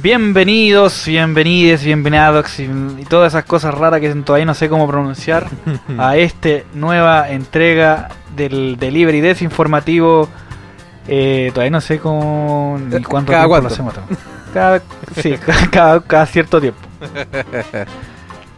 [0.00, 5.48] Bienvenidos, bienvenides, bienvenidos y, y todas esas cosas raras que todavía no sé cómo pronunciar
[5.98, 10.28] a esta nueva entrega del Delivery Desinformativo.
[11.08, 13.68] Eh, todavía no sé cómo ni cuánto ¿Cada tiempo cuánto?
[13.68, 13.94] lo hacemos.
[14.54, 14.80] Cada,
[15.20, 15.34] sí,
[15.72, 16.80] cada, cada- cierto tiempo.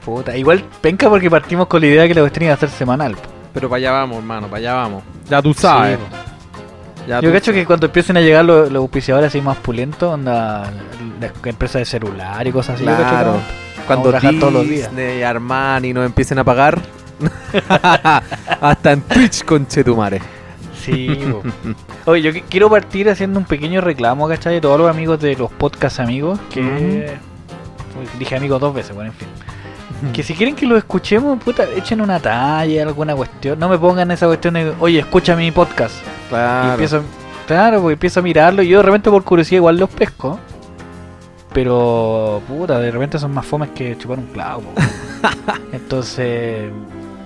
[0.04, 3.16] Puta, igual penca porque partimos con la idea que la cuestión iba a ser semanal.
[3.54, 5.02] Pero para allá vamos, hermano, para allá vamos.
[5.28, 5.98] Ya tú sabes.
[5.98, 6.29] Sí.
[7.08, 10.12] Ya Yo tú cacho que cuando empiecen a llegar los, los auspiciadores así más pulentos,
[10.12, 10.70] onda
[11.20, 12.84] las empresas de celular y cosas así.
[12.84, 13.36] Claro.
[13.86, 14.88] Cuando trabajar todos los días.
[14.90, 16.78] Disney y Armani nos empiecen a pagar.
[18.60, 20.20] Hasta en Twitch, conchetumare.
[20.82, 21.08] Sí.
[22.06, 24.54] Oye, yo qui- quiero partir haciendo un pequeño reclamo, ¿cachai?
[24.54, 27.16] De todos los amigos de los podcast amigos, que...
[27.98, 29.28] Uy, Dije amigos dos veces, bueno, en fin.
[30.12, 33.58] Que si quieren que lo escuchemos, puta, echen una talla, alguna cuestión.
[33.58, 35.94] No me pongan esa cuestión de, oye, escucha mi podcast.
[36.26, 36.70] Y Claro.
[36.72, 37.02] empiezo,
[37.46, 40.38] claro, pues empiezo a mirarlo y yo de repente por curiosidad igual los pesco.
[41.52, 44.62] Pero, puta, de repente son más fomes que chupar un clavo.
[45.72, 46.70] Entonces,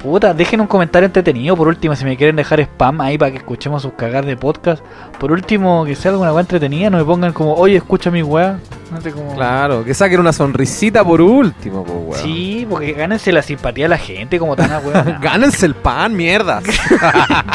[0.05, 1.57] puta, dejen un comentario entretenido.
[1.57, 4.85] Por último, si me quieren dejar spam ahí para que escuchemos sus cagar de podcast.
[5.19, 8.59] Por último, que sea alguna weá entretenida, no me pongan como, oye, escucha mi weá.
[8.93, 9.35] No sé cómo.
[9.35, 12.23] Claro, que saquen una sonrisita por último, pues, weón.
[12.23, 15.03] Sí, porque gánense la simpatía de la gente como tan weá.
[15.23, 16.63] Gánense el pan, mierdas.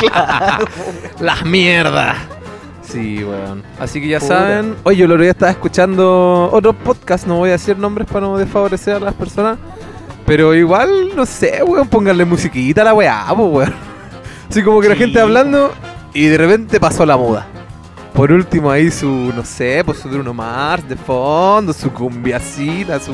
[1.20, 2.18] Las mierdas.
[2.82, 3.62] Sí, weón.
[3.80, 4.76] Así que ya saben.
[4.84, 8.22] Oye, yo el otro día estaba escuchando otro podcast, no voy a decir nombres para
[8.22, 9.60] no desfavorecer a las personas.
[10.30, 13.74] Pero igual, no sé, weón, pónganle musiquita a la weá, pues, weón.
[14.48, 15.74] Así como que la gente hablando
[16.14, 17.48] y de repente pasó la muda.
[18.14, 23.12] Por último ahí su, no sé, pues su Bruno Mars de fondo, su cumbiacita, su,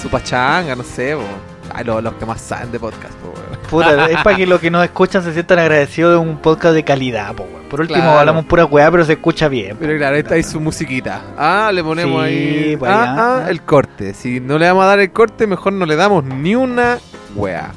[0.00, 1.51] su pachanga, no sé, po.
[1.74, 3.58] Ay, lo- los que más saben de podcast, po, weón.
[3.70, 6.84] Puta, es para que los que nos escuchan se sientan agradecidos de un podcast de
[6.84, 7.62] calidad, po, weón.
[7.70, 8.18] Por último, Claro.
[8.18, 9.76] hablamos pura weá, pero se escucha bien.
[9.80, 11.22] Pero claro, ahí está ahí su musiquita.
[11.38, 12.76] Ah, le ponemos Sí, ahí.
[12.76, 13.14] pues ah, ya.
[13.46, 14.12] ah, el corte.
[14.12, 16.98] Si no le vamos a dar el corte, mejor no le damos ni una
[17.34, 17.70] wea.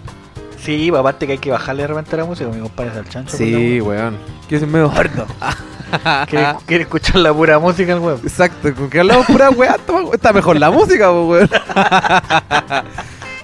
[0.60, 3.08] Sí, pues, aparte que hay que bajarle de repente la música, mi compadre es al
[3.08, 3.38] chancho.
[3.38, 4.18] Sí, weón.
[4.50, 5.26] Que es medio gordo.
[6.28, 8.20] Quiere, quiere escuchar la pura música el weón.
[8.24, 9.50] Exacto, con que hablamos pura
[9.86, 11.48] toma- está mejor la música, weón.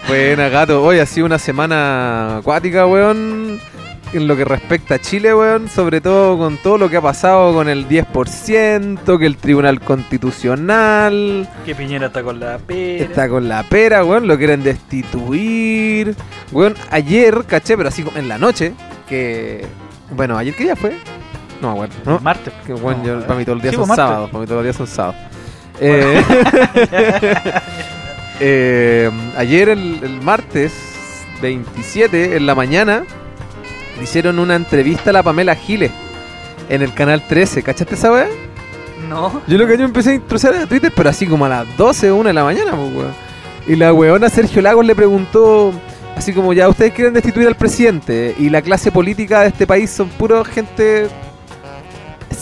[0.07, 0.83] Buena, gato.
[0.83, 3.59] Hoy ha sido una semana acuática, weón.
[4.13, 5.69] En lo que respecta a Chile, weón.
[5.69, 11.47] Sobre todo con todo lo que ha pasado con el 10%, que el Tribunal Constitucional.
[11.65, 13.05] Que Piñera está con la pera.
[13.05, 16.15] Está con la pera, weón, lo quieren destituir.
[16.51, 18.73] Weón, ayer, caché, pero así como en la noche,
[19.07, 19.65] que...
[20.13, 20.97] Bueno, ¿ayer qué día fue?
[21.61, 22.19] No acuerdo, ¿no?
[22.19, 22.53] Martes.
[22.65, 23.27] Que bueno, No, yo, ver.
[23.27, 24.09] para mí todos los días Sí, son pues, martes.
[24.11, 25.15] sábados, para mí todos los días son sábados.
[25.79, 26.23] Eh,
[28.41, 30.73] eh, ayer, el, el martes
[31.41, 33.03] 27, en la mañana,
[34.01, 35.91] hicieron una entrevista a la Pamela Giles
[36.69, 37.63] en el canal 13.
[37.63, 38.27] ¿Cachaste esa weá?
[39.07, 39.41] No.
[39.47, 42.11] Yo lo que yo empecé a intrusar a Twitter, pero así como a las 12
[42.11, 43.13] o 1 de la mañana, pues, weón.
[43.67, 45.71] Y la weona Sergio Lagos le preguntó,
[46.15, 49.89] así como ya ustedes quieren destituir al presidente y la clase política de este país
[49.91, 51.07] son puro gente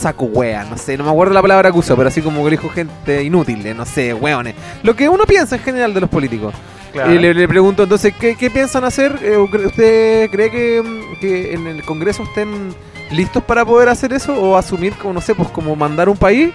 [0.00, 2.50] saco wea, no sé, no me acuerdo la palabra que usó, pero así como que
[2.50, 4.54] le dijo gente inútil, no sé, weones.
[4.82, 6.54] Lo que uno piensa en general de los políticos.
[6.92, 7.14] Claro.
[7.14, 9.16] Y le, le pregunto entonces, ¿qué, qué piensan hacer?
[9.22, 12.74] Eh, ¿Usted cree que, mm, que en el Congreso estén
[13.10, 14.34] listos para poder hacer eso?
[14.34, 16.50] ¿O asumir, como no sé, pues como mandar un país?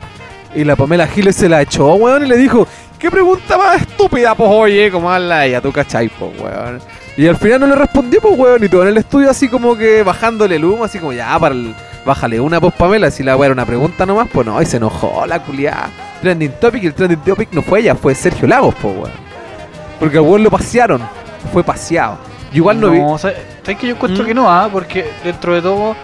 [0.54, 2.68] Y la Pamela Giles se la echó, weón, y le dijo,
[3.00, 4.92] ¿qué pregunta más estúpida, pues oye?
[4.92, 6.80] Como habla ella, tú cachai, pues, weón.
[7.18, 9.78] Y al final no le respondió, pues, weón, y todo en el estudio así como
[9.78, 11.74] que bajándole el humo, así como ya, para el,
[12.06, 14.78] bájale una, pues, Pamela, si la weón era una pregunta nomás, pues no, y se
[14.78, 15.90] enojó la culiada.
[16.22, 19.12] Trending Topic, el Trending Topic no fue ella, fue Sergio Lagos, pues, weón.
[20.00, 21.02] Porque al weón lo pasearon,
[21.52, 22.18] fue paseado.
[22.52, 23.00] Yo igual no, vi.
[23.00, 24.28] No, ¿sabes sabes que yo encuentro ¿Mm?
[24.28, 24.70] que no, ah?
[24.72, 25.96] Porque dentro de todo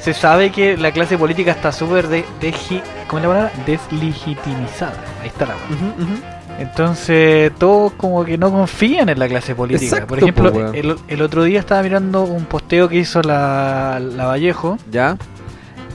[0.00, 3.52] se sabe que la clase política está súper de, deji- ¿cómo es la palabra?
[3.66, 4.94] deslegitimizada.
[5.22, 6.37] Ahí está la palabra.
[6.58, 9.84] Entonces, todos como que no confían en la clase política.
[9.86, 14.00] Exacto, Por ejemplo, po, el, el otro día estaba mirando un posteo que hizo la,
[14.00, 15.16] la Vallejo Ya.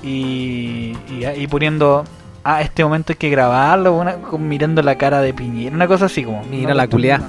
[0.01, 2.05] y, y, y poniendo,
[2.43, 6.23] ah, este momento hay que grabarlo, una- mirando la cara de Piñera, una cosa así
[6.23, 6.43] como.
[6.45, 7.21] Mira la culiá.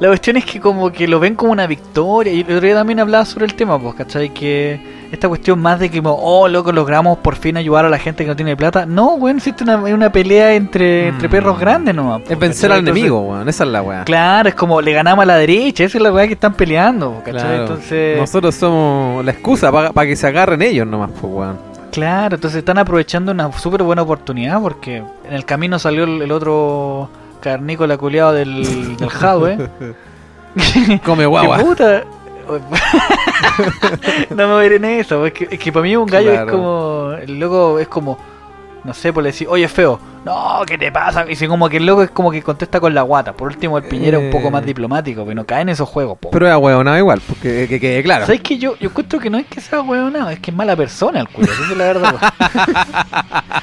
[0.00, 2.32] La cuestión es que como que lo ven como una victoria.
[2.32, 4.30] Y el otro día también hablaba sobre el tema, pues, ¿cachai?
[4.34, 8.24] Que esta cuestión más de que, oh, loco, logramos por fin ayudar a la gente
[8.24, 8.84] que no tiene plata.
[8.86, 11.30] No, weón, existe una, una pelea entre, entre Mm.
[11.30, 12.22] perros grandes nomás.
[12.28, 13.48] Es vencer al Entonces, enemigo, weón.
[13.48, 14.04] Esa es la weá.
[14.04, 17.22] Claro, es como le ganamos a la derecha, esa es la weá que están peleando,
[17.24, 17.32] ¿cachai?
[17.40, 17.62] Claro.
[17.62, 21.58] Entonces, Nosotros somos la excusa para que se agarren ellos nomás, pues, weón.
[21.90, 26.32] claro, entonces están aprovechando una súper buena oportunidad porque en el camino salió el, el
[26.32, 27.08] otro
[27.40, 29.68] carnícola culiado del, del Jadwe.
[31.04, 31.58] Come guagua.
[31.58, 32.02] ¡Qué puta!
[34.30, 36.30] no me voy a ir en eso, es que, es que para mí un gallo
[36.30, 36.46] Claro.
[36.46, 37.12] es como.
[37.22, 38.18] El loco es como.
[38.84, 41.24] no sé, le decís, oye, feo, no, ¿qué te pasa?
[41.28, 43.32] Y si como que el loco es como que contesta con la guata.
[43.32, 44.50] Por último, el Piñera es un poco Eh.
[44.50, 46.30] más diplomático, pero no cae en esos juegos, po.
[46.30, 48.26] Pero es huevonado igual, porque que quede claro.
[48.26, 50.76] ¿Sabes que yo, yo encuentro que no es que sea huevonado, es que es mala
[50.76, 52.14] persona el culo, esa es la verdad.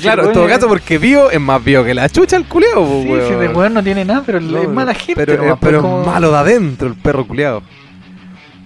[0.00, 3.02] Claro, en todo caso, porque vivo es más vivo que la chucha el culiao, po,
[3.02, 5.14] Sí, si de no tiene nada, pero No, es mala gente.
[5.26, 7.62] Pero, nomás, eh, pero pues, es como- malo de adentro el perro culiao.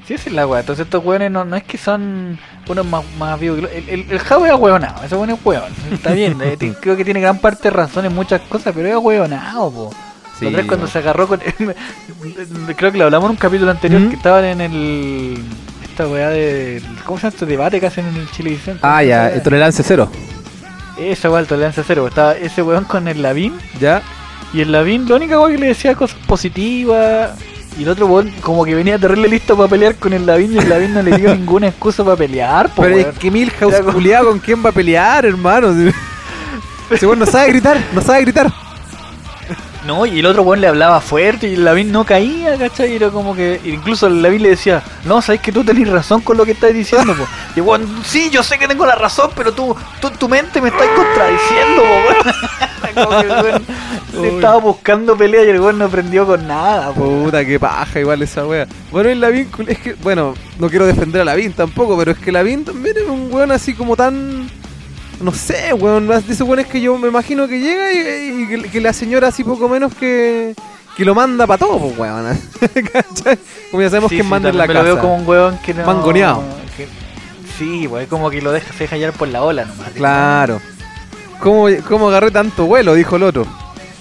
[0.06, 0.60] Sí, es la weá.
[0.60, 4.12] Entonces estos weones no, no es que son unos más, más vivos que El, el,
[4.12, 5.72] el Javo es ahueonado, ese weón es hueón.
[5.92, 8.94] Está bien, eh, creo que tiene gran parte de razón en muchas cosas, pero es
[8.94, 9.94] ahueonado, po.
[10.38, 11.40] Sí, vez cuando se agarró con...
[12.76, 14.08] creo que lo hablamos en un capítulo anterior, ¿Mm?
[14.10, 15.38] que estaban en el...
[15.84, 16.82] Esta weá de...
[17.06, 18.78] ¿Cómo se llama este debate que hacen en el Chilevisión?
[18.78, 19.42] ¿Cómo Ah, ya, llama?
[19.44, 20.10] tolerancia cero.
[20.98, 22.08] Esa weá, el tolerancia cero.
[22.08, 24.02] Estaba ese weón con el Lavín, ¿Ya?
[24.52, 27.30] y el Lavín, la única weá que le decía cosas positivas...
[27.76, 30.58] Y el otro weón como que venía terrible listo para pelear con el Lavín y
[30.58, 33.10] el Lavín no le dio ninguna excusa para pelear, po, Pero weón.
[33.10, 35.72] es que Milhouse culiao, ¿con quién va a pelear, hermano?
[36.90, 38.52] Ese weón no sabe gritar, no sabe gritar.
[39.86, 42.92] No, y el otro weón le hablaba fuerte y el Lavín no caía, ¿cachai?
[42.92, 43.60] Y era como que.
[43.64, 46.72] Incluso el Lavín le decía, no, sabes que tú tenés razón con lo que estás
[46.72, 47.26] diciendo, po.
[47.54, 50.68] Y weón, sí, yo sé que tengo la razón, pero tú, tú tu mente me
[50.68, 51.88] estás contradiciendo, po,
[52.28, 52.73] weón.
[52.94, 53.62] Como que el weón
[54.18, 54.28] Uy.
[54.28, 57.04] estaba buscando pelea y el weón no aprendió con nada, po.
[57.24, 58.66] Puta, qué paja igual esa wea.
[58.90, 62.30] Bueno, el Lavín, es que, bueno, no quiero defender a Lavín tampoco, pero es que
[62.32, 64.48] Lavín también es un weón así como tan.
[65.20, 68.68] No sé, weón, de esos weones que yo me imagino que llega y, y que,
[68.70, 70.54] que la señora así poco menos que.
[70.96, 72.24] que lo manda para todo, pues, weón.
[73.70, 74.84] Como ya sabemos Sí, que sí, manda en la me lo casa.
[74.92, 75.84] veo como un weón que no.
[75.84, 76.42] Mangoneado.
[76.76, 76.88] que-
[77.58, 79.90] sí, weón, como que lo deja, se deja hallar por la ola nomás.
[79.94, 80.60] Claro.
[81.40, 82.94] ¿Cómo, ¿Cómo agarré tanto vuelo?
[82.94, 83.46] Dijo el otro.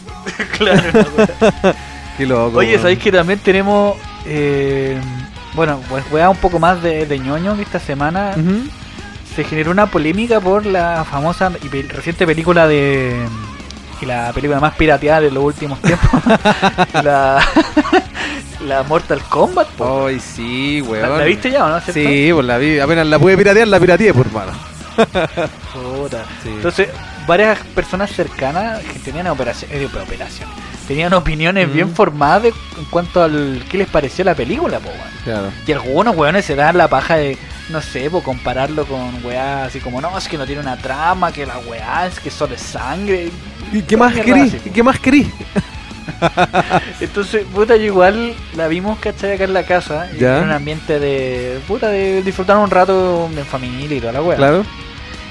[0.57, 0.81] claro.
[2.17, 2.59] Qué loco.
[2.59, 2.77] Oye.
[2.77, 3.97] ¿sabéis que también tenemos.
[4.25, 4.97] eh,
[5.55, 8.33] bueno, pues weá un poco más de, de ñoño que esta semana
[9.35, 13.15] se generó una polémica por la famosa y pe- reciente película de.
[14.01, 16.09] y la película más pirateada de los últimos tiempos.
[17.03, 17.39] la.
[18.67, 19.67] la Mortal Kombat.
[19.81, 21.17] Ay, sí, ¿La, weón.
[21.17, 21.79] la viste ya o no?
[21.81, 21.93] ¿Cierto?
[21.93, 22.79] Sí, pues la vi.
[22.79, 24.51] Apenas la pude piratear, la pirateé, por mano.
[25.73, 26.23] Puta.
[26.43, 26.49] Sí.
[26.49, 26.89] Entonces,
[27.27, 29.87] varias personas cercanas que tenían operación, eh,
[30.87, 31.73] tenían opiniones Mm.
[31.73, 34.89] bien formadas de- en cuanto al qué les pareció la película, po.
[35.23, 35.51] Claro.
[35.65, 37.37] Y algunos weones se dan la paja de,
[37.69, 41.31] no sé, por compararlo con weá así como, no, es que no tiene una trama,
[41.31, 43.29] que la weá es que solo es sangre.
[43.71, 44.41] ¿Y qué más Mierda querí?
[44.47, 45.31] así, ¿Y qué más querí?
[46.99, 49.33] Entonces, puta, yo igual la vimos, ¿cachai?
[49.33, 50.07] Acá en la casa.
[50.13, 50.37] Y Ya.
[50.39, 54.37] en un ambiente de, puta, de disfrutar un rato en familia y toda la weá.
[54.37, 54.65] Claro.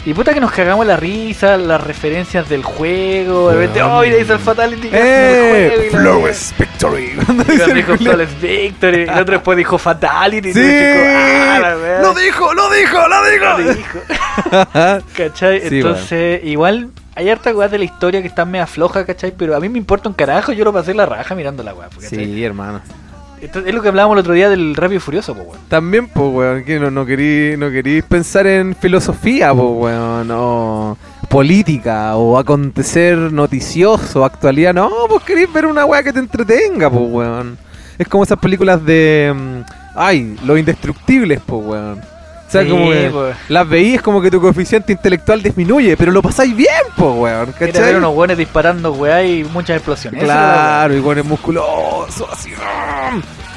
[0.04, 3.82] Y puta que nos cagamos la risa, las referencias del juego, de repente.
[3.84, 4.88] ¡oh, mira, hizo el Fatality!
[4.92, 5.66] ¡Eh!
[5.66, 7.04] en el juego", y Flawless Victory.
[7.48, 7.96] Y el dijo.
[7.96, 10.48] Flawless Victory, el otro después dijo Fatality.
[10.48, 10.60] y ¡Sí!
[10.60, 12.00] decís, ¡ah, la weá!
[12.02, 12.52] ¡Lo dijo!
[12.52, 12.98] ¡Lo dijo!
[12.98, 13.74] ¡Lo Lo dijo!
[13.76, 13.98] dijo.
[15.16, 15.60] ¿Cachai?
[15.68, 19.32] Sí, Entonces, igual hay harta weá de la historia que están media floja, ¿cachai?
[19.36, 21.88] Pero a mí me importa un carajo, yo lo pasé la raja mirando la weá.
[22.00, 22.80] Sí, hermano.
[23.42, 25.60] Es lo que hablábamos el otro día del Rápido y Furioso, pues weón.
[25.68, 30.96] También, pues, weón, que no, no querí, no querís pensar en filosofía, pues, weón, o
[31.28, 34.72] política, o acontecer noticioso, actualidad.
[34.74, 37.58] No, pues querís ver una weá que te entretenga, pues, weón.
[37.98, 39.34] Es como esas películas de.
[39.34, 39.60] mm,
[39.96, 42.11] Ay, los indestructibles, pues, weón.
[42.52, 43.36] O sea, Sí, como que pues.
[43.48, 46.68] las veís como que tu coeficiente intelectual disminuye, pero lo pasáis bien,
[46.98, 47.48] pues, weón.
[47.58, 47.82] Era ¿Cachai?
[47.82, 50.22] ver unos weones disparando weá y muchas explosiones.
[50.22, 50.34] Era.
[50.34, 52.50] Claro, y weones musculosos, así.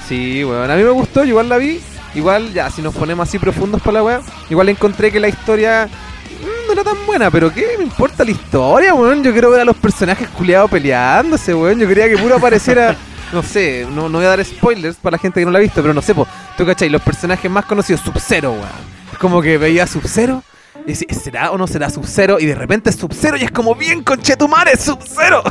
[0.07, 0.71] Sí, weón.
[0.71, 1.81] A mí me gustó, igual la vi.
[2.13, 5.89] Igual, ya, si nos ponemos así profundos para la weá, igual encontré que la historia
[5.89, 9.21] mm, no era tan buena, pero ¿qué me importa la historia, weón?
[9.21, 11.77] Yo quiero ver a los personajes culiados peleándose, weón.
[11.79, 12.95] Yo quería que puro apareciera,
[13.33, 15.61] no sé, no, no voy a dar spoilers para la gente que no la ha
[15.61, 16.27] visto, pero no sé, po,
[16.57, 18.95] tú cachai, los personajes más conocidos, Sub-Zero, weón.
[19.11, 20.43] Es como que veía Sub-Zero
[20.85, 22.39] y decía, ¿será o no será Sub-Zero?
[22.39, 25.41] Y de repente es Sub-Zero y es como bien conchetumare, Sub-Zero.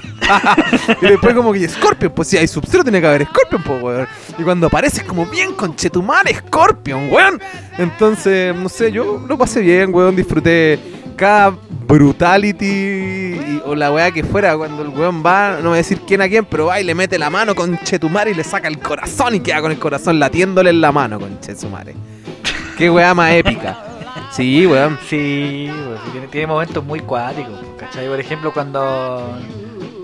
[1.03, 4.09] y después como que Scorpion, pues si hay Sub-Zero tiene que haber Scorpion, pues weón.
[4.39, 7.41] Y cuando aparece es como bien conchetumare, Scorpion, weón.
[7.79, 10.79] Entonces, no sé, yo lo pasé bien, weón, disfruté
[11.17, 13.34] cada brutality
[13.67, 16.29] o la weá que fuera cuando el weón va, no voy a decir quién a
[16.29, 19.35] quién, pero va y le mete la mano con Chetumare y le saca el corazón
[19.35, 21.95] y queda con el corazón latiéndole en la mano con Chetumare.
[22.77, 23.79] Qué weá más épica.
[24.33, 24.99] Sí, weón.
[25.09, 28.09] Sí, sí, tiene, tiene momentos muy cuáticos, ¿cachai?
[28.09, 29.39] Por ejemplo, cuando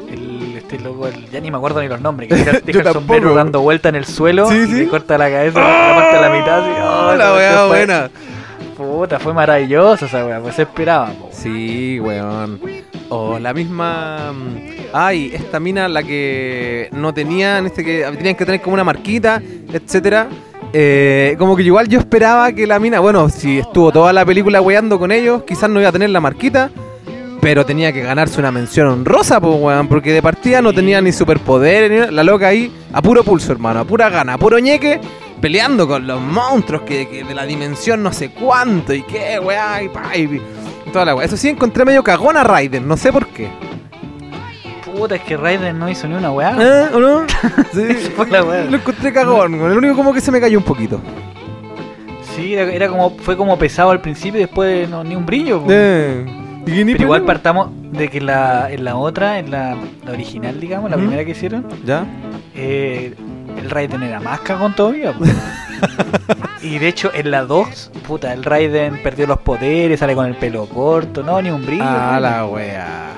[0.09, 2.93] el, este loco, el- ya ni me acuerdo ni los nombres, que deja, deja el
[2.93, 4.73] sombrero dando vuelta en el suelo Sí, y sí.
[4.73, 6.61] le corta la cabeza, la parte a la mitad.
[6.61, 8.11] Así, oh, la weá fue- buena.
[8.77, 11.09] Puta, fue maravilloso esa weá, pues se esperaba.
[11.11, 11.29] po.
[11.33, 12.61] Sí, weón.
[13.11, 14.33] O la misma.
[14.33, 18.85] mm, Ay, esta mina, la que no tenían, este que tenían que tener como una
[18.85, 19.41] marquita,
[19.73, 20.29] etcétera.
[20.73, 24.61] Eh, como que igual yo esperaba que la mina, bueno, si estuvo toda la película
[24.61, 26.71] weando con ellos, quizás no iba a tener la marquita.
[27.41, 29.89] Pero tenía que ganarse una mención honrosa, pues, weón.
[29.89, 32.15] Porque de partida no tenía ni superpoderes, ni.
[32.15, 33.81] La loca ahí, a puro pulso, hermano.
[33.81, 35.01] A pura gana, a puro ñeque.
[35.41, 38.93] Peleando con los monstruos que, que de la dimensión no sé cuánto.
[38.93, 39.83] Y qué, weá.
[39.83, 40.03] Y, pa,
[40.91, 41.27] toda la weá.
[41.27, 42.87] Eso sí, encontré medio cagón a Raiden.
[42.87, 43.49] No sé por qué.
[44.85, 46.57] Puta, es que Raiden no hizo ni una weá.
[46.59, 46.89] ¿Eh?
[46.95, 47.23] ¿O no?
[47.73, 48.11] Sí.
[48.17, 48.65] Fue la weá.
[48.65, 49.55] Lo encontré cagón.
[49.55, 51.01] El único como que se me cayó un poquito.
[52.35, 55.63] Sí, era, era como, fue como pesado al principio y después no, ni un brillo.
[55.69, 56.25] Eh.
[56.67, 60.13] ¿Y que ni Pero igual partamos de que la, en la otra, en la, la
[60.13, 62.05] original, digamos, la primera que hicieron, ¿Ya?
[62.55, 63.15] eh,
[63.59, 65.15] el Raiden era más cagón todavía.
[66.63, 70.37] y de hecho, en la 2, puta, el Raiden perdió los poderes, sale con el
[70.37, 71.85] pelo corto, no, ni un brillo.
[71.87, 73.11] Ah, la wea.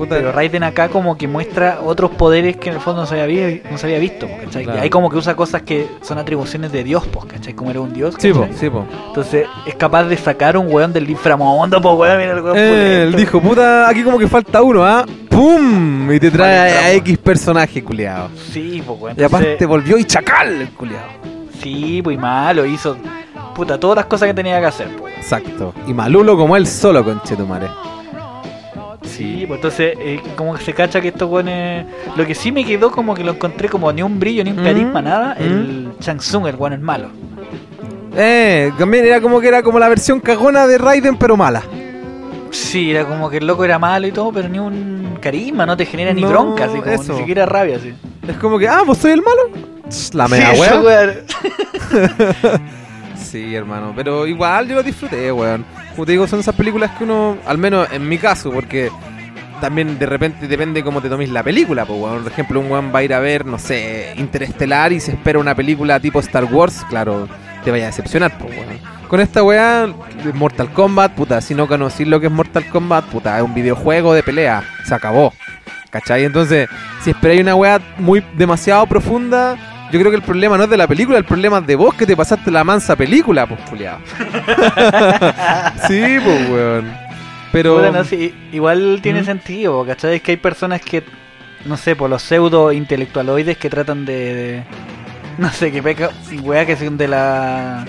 [0.00, 0.16] Puta.
[0.16, 3.60] Pero Raiden acá como que muestra otros poderes que en el fondo no se había,
[3.70, 4.64] no se había visto, ¿cachai?
[4.64, 4.78] Claro.
[4.78, 7.52] Y ahí como que usa cosas que son atribuciones de Dios, pues, ¿cachai?
[7.52, 8.86] Como era un Dios, Sí, po, sí, po.
[9.08, 12.56] Entonces es capaz de sacar un weón del inframundo, pues weón, mira el weón.
[12.56, 13.18] Eh, él pulento.
[13.18, 15.04] dijo, puta, aquí como que falta uno, ¿ah?
[15.28, 16.10] ¡Pum!
[16.10, 18.30] Y te trae a, X personaje, culiado.
[18.50, 19.16] Sí, pues weón.
[19.20, 21.39] Y aparte volvió y chacal, el culiado.
[21.62, 22.96] Sí, pues malo, hizo
[23.54, 25.14] puta todas las cosas que tenía que hacer, pues.
[25.16, 25.74] Exacto.
[25.86, 27.68] Y malulo como él solo, conchetumare.
[29.02, 31.84] Sí, pues entonces eh, como que se cacha que estos weones...
[32.16, 34.60] Lo que sí me quedó como que lo encontré como ni un brillo, ni un
[34.60, 35.42] Mm, carisma, nada, mm.
[35.42, 37.08] el Shang Tsung, el weón es malo.
[38.16, 41.62] Eh, también era como que era como la versión cagona de Raiden, pero mala.
[42.50, 45.76] Sí, era como que el loco era malo y todo, pero ni un carisma, no
[45.76, 47.92] te genera ni No, bronca, así como ni siquiera rabia, así.
[48.26, 49.70] Es como que, ah, vos soy el malo.
[50.12, 51.14] La mega sí, weón.
[53.30, 55.64] Sí, hermano, pero igual yo lo disfruté, weón.
[55.92, 58.90] Como te digo, son esas películas que uno, al menos en mi caso, porque
[59.60, 62.22] también de repente depende cómo te tomes la película, pues, weón.
[62.24, 65.38] Por ejemplo, un weón va a ir a ver, no sé, Interestelar y se espera
[65.38, 67.28] una película tipo Star Wars, claro,
[67.62, 68.80] te vaya a decepcionar, pues, weón.
[69.06, 69.88] Con esta weá,
[70.34, 74.12] Mortal Kombat, puta, si no conocís lo que es Mortal Kombat, puta, es un videojuego
[74.12, 75.32] de pelea, se acabó.
[75.90, 76.24] ¿Cachai?
[76.24, 76.68] Entonces,
[77.02, 79.56] si esperáis una weá muy demasiado profunda,
[79.90, 81.94] yo creo que el problema no es de la película, el problema es de vos
[81.94, 83.98] que te pasaste la mansa película, pues, culiado.
[85.88, 86.92] sí, pues, weón.
[87.52, 88.04] Pero.
[88.04, 89.26] Sí, igual tiene ¿Mm?
[89.26, 90.16] sentido, ¿cachai?
[90.16, 91.02] Es que hay personas que,
[91.64, 94.62] no sé, por los pseudo intelectualoides que tratan de, de-
[95.38, 96.10] no sé, que peca,
[96.42, 97.84] weá que son de la,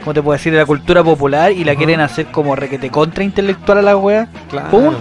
[0.00, 0.52] ¿cómo te puedo decir?
[0.52, 4.28] De la cultura popular y la quieren hacer como requete contra intelectual a la weá.
[4.48, 4.76] Claro.
[4.78, 4.96] Un-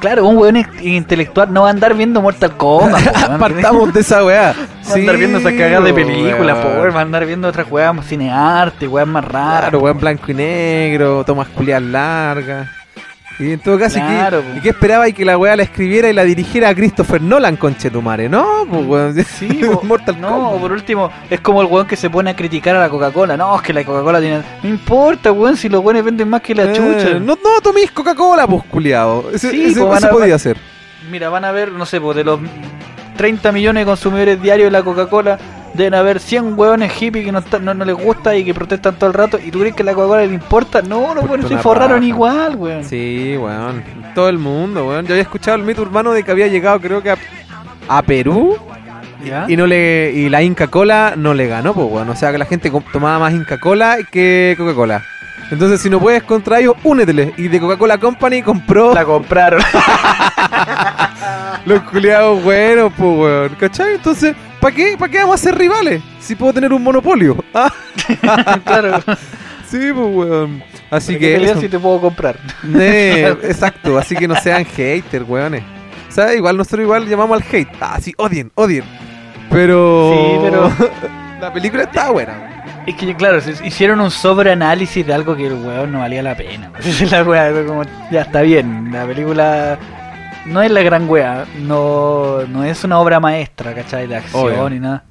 [0.00, 3.38] claro, un weón in- intelectual no va a andar viendo Mortal Kombat.
[3.38, 4.54] Partamos de esa weá.
[4.92, 6.94] A andar viendo esas cagadas de películas, po, weón.
[6.94, 9.60] va a andar viendo otras weas más cinearte, weas más raras.
[9.60, 12.68] Claro, weón, blanco y negro, tomas culiadas largas.
[13.38, 14.62] Y en todo caso, ¿y qué- Claro, ¿y po.
[14.62, 18.28] qué, esperaba y que la weá la escribiera y la dirigiera a Christopher Nolan, conchetumare?
[18.28, 19.24] No, pues weón.
[19.24, 20.60] Sí, po, Mortal no, Kombat.
[20.60, 23.36] por último, es como el weón que se pone a criticar a la Coca-Cola.
[23.36, 24.42] No, es que la Coca-Cola tiene.
[24.62, 27.14] No importa, weón, si los weones venden más que la Eh, chucha.
[27.18, 29.24] No, no toméis Coca-Cola, pues culiado.
[29.32, 30.58] Ese, Sí, ese- ese a- podía ser.
[31.10, 32.38] Mira, van a ver, no sé, pues de los
[33.22, 35.38] 30 millones de consumidores diarios de la Coca-Cola,
[35.74, 38.96] deben haber 100 weones hippies que no, está- no, no les gusta y que protestan
[38.96, 39.38] todo el rato.
[39.38, 40.82] ¿Y tú crees que a la Coca-Cola le importa?
[40.82, 42.84] No, Importa weones se forraron igual, weón.
[42.84, 43.84] Sí, weón.
[44.12, 45.06] Todo el mundo, weón.
[45.06, 47.16] Yo había escuchado el mito urbano de que había llegado, creo que a,
[47.88, 48.56] a Perú.
[49.24, 49.44] ¿Ya?
[49.48, 52.10] Y no le y la Inca Cola no le ganó, pues, weón.
[52.10, 55.04] O sea que la gente tomaba más Inca Cola que Coca-Cola.
[55.52, 57.34] Entonces, si no puedes contra ellos, únetele.
[57.36, 59.60] Y de Coca-Cola Company compró La compraron.
[61.66, 63.54] los culiados buenos, pues, weón.
[63.60, 63.94] ¿Cachai?
[63.96, 64.96] Entonces, ¿para qué?
[64.98, 66.02] ¿Para qué vamos a ser rivales?
[66.20, 67.36] Si puedo tener un monopolio.
[67.52, 67.70] Ah,
[68.64, 68.98] claro.
[69.68, 70.64] sí, pues, weón.
[70.90, 71.44] Así ¿Para qué que.
[71.44, 71.60] eso.
[71.60, 72.38] si te puedo comprar.
[72.74, 75.62] Exacto, así que no sean haters, weones.
[76.08, 77.68] O sea, igual nosotros igual llamamos al hate.
[77.78, 78.84] Ah, sí, odien, odien.
[79.50, 80.12] Pero.
[80.14, 80.72] Sí, pero-
[81.42, 82.51] la película está buena.
[82.86, 86.34] Es que, claro, se- hicieron un sobreanálisis de algo que el weón no valía la
[86.36, 86.70] pena.
[86.84, 89.78] Es la weá, como, ya está bien, la película
[90.46, 94.08] no es la gran weá, no, no es una obra maestra, ¿cachai?
[94.08, 94.70] De acción Obvio.
[94.70, 95.04] ni nada.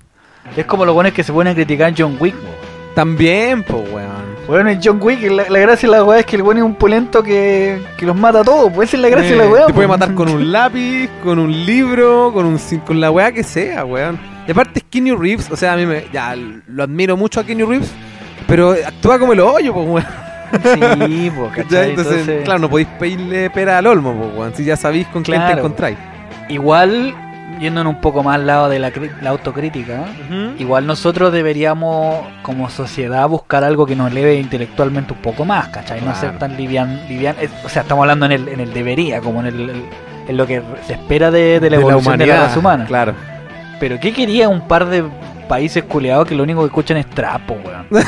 [0.57, 2.49] Es como los buenos que se ponen a criticar John Wick, po.
[2.95, 4.31] También, pues, weón.
[4.47, 6.63] Bueno, en John Wick, la, la gracia de la weá es que el weón es
[6.63, 9.45] un pulento que, que los mata a todos, pues esa es la gracia de la
[9.45, 9.65] Eh, weá.
[9.67, 13.43] Te puede matar con un lápiz, con un libro, con un con la weá que
[13.43, 14.19] sea, weón.
[14.47, 16.35] Y aparte es Kenny Reeves, o sea, a mí me, ya
[16.67, 17.91] lo admiro mucho a Kenny Reeves,
[18.47, 20.05] pero actúa como el hoyo, pues, weón.
[20.63, 21.57] Sí, pues.
[21.57, 25.23] Entonces, Entonces, claro, no podéis pedirle pera al olmo, pues, weón, si ya sabéis con
[25.23, 25.97] quién te encontráis.
[26.49, 27.13] igual,
[27.59, 28.91] yendo en un poco más al lado de la,
[29.27, 30.05] autocrítica,
[30.57, 35.99] Igual nosotros deberíamos, como sociedad, buscar algo que nos eleve intelectualmente un poco más, ¿cachai?
[36.01, 36.19] No Claro.
[36.19, 39.39] ser tan livian, livian es- O sea, estamos hablando en el, en el debería, como
[39.41, 39.83] en, el, el-
[40.27, 42.85] en lo que se espera de, de la evolución de la raza humana.
[42.85, 43.13] Claro.
[43.81, 45.03] Pero ¿qué quería un par de
[45.49, 47.87] países culeados que lo único que escuchan es trapo, weón.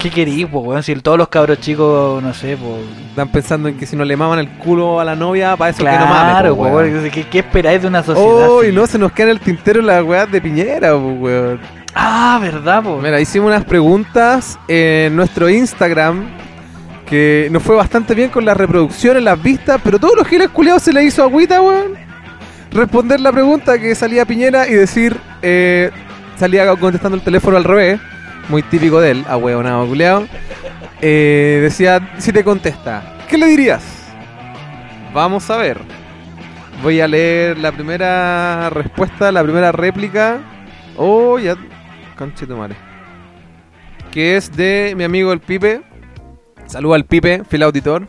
[0.00, 0.82] ¿Qué querís, po, weón?
[0.82, 2.80] Si todos los cabros chicos, no sé, pues.
[3.10, 5.78] Están pensando en que si no le maman el culo a la novia, para eso
[5.78, 6.32] que no mames.
[6.32, 6.92] Claro, po, po, weón.
[6.92, 7.10] weón.
[7.10, 8.50] ¿Qué, qué esperáis de una sociedad?
[8.50, 11.60] Oh, y no se nos queda en el tintero las weas de Piñera, po, weón.
[11.94, 12.98] Ah, ¿verdad, po?
[13.00, 16.26] Mira, hicimos unas preguntas en nuestro Instagram
[17.06, 20.82] que nos fue bastante bien con las reproducciones, las vistas, pero todos los giles culiados
[20.82, 22.05] se le hizo agüita, weón.
[22.76, 25.90] Responder la pregunta que salía Piñera y decir, eh,
[26.36, 27.98] salía contestando el teléfono al revés,
[28.50, 30.28] muy típico de él, a huevonado culiado.
[31.00, 33.82] Eh, decía, si te contesta, ¿qué le dirías?
[35.14, 35.78] Vamos a ver.
[36.82, 40.40] Voy a leer la primera respuesta, la primera réplica.
[40.98, 41.56] Oh, ya.
[42.14, 42.76] Conchito madre.
[44.10, 45.80] Que es de mi amigo el Pipe.
[46.66, 48.06] Saluda al Pipe, fiel auditor.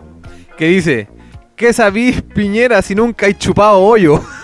[0.57, 1.07] Que dice:
[1.55, 4.21] ¿Qué sabís, Piñera, si nunca hay chupado hoyo?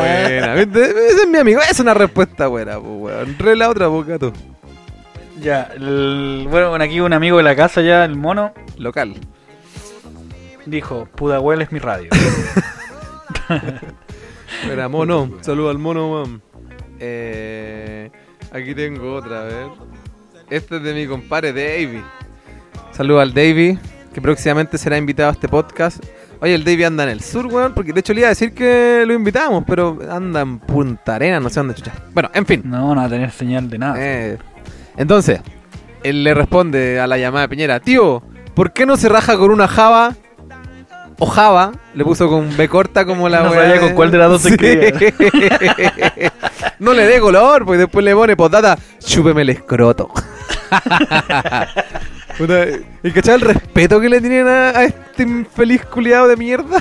[0.00, 0.84] buena, ¿viste?
[0.90, 1.60] Ese es mi amigo.
[1.70, 3.36] Es una respuesta buena, pues, weón.
[3.38, 4.32] Re la otra, pues, gato.
[5.40, 9.14] Ya, el- bueno, bueno, aquí un amigo de la casa ya, el mono, Local.
[10.66, 12.10] dijo, Pudahuel es mi radio.
[14.70, 15.30] Era mono.
[15.42, 16.42] Saluda al mono, weón.
[16.98, 18.10] Eh,
[18.52, 19.66] aquí tengo otra, a ver.
[20.50, 22.02] Este es de mi compadre Davey.
[22.90, 23.78] Saluda al Davey,
[24.12, 26.04] que próximamente será invitado a este podcast.
[26.40, 28.54] Oye, el Davey anda en el sur, weón, porque de hecho le iba a decir
[28.54, 31.92] que lo invitamos, pero anda en Punta Arena, no sé dónde chucha.
[32.12, 32.62] Bueno, en fin.
[32.64, 33.96] No, no va a tener señal de nada.
[33.98, 34.38] Eh,
[34.96, 35.40] entonces,
[36.04, 38.22] él le responde a la llamada de Piñera, tío,
[38.54, 40.14] ¿por qué no se raja con una java?
[41.20, 44.10] O java, le puso con B corta como la No weá sabía de- con cuál
[44.12, 44.56] de las dos se Sí.
[46.78, 50.08] no le dé color, pues después le pone postdata, chúpeme el escroto.
[52.38, 52.66] Puta,
[53.02, 56.80] ¿Y cachai el respeto que le tienen a, a este infeliz culiado de mierda?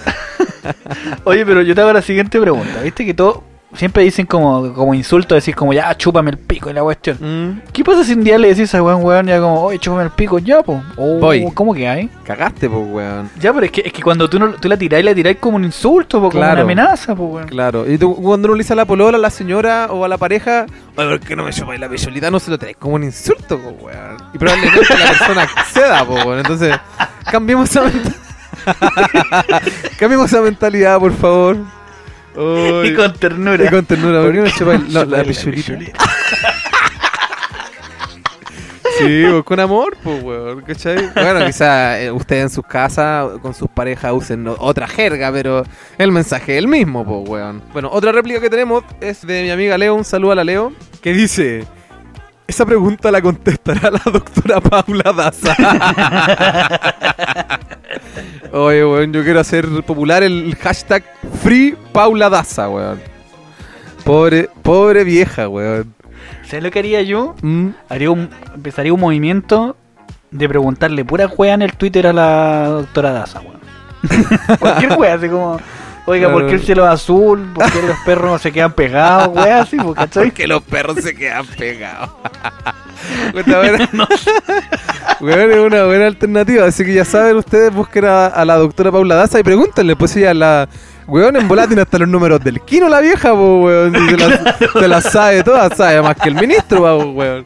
[1.24, 2.82] Oye, pero yo te hago la siguiente pregunta.
[2.84, 3.44] ¿Viste que todo
[3.76, 7.18] siempre dicen como, como insulto, decís como ya, chúpame el pico y la cuestión?
[7.20, 10.04] Mm, ¿Qué pasa si un día le decís a weón, weón, ya como, oye, chúpame
[10.04, 10.82] el pico, ya, po?
[10.96, 11.46] Oh, Voy.
[11.54, 12.10] ¿Cómo que hay?
[12.24, 13.30] cagaste, pues, weón.
[13.40, 15.58] Ya, pero es que, es que cuando tú, no, tú la tirás, la tirás como
[15.58, 16.54] un insulto, po, como Claro.
[16.54, 17.48] una amenaza, po, weón.
[17.48, 20.08] Claro, y tú cuando uno le dice a la polola, a la señora o a
[20.08, 22.32] la pareja, oye, ¿por qué no me chupáis la picholita?
[22.32, 24.18] No se lo traes como un insulto, po, weón.
[24.34, 26.40] Y probablemente la persona acceda, po, weón.
[26.40, 26.76] Entonces,
[27.32, 28.16] cambiemos esa mentalidad.
[30.00, 31.58] cambiemos esa mentalidad, por favor.
[32.82, 33.66] Uy, Y con ternura.
[33.66, 36.00] y con ternura, ¿por qué no me chupáis la, la Chúpame picholita?
[39.00, 41.10] Sí, pues, con amor, pues, weón, ¿cachai?
[41.14, 45.64] Bueno, quizá eh, ustedes en sus casas, con sus parejas, usen otra jerga, pero
[46.00, 47.62] el mensaje es el mismo, pues, weón.
[47.74, 50.74] Bueno, otra réplica que tenemos es de mi amiga Leo, un saludo a la Leo,
[51.02, 51.66] que dice...
[52.48, 55.54] Esa pregunta la contestará la doctora Paula Daza.
[58.54, 61.04] Oye, weón, yo quiero hacer popular el hashtag
[61.44, 63.02] Free Paula Daza, weón.
[64.06, 65.94] Pobre, pobre vieja, weón.
[66.46, 67.36] ¿Sabes lo que haría yo?
[67.42, 67.70] Mm.
[67.90, 69.76] Haría un, empezaría un movimiento
[70.32, 73.60] de preguntarle pura wea en el Twitter a la doctora Daza, weón.
[74.60, 75.60] Cualquier wea, así como,
[76.08, 77.52] oiga, ¿por qué el cielo es azul?
[77.54, 79.36] ¿Por qué los perros se quedan pegados?
[79.36, 80.26] Wea, así, po, ¿cachai?
[80.26, 82.10] Porque los perros se quedan pegados.
[85.22, 86.66] Weón, es una buena alternativa.
[86.66, 90.16] Así que ya saben, ustedes busquen a, a la doctora Paula Daza y pregúntenle, pues
[90.16, 90.68] ella la.
[91.08, 93.94] Weón, en volá tiene hasta los números del Kino la vieja, po, weón.
[93.94, 97.46] Se la, se la sabe todas, sabe más que el ministro, po, weón.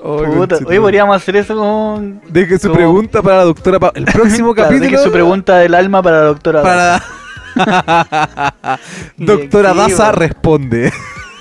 [0.00, 0.56] Oh, Puta.
[0.66, 2.20] Oye, podríamos hacer eso con...
[2.28, 3.92] Deje su como- pregunta para la doctora Paula.
[3.96, 4.90] El próximo Claro, capítulo.
[4.90, 7.00] deje su pregunta del alma para la doctora Daza.
[7.00, 7.15] para.
[9.16, 10.92] doctora Daza responde.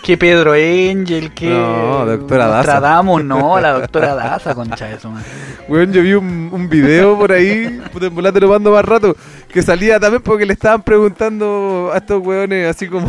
[0.04, 1.50] Que Pedro Angel, que...
[1.50, 2.74] No, doctora Daza.
[2.74, 5.26] Nostradamus, no, la doctora Daza, concha su madre.
[5.68, 9.16] Weón, yo vi un, un video por ahí, puta, te lo mando más rato,
[9.52, 13.08] que salía también porque le estaban preguntando a estos weones así como,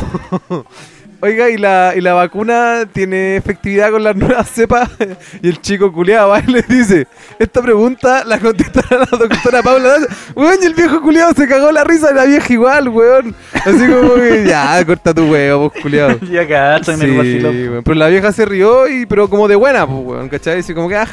[1.20, 4.88] oiga, ¿y la, ¿y la vacuna tiene efectividad con las nuevas cepas?
[5.42, 7.06] Y el chico culiado va y le dice,
[7.38, 10.06] esta pregunta la contestará la doctora Paula Daza.
[10.34, 13.34] Weón, y el viejo culiado se cagó la risa de la vieja igual, weón.
[13.52, 16.18] Así como que, ya, corta tu huevo, vos culiado.
[16.30, 17.56] Ya cagaste en el Sí, vacilón.
[17.70, 17.84] weón.
[17.84, 20.60] Pero la vieja se rió, y, pero como de buena, pues, weón, ¿cachai?
[20.60, 21.06] Así como que, ah,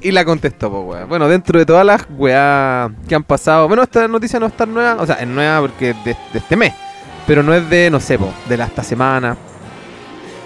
[0.00, 1.08] y la contestó, pues, weón.
[1.08, 4.72] Bueno, dentro de todas las weas que han pasado, bueno, esta noticia no es tan
[4.72, 6.72] nueva, o sea, es nueva porque de, de este mes,
[7.26, 9.36] pero no es de, no sé, po, de la esta semana.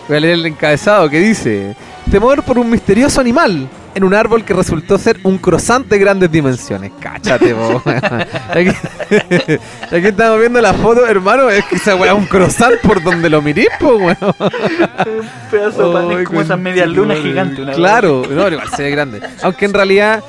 [0.08, 1.74] Voy a leer el encabezado que dice:
[2.10, 6.30] Temor por un misterioso animal en un árbol que resultó ser un croissant de grandes
[6.30, 6.92] dimensiones.
[7.00, 7.82] Cáchate, po.
[8.50, 8.68] Aquí,
[9.90, 11.48] aquí estamos viendo la foto, hermano.
[11.48, 14.16] Es que esa weá es un croissant por donde lo mirís, po, weón.
[14.20, 17.58] Un pedazo de pan, es como esas medias lunas gigantes.
[17.58, 19.20] una Claro, no, igual se ve grande.
[19.42, 20.22] Aunque en realidad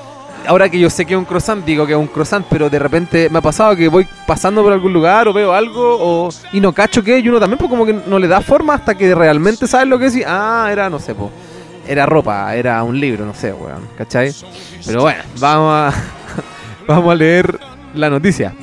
[0.47, 2.79] ahora que yo sé que es un croissant, digo que es un croissant, pero de
[2.79, 6.59] repente me ha pasado que voy pasando por algún lugar o veo algo o, y
[6.59, 9.13] no cacho que y uno también pues como que no le da forma hasta que
[9.13, 11.29] realmente sabes lo que es y, ah, era, no sé, pues,
[11.87, 14.33] era ropa, era un libro, no sé, weón, ¿cachai?
[14.85, 15.93] Pero bueno, vamos a,
[16.87, 17.59] vamos a leer
[17.93, 18.53] la noticia.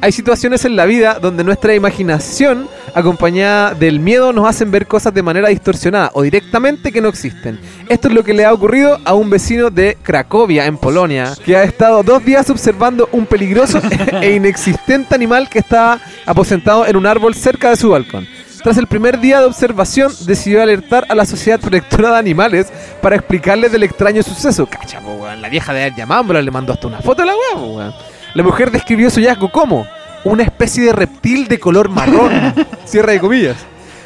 [0.00, 5.14] Hay situaciones en la vida donde nuestra imaginación, acompañada del miedo, nos hacen ver cosas
[5.14, 7.58] de manera distorsionada o directamente que no existen.
[7.88, 11.56] Esto es lo que le ha ocurrido a un vecino de Cracovia, en Polonia, que
[11.56, 13.80] ha estado dos días observando un peligroso
[14.20, 18.26] e inexistente animal que estaba aposentado en un árbol cerca de su balcón.
[18.62, 23.16] Tras el primer día de observación, decidió alertar a la Sociedad Protectora de Animales para
[23.16, 24.66] explicarles del extraño suceso.
[24.66, 25.26] Cacha, po.
[25.40, 27.92] La vieja de haber le mandó hasta una foto a la weá.
[28.34, 29.86] La mujer describió su hallazgo como
[30.24, 32.30] una especie de reptil de color marrón,
[32.84, 33.56] cierra de comillas,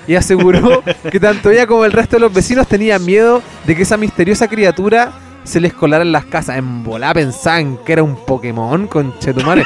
[0.07, 3.83] y aseguró que tanto ella como el resto de los vecinos tenían miedo de que
[3.83, 5.12] esa misteriosa criatura
[5.44, 6.57] se les colara en las casas.
[6.59, 9.64] En volá pensaban que era un Pokémon con Chetumare.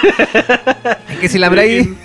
[1.09, 1.97] es que si la ahí.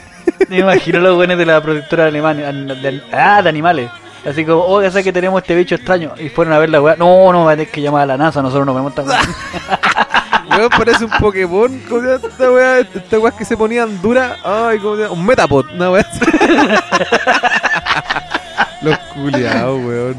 [0.49, 3.89] Me imagino los buenos de la protectora de Alemania, de- ah, de animales.
[4.27, 6.13] Así como, oh, ya sé que tenemos este bicho extraño.
[6.19, 6.95] Y fueron a ver la weá.
[6.95, 9.05] No, no, tener que llamar a la NASA, nosotros nos vemos tan
[10.57, 11.81] Weón, parece un Pokémon.
[11.89, 12.79] ¿Cómo se llama esta weá?
[12.79, 14.37] Estas weas que se ponían duras.
[14.43, 15.13] Ay, ¿cómo se llama?
[15.13, 16.05] Un Metapod, una weá.
[18.81, 20.15] Los culiados, weón.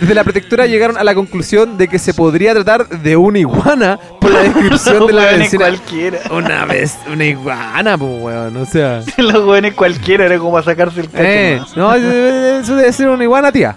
[0.00, 3.98] Desde la protectora llegaron a la conclusión de que se podría tratar de una iguana
[4.18, 5.66] por la descripción de la vecina.
[5.66, 6.18] cualquiera.
[6.30, 9.02] Una vez, una iguana, pues weón, o sea.
[9.18, 11.22] Los jóvenes cualquiera era como a sacarse el cacho.
[11.22, 13.76] Eh, no, eso debe ser una iguana, tía.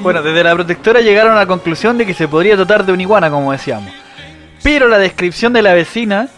[0.00, 3.02] Bueno, desde la protectora llegaron a la conclusión de que se podría tratar de una
[3.02, 3.92] iguana, como decíamos.
[4.62, 6.28] Pero la descripción de la vecina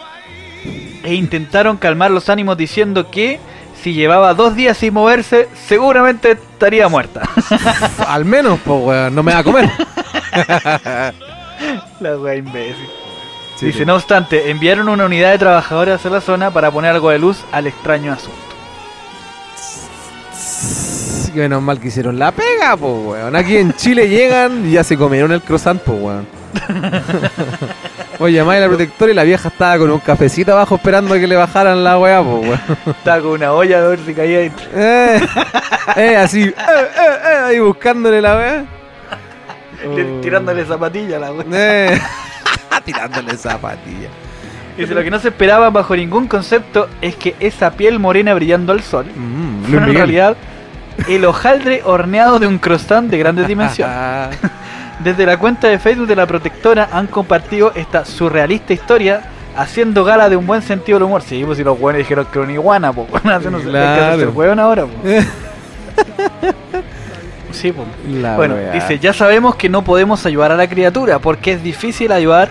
[1.03, 3.41] e intentaron calmar los ánimos diciendo que
[3.83, 7.23] si llevaba dos días sin moverse, seguramente estaría muerta.
[8.07, 9.69] Al menos, pues weón, no me va a comer.
[12.01, 12.87] la wea imbécil.
[13.57, 13.85] Sí, Dice, sí.
[13.85, 17.45] no obstante, enviaron una unidad de trabajadores a la zona para poner algo de luz
[17.51, 18.39] al extraño asunto.
[21.35, 23.35] Menos mal que hicieron la pega, pues weón.
[23.35, 26.27] Aquí en Chile llegan y ya se comieron el croissant, pues weón.
[28.23, 31.19] Oye, llamé a la protectora y la vieja estaba con un cafecito abajo esperando a
[31.19, 32.61] que le bajaran la weá, pues weón.
[32.99, 34.65] Estaba con una olla a ver si caía dentro.
[34.75, 35.21] Eh,
[35.97, 38.65] eh, así, eh, eh, eh, ahí buscándole la weá.
[39.97, 40.21] Le- Oh.
[40.21, 41.45] Tirándole zapatilla a la wea.
[41.53, 42.01] Eh,
[42.85, 44.09] tirándole zapatilla.
[44.79, 48.73] Dice, lo que no se esperaba bajo ningún concepto es que esa piel morena brillando
[48.73, 50.37] al sol Mm, fuera en realidad
[51.09, 53.97] el hojaldre horneado de un croissant de grandes dimensiones.
[55.03, 59.23] Desde la cuenta de Facebook de la protectora han compartido esta surrealista historia
[59.57, 61.23] haciendo gala de un buen sentido del humor.
[61.23, 64.17] Sí, pues si los buenos dijeron que era una iguana, pues bueno, no sé, hay
[64.17, 64.33] que Claro.
[64.33, 65.27] hueón ahora, pues.
[67.53, 67.87] Sí, pues.
[68.15, 72.11] la Bueno, dice, ya sabemos que no podemos ayudar a la criatura porque es difícil
[72.11, 72.51] ayudar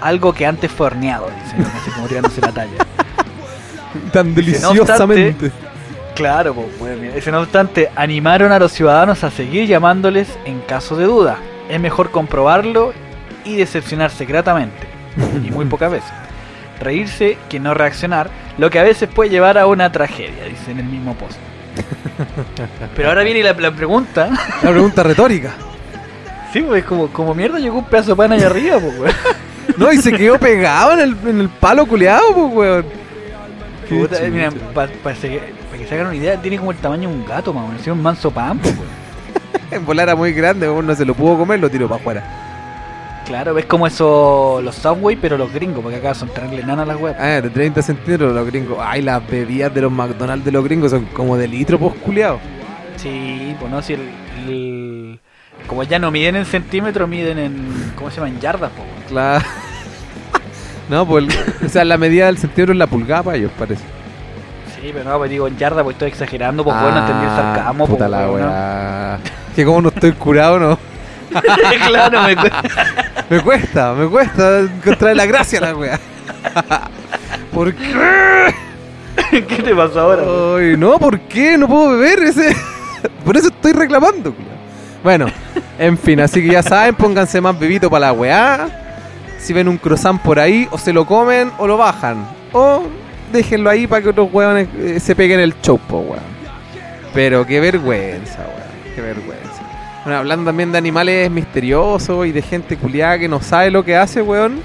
[0.00, 1.56] algo que antes fue horneado, dice,
[1.94, 2.86] como tirándose la talla.
[4.12, 5.50] tan dice, no deliciosamente.
[6.14, 10.60] Claro, pues, bueno, mira, dice, no obstante, animaron a los ciudadanos a seguir llamándoles en
[10.60, 11.38] caso de duda.
[11.68, 12.92] Es mejor comprobarlo
[13.44, 14.86] y decepcionarse gratamente,
[15.44, 16.10] y muy pocas veces.
[16.80, 20.78] Reírse que no reaccionar, lo que a veces puede llevar a una tragedia, dice en
[20.78, 21.38] el mismo post.
[22.96, 24.30] Pero ahora viene la, la pregunta.
[24.62, 25.52] La pregunta retórica.
[26.50, 29.14] Sí, pues como, como mierda llegó un pedazo de pan allá arriba, pues, weón.
[29.76, 32.86] No, y se quedó pegado en el, en el palo culeado, pues, weón.
[33.86, 37.26] Puta, eh, mira, para que se hagan una idea, tiene como el tamaño de un
[37.26, 37.86] gato, más o menos.
[37.86, 39.07] un manso pan, pues, weón.
[39.70, 42.22] En volar era muy grande, no se lo pudo comer, lo tiró para afuera.
[43.26, 46.96] Claro, ves como eso, los Subway, pero los gringos, porque acá son tan enanas las
[46.98, 47.16] weas.
[47.20, 48.78] Ah, de 30 centímetros los gringos.
[48.80, 52.40] Ay, las bebidas de los McDonald's de los gringos son como de litro, pues, culeado.
[52.96, 54.00] Sí, pues no, si el,
[54.46, 55.20] el-
[55.66, 57.92] Como ya no miden en centímetros, miden en.
[57.96, 58.28] ¿Cómo se llama?
[58.28, 58.88] En yardas, pues.
[59.08, 59.44] Claro.
[60.88, 63.82] No, pues, el- o sea, la medida del centímetro es la pulgada para ellos, parece.
[64.74, 67.86] Sí, pero no, pues digo en yardas, pues estoy exagerando, pues bueno, entendí el sarcasmo,
[67.86, 68.00] pues.
[68.00, 69.18] Ah, puta la weá.
[69.58, 70.78] Que como no estoy curado, no.
[71.88, 72.46] claro, me cu-
[73.28, 75.98] Me cuesta, me cuesta encontrar la gracia a la weá.
[77.52, 78.54] ¿Por qué?
[79.32, 80.22] ¿Qué te pasa ahora?
[80.56, 81.58] Ay, no, ¿por qué?
[81.58, 82.54] No puedo beber ese.
[83.24, 84.32] Por eso estoy reclamando.
[85.02, 85.26] Bueno,
[85.76, 88.68] en fin, así que ya saben, pónganse más bebito para la weá.
[89.40, 92.24] Si ven un croissant por ahí, o se lo comen o lo bajan.
[92.52, 92.84] O
[93.32, 96.22] déjenlo ahí para que otros weones eh, se peguen el show, po, weón.
[97.12, 98.94] Pero qué vergüenza, weón.
[98.94, 99.47] Qué vergüenza.
[100.08, 103.94] Bueno, hablando también de animales misteriosos y de gente culiada que no sabe lo que
[103.94, 104.62] hace, weón.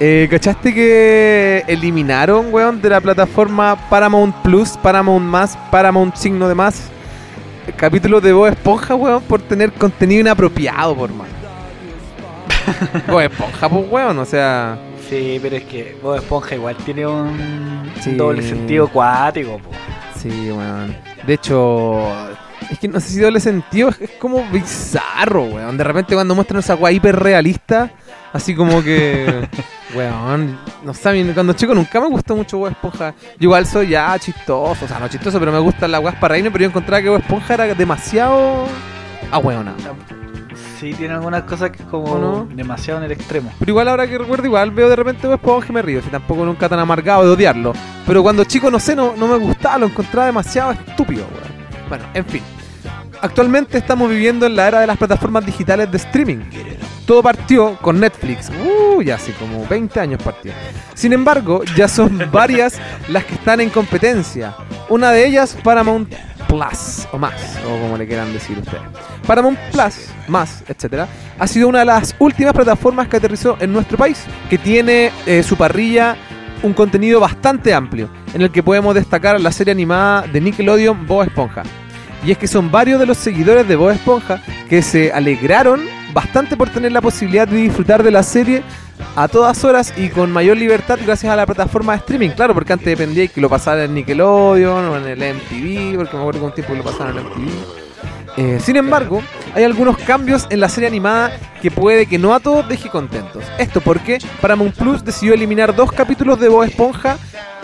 [0.00, 6.56] Eh, ¿Cachaste que eliminaron, weón, de la plataforma Paramount Plus, Paramount Más, Paramount Signo de
[6.56, 6.88] Más,
[7.76, 11.30] capítulos de Bob Esponja, weón, por tener contenido inapropiado, por mano?
[13.06, 14.76] Bob Esponja, pues, weón, o sea...
[15.08, 18.16] Sí, pero es que Bob Esponja igual tiene un Sí.
[18.16, 19.70] doble sentido acuático, po.
[20.18, 20.96] Sí, weón.
[21.24, 22.02] De hecho,
[22.70, 25.76] es que no sé si doble sentido, es, es como bizarro, weón.
[25.76, 27.90] De repente cuando muestran esa weá hiper realista,
[28.32, 29.48] así como que,
[29.94, 33.14] weón, no mí cuando chico nunca me gustó mucho Bob Esponja.
[33.38, 36.32] Yo igual soy ya chistoso, o sea, no chistoso, pero me gustan las weas para
[36.32, 38.66] reírme, pero yo encontraba que Bob Esponja era demasiado...
[39.32, 39.70] Ah, weón.
[40.78, 43.52] Sí, tiene algunas cosas que es como demasiado en el extremo.
[43.58, 46.02] Pero igual ahora que recuerdo, igual veo de repente Bob Esponja y me río.
[46.02, 47.72] Si tampoco nunca tan amargado de odiarlo.
[48.06, 51.60] Pero cuando chico, no sé, no, no me gustaba, lo encontraba demasiado estúpido, weón.
[51.88, 52.42] Bueno, en fin.
[53.22, 56.38] Actualmente estamos viviendo en la era de las plataformas digitales de streaming.
[57.06, 58.50] Todo partió con Netflix.
[58.50, 60.52] Uh, ya hace como 20 años partió.
[60.94, 64.54] Sin embargo, ya son varias las que están en competencia.
[64.88, 66.12] Una de ellas, Paramount
[66.48, 68.82] Plus, o más, o como le quieran decir ustedes.
[69.26, 71.06] Paramount Plus, más, etcétera,
[71.38, 75.42] ha sido una de las últimas plataformas que aterrizó en nuestro país, que tiene eh,
[75.42, 76.16] su parrilla
[76.62, 81.22] un contenido bastante amplio, en el que podemos destacar la serie animada de Nickelodeon Bob
[81.22, 81.62] Esponja.
[82.24, 85.80] Y es que son varios de los seguidores de Bob Esponja que se alegraron
[86.12, 88.62] bastante por tener la posibilidad de disfrutar de la serie
[89.16, 92.30] a todas horas y con mayor libertad gracias a la plataforma de streaming.
[92.30, 96.20] Claro, porque antes dependía que lo pasara en Nickelodeon o en el MTV, porque me
[96.20, 97.50] acuerdo que un tiempo que lo pasaron en MTV.
[98.36, 99.22] Eh, sin embargo,
[99.54, 103.42] hay algunos cambios en la serie animada que puede que no a todos deje contentos.
[103.58, 107.18] Esto porque Paramount Plus decidió eliminar dos capítulos de Bob Esponja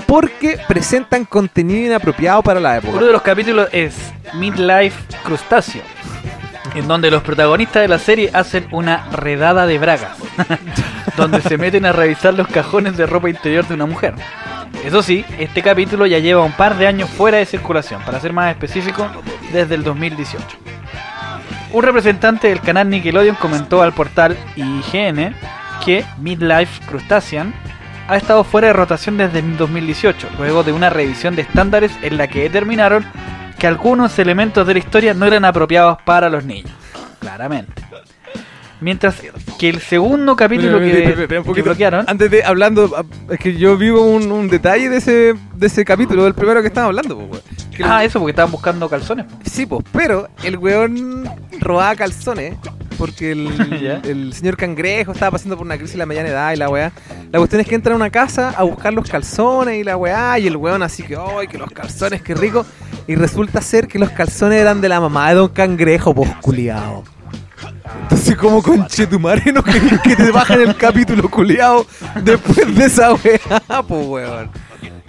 [0.06, 2.96] porque presentan contenido inapropiado para la época.
[2.96, 3.94] Uno de los capítulos es
[4.34, 5.82] Midlife Crustáceo,
[6.74, 10.16] en donde los protagonistas de la serie hacen una redada de bragas,
[11.16, 14.14] donde se meten a revisar los cajones de ropa interior de una mujer.
[14.84, 18.32] Eso sí, este capítulo ya lleva un par de años fuera de circulación, para ser
[18.32, 19.08] más específico,
[19.52, 20.44] desde el 2018.
[21.72, 25.34] Un representante del canal Nickelodeon comentó al portal IGN
[25.84, 27.52] que Midlife Crustacean
[28.08, 32.16] ha estado fuera de rotación desde el 2018, luego de una revisión de estándares en
[32.16, 33.04] la que determinaron
[33.58, 36.72] que algunos elementos de la historia no eran apropiados para los niños.
[37.20, 37.72] Claramente.
[38.80, 39.22] Mientras
[39.58, 42.04] que el segundo capítulo que, bloquearon...
[42.06, 45.82] Antes de hablando, ah, es que yo vivo un, un detalle de ese, de ese
[45.84, 47.30] capítulo, del primero que estamos hablando.
[47.74, 49.24] Que Ah, eso porque estaban buscando calzones.
[49.24, 49.38] po.
[49.50, 52.54] Sí, pues, pero el weón robaba calzones
[52.96, 54.00] porque el, Ya.
[54.04, 56.92] el señor cangrejo estaba pasando por una crisis de la mediana edad y la weá.
[57.30, 60.38] La cuestión es que entra a una casa a buscar los calzones y la weá,
[60.38, 62.64] y el weón así que, ¡ay, que los calzones, qué rico!
[63.06, 67.04] Y resulta ser que los calzones eran de la mamá de don cangrejo, pues, culiao.
[68.02, 71.86] Entonces, como conchetumare, no querés que te bajen el capítulo culiao
[72.22, 74.50] después de esa weá, pues, weón.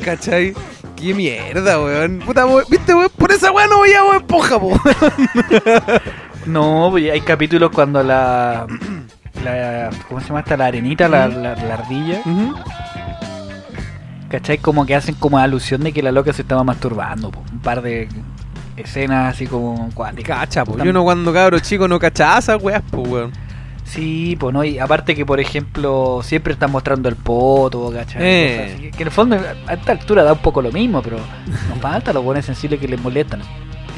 [0.04, 0.54] ¿Cachai?
[0.96, 2.20] Qué mierda, weón.
[2.26, 2.64] Puta, weón.
[2.70, 3.10] ¿Viste, weón?
[3.18, 4.80] Por esa weá no voy a weón, poja, po.
[6.48, 8.66] No, pues hay capítulos cuando la,
[9.44, 10.58] la- ¿Cómo se llama esta?
[10.58, 12.20] La arenita, la, la- la ardilla.
[12.26, 12.56] Ujú.
[14.30, 14.58] ¿Cachai?
[14.58, 17.32] Como que hacen como alusión de que la loca se estaba masturbando.
[17.32, 17.42] po.
[17.52, 18.10] Un par de
[18.76, 20.38] escenas así como cuáticas.
[20.40, 20.78] Cacha, po.
[20.84, 23.32] Yo no cuando cabro chico no cachaba esas weas, po, weón.
[23.86, 28.22] Sí, pues no, y aparte que por ejemplo siempre están mostrando el poto, ¿cachai?
[28.22, 28.58] Eh.
[28.58, 31.02] Cosas así, que, que en el fondo a esta altura da un poco lo mismo,
[31.02, 31.16] pero
[31.70, 33.40] nos falta los buenos sensibles que les molestan.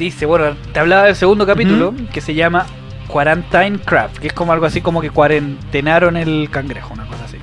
[0.00, 2.64] Dice, bueno, te hablaba del segundo capítulo que se llama
[3.06, 7.36] Quarantine Craft, que es como algo así como que cuarentenaron el cangrejo, una cosa así.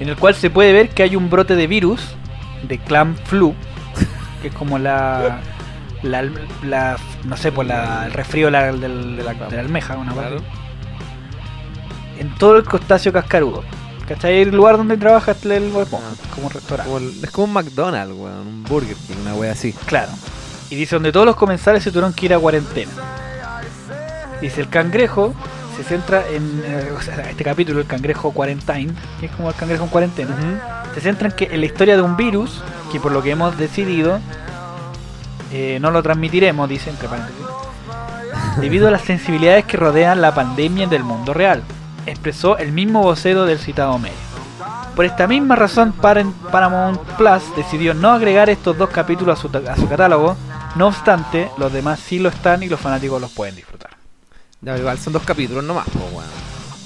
[0.00, 2.14] En el cual se puede ver que hay un brote de virus,
[2.68, 3.54] de clan flu,
[4.42, 5.40] que es como la...
[6.02, 6.22] La,
[6.62, 10.12] la- no sé, pues la, el resfrío de la, de la, de la almeja, una
[10.12, 10.28] cosa
[12.18, 13.64] en todo el crustáceo cascarudo.
[14.06, 14.42] ¿Cachai?
[14.42, 16.92] El lugar donde trabaja este el Bob Esponja, como un restaurante.
[16.92, 18.46] Como el- es como un McDonald's, weón.
[18.46, 19.72] Un Burger King, una wea así.
[19.86, 20.12] Claro.
[20.70, 22.92] Y dice donde todos los comensales se tuvieron que ir a cuarentena.
[24.40, 25.34] Dice el cangrejo
[25.76, 29.54] se centra en eh, o sea, este capítulo, el cangrejo quarantine, que es como el
[29.54, 30.36] cangrejo en cuarentena.
[30.94, 33.56] Se centra en que en la historia de un virus, que por lo que hemos
[33.58, 34.20] decidido,
[35.52, 37.44] eh, no lo transmitiremos, dice entre paréntesis,
[38.60, 41.62] debido a las sensibilidades que rodean la pandemia del mundo real,
[42.06, 44.16] expresó el mismo vocero del citado medio.
[44.94, 49.76] Por esta misma razón, Paramount Plus decidió no agregar estos dos capítulos a su, a
[49.76, 50.36] su catálogo,
[50.76, 53.90] no obstante, los demás sí lo están y los fanáticos los pueden disfrutar.
[54.60, 56.24] Ya, igual son dos capítulos nomás, weón.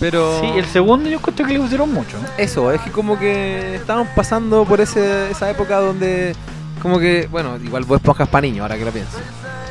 [0.01, 0.41] Pero.
[0.41, 2.19] Sí, el segundo yo encuentro que le pusieron mucho.
[2.37, 6.35] Eso, es que como que estábamos pasando por ese, esa época donde.
[6.83, 7.29] Como que.
[7.31, 9.19] Bueno, igual vos esponjas para niños, ahora que lo pienso.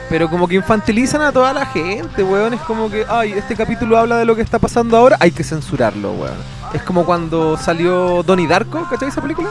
[0.10, 2.54] Pero como que infantilizan a toda la gente, weón.
[2.54, 5.44] Es como que, ay, este capítulo habla de lo que está pasando ahora, hay que
[5.44, 6.38] censurarlo, weón.
[6.74, 9.50] Es como cuando salió Donnie Darko, ¿cachai esa película?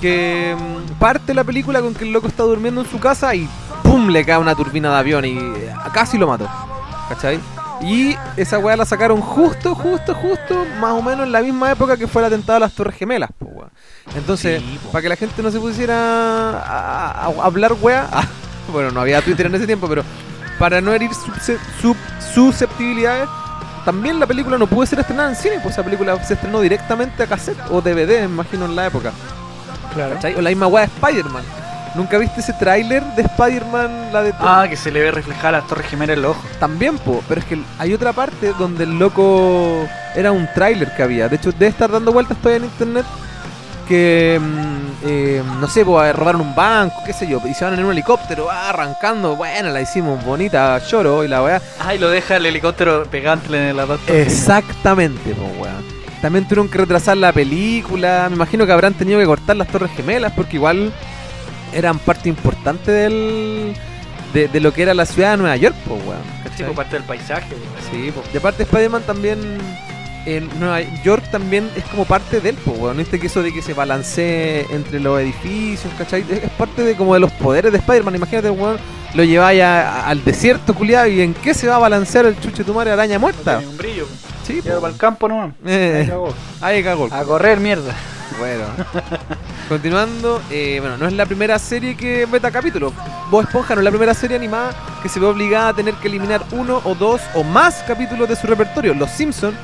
[0.00, 3.48] Que mm, parte la película con que el loco está durmiendo en su casa y
[3.90, 4.08] ¡pum!
[4.08, 6.48] le cae una turbina de avión y eh, casi lo mató,
[7.08, 7.40] ¿cachai?
[7.82, 11.96] Y esa weá la sacaron justo, justo, justo, más o menos en la misma época
[11.96, 13.48] que fue el atentado a las Torres Gemelas, po.
[14.14, 15.94] Entonces, Sí, para que la gente no se pusiera
[16.60, 18.06] a, a- a hablar weá,
[18.72, 20.02] bueno, no había Twitter en ese tiempo, pero
[20.58, 21.96] para no herir subse- sub-
[22.34, 23.28] susceptibilidades,
[23.84, 27.22] también la película no pudo ser estrenada en cine, pues esa película se estrenó directamente
[27.22, 29.12] a cassette o DVD, imagino, en la época.
[29.94, 30.14] Claro.
[30.16, 30.34] ¿Cachai?
[30.34, 31.42] O la misma weá de Spider-Man.
[31.94, 34.12] ¿Nunca viste ese tráiler de Spider-Man?
[34.12, 36.50] La de Ah, que se le ve reflejar las torres gemelas en los ojos.
[36.60, 41.02] También, po, pero es que hay otra parte donde el loco era un tráiler que
[41.02, 41.28] había.
[41.28, 43.06] De hecho, debe estar dando vueltas todavía en internet.
[43.88, 47.74] Que, mm, eh, no sé, pues robaron un banco, qué sé yo, y se van
[47.74, 49.34] en un helicóptero, ah, arrancando.
[49.34, 51.60] Bueno, la hicimos bonita, lloro y la weá.
[51.80, 56.00] Ah, y lo deja el helicóptero pegándole en la torres Exactamente, pues weón.
[56.22, 58.26] También tuvieron que retrasar la película.
[58.28, 60.92] Me imagino que habrán tenido que cortar las Torres Gemelas porque igual
[61.72, 63.74] eran parte importante del,
[64.32, 66.40] de, de lo que era la ciudad de Nueva York, pues weón.
[66.56, 67.54] Sí, parte del paisaje.
[67.54, 68.04] weón.
[68.04, 68.22] Sí, po.
[68.32, 69.38] y aparte Spider-Man también
[70.26, 72.96] en Nueva York también es como parte de él, pues, weón.
[72.96, 76.24] ¿Viste que eso de que se balancee entre los edificios, ¿cachai?
[76.30, 78.16] Es, parte de como de los poderes de Spider-Man.
[78.16, 78.76] Imagínate, weón,
[79.14, 82.74] lo lleváis al desierto, culiado, y en qué se va a balancear el chuche tu
[82.74, 83.58] madre araña No muerta.
[83.58, 84.06] tiene un brillo.
[84.46, 85.52] Sí, para el campo nomás.
[85.64, 86.00] Eh.
[86.00, 86.34] Ahí cagó.
[86.60, 87.08] Ahí cagó.
[87.10, 87.94] A correr, mierda.
[88.38, 88.64] Bueno,
[89.68, 92.92] continuando, eh, bueno, no es la primera serie que meta capítulos.
[93.30, 96.08] Bob Esponja no es la primera serie animada que se ve obligada a tener que
[96.08, 98.94] eliminar uno o dos o más capítulos de su repertorio.
[98.94, 99.56] Los Simpsons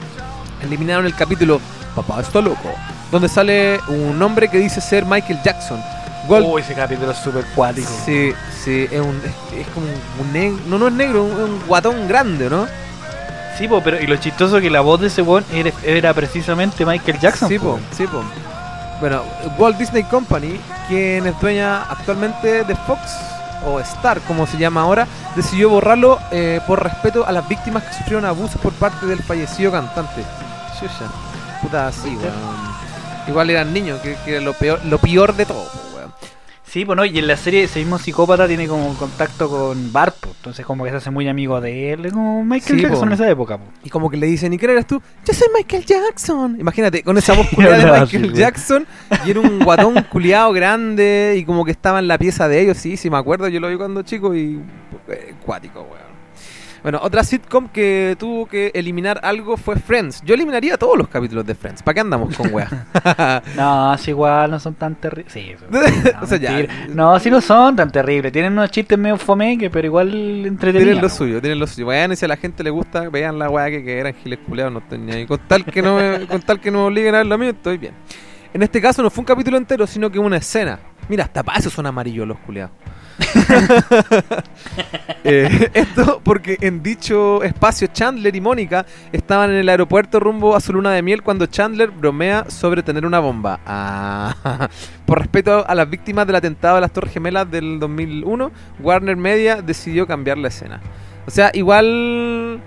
[0.63, 1.61] eliminaron el capítulo
[1.95, 2.75] Papá está loco,
[3.11, 5.81] donde sale un hombre que dice ser Michael Jackson.
[6.29, 6.59] Gold.
[6.59, 7.89] Ese capítulo es súper cuático.
[8.05, 9.87] Sí, sí, es, un, es, es como
[10.21, 12.67] un negro, no, no es negro, es un guatón grande, ¿no?
[13.57, 16.85] Sí, po, pero y lo chistoso que la voz de ese weón era, era precisamente
[16.85, 17.49] Michael Jackson.
[17.49, 17.77] Sí, po.
[17.77, 18.23] po, sí, po.
[19.01, 19.23] Bueno,
[19.59, 23.01] Walt Disney Company, quien es dueña actualmente de Fox
[23.67, 27.93] o Star, como se llama ahora, decidió borrarlo eh, por respeto a las víctimas que
[27.93, 30.25] sufrieron abusos por parte del fallecido cantante.
[31.61, 32.77] Puta, sí, weón.
[33.29, 35.67] Igual eran niños, que, que era lo peor, lo peor de todo.
[36.77, 40.15] Sí, pues no, y en la serie ese mismo psicópata tiene como contacto con Bart,
[40.21, 40.29] po.
[40.37, 43.07] entonces como que se hace muy amigo de él, como Michael Sí, Jackson po.
[43.07, 43.57] en esa época.
[43.57, 43.65] po.
[43.83, 45.01] Y como que le dicen, ¿y quién eres tú?
[45.25, 46.61] Yo soy Michael Jackson.
[46.61, 48.35] Imagínate, con esa voz culiada de Michael.
[48.35, 48.87] Jackson.
[49.25, 51.37] Y era un guatón culiado grande.
[51.39, 52.77] Y como que estaba en la pieza de ellos.
[52.77, 53.49] Sí, sí, me acuerdo.
[53.49, 54.61] Yo lo vi cuando chico y.
[55.09, 56.06] eh, cuático, weón.
[56.87, 60.23] Bueno, otra sitcom que tuvo que eliminar algo fue Friends.
[60.25, 61.83] Yo eliminaría todos los capítulos de Friends.
[61.83, 62.87] ¿Para qué andamos con weá?
[63.57, 65.33] No, es igual, no son tan terribles.
[65.33, 65.81] Sí, no,
[66.23, 66.53] O sea, ya.
[66.53, 66.75] mentira.
[66.91, 68.31] No, sí no son tan terribles.
[68.31, 70.85] Tienen unos chistes medio fomeque, pero igual entretenidos.
[70.85, 71.87] Tienen lo suyo, tienen lo suyo.
[71.87, 74.39] Bueno, y si a la gente le gusta, vean la weá que, que eran giles
[74.47, 75.27] culeados, no tenía ahí.
[75.27, 77.51] Con tal que no me, con tal que no me obliguen a ver lo mío,
[77.51, 77.95] estoy bien.
[78.55, 80.79] En este caso no fue un capítulo entero, sino que una escena.
[81.09, 82.71] Mira, hasta para eso son amarillos los culeados.
[85.29, 90.61] Eh, esto porque en dicho espacio Chandler y Mónica estaban en el aeropuerto rumbo a
[90.61, 93.59] su luna de miel cuando Chandler bromea sobre tener una bomba.
[93.67, 94.69] Ah,
[95.07, 99.63] por respeto a las víctimas del atentado de las Torres Gemelas del 2001, Warner Media
[99.63, 100.81] decidió cambiar la escena.
[101.27, 102.61] O sea, igual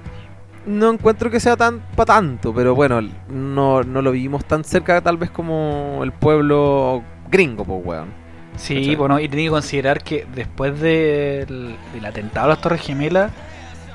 [0.66, 5.00] no encuentro que sea tan para tanto, pero bueno, no, no lo vivimos tan cerca
[5.02, 8.29] tal vez como el pueblo gringo, pues weón.
[8.60, 8.96] Sí, ¿Cachai?
[8.96, 13.32] bueno, y tenía que considerar que después del, del atentado a las Torres Gemelas,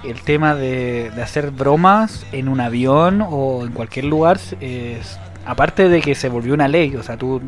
[0.04, 5.88] el tema de, de hacer bromas en un avión o en cualquier lugar, es, aparte
[5.88, 7.40] de que se volvió una ley, o sea, tú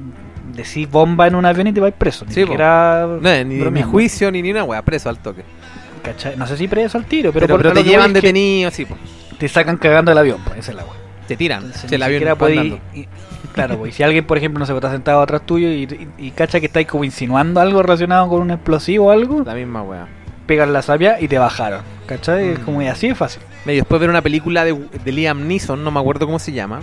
[0.55, 2.25] decís bomba en un avión y te vas preso.
[2.27, 2.47] Ni Sí, po.
[2.49, 5.43] siquiera No, ni, ni juicio ni ni una wea, preso al toque.
[6.03, 6.37] ¿cachai?
[6.37, 9.01] No sé si preso al tiro, pero, Pero, por- te llevan detenido, sí, pues.
[9.39, 10.93] Te sacan cagando el avión, pues esa es la wea.
[11.27, 11.65] Te tiran.
[11.65, 12.37] Entonces, el avión siquiera
[13.53, 16.27] claro, pues, y si alguien, por ejemplo, no se está sentado atrás tuyo y, y,
[16.27, 19.83] y cacha que estáis como insinuando algo relacionado con un explosivo o algo, La misma
[19.83, 20.07] wea.
[20.47, 21.81] pegan la sabia y te bajaron.
[22.07, 22.51] ¿Cachai?
[22.51, 22.63] Es Mm.
[22.65, 23.43] como y así es fácil.
[23.65, 26.81] Y después ver una película de, de Liam Neeson, no me acuerdo cómo se llama,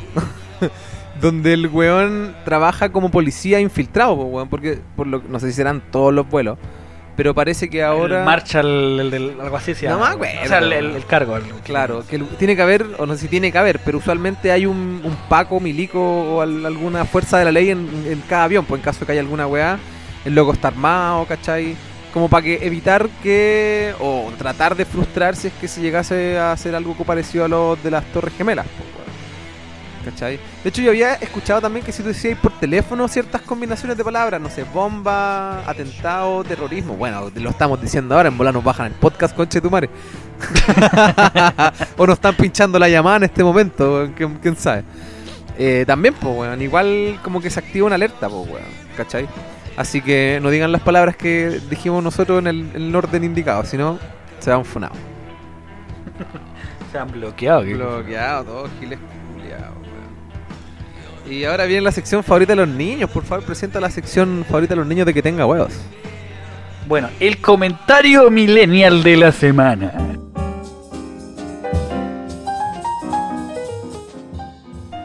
[1.22, 5.54] donde el weón trabaja como policía infiltrado, po, weón, porque por lo, no sé si
[5.54, 6.58] serán todos los vuelos,
[7.16, 8.20] pero parece que ahora...
[8.20, 10.42] El Marshall, el del, algo así se No me acuerdo.
[10.44, 11.38] O sea, el, el- el cargo.
[11.64, 14.66] Claro, que tiene que haber, o no sé si tiene que haber, pero usualmente hay
[14.66, 18.66] un, un Paco, Milico o al- alguna fuerza de la ley en, en cada avión,
[18.66, 19.78] pues en caso de que haya alguna weá,
[20.26, 21.76] el loco está armado, ¿cachai?
[22.14, 26.52] Como para que evitar que, o tratar de frustrar si es que se llegase a
[26.52, 29.03] hacer algo parecido a lo de las Torres Gemelas, pues.
[30.04, 30.40] ¿Cachai?
[30.64, 34.04] De hecho, yo había escuchado también que si tú decías por teléfono ciertas combinaciones de
[34.04, 38.88] palabras, no sé, bomba, atentado, terrorismo, bueno, lo estamos diciendo ahora, en bola nos bajan
[38.88, 39.90] el podcast, conche tu madre.
[41.98, 44.84] o nos están pinchando la llamada en este momento, ¿quién, quién sabe?
[45.58, 48.66] Eh, también, pues, weón, igual como que se activa una alerta, pues, weón,
[48.98, 49.28] ¿cachai?
[49.78, 53.66] Así que no digan las palabras que dijimos nosotros en el, en el orden indicado,
[53.66, 53.98] si no,
[54.40, 54.94] se va un funado.
[56.92, 57.64] Se han bloqueado.
[57.64, 57.74] ¿qué?
[57.74, 59.00] Bloqueado, todos giles.
[61.30, 63.10] Y ahora viene la sección favorita de los niños.
[63.10, 65.74] Por favor, presenta la sección favorita de los niños de que tenga huevos.
[66.88, 69.94] Bueno, el comentario millennial de la semana.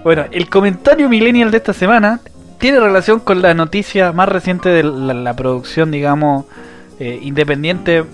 [0.03, 2.21] Bueno, el comentario millennial de esta semana
[2.59, 6.47] tiene relación con la noticia más reciente de la, la producción, digamos,
[6.99, 8.05] eh, independiente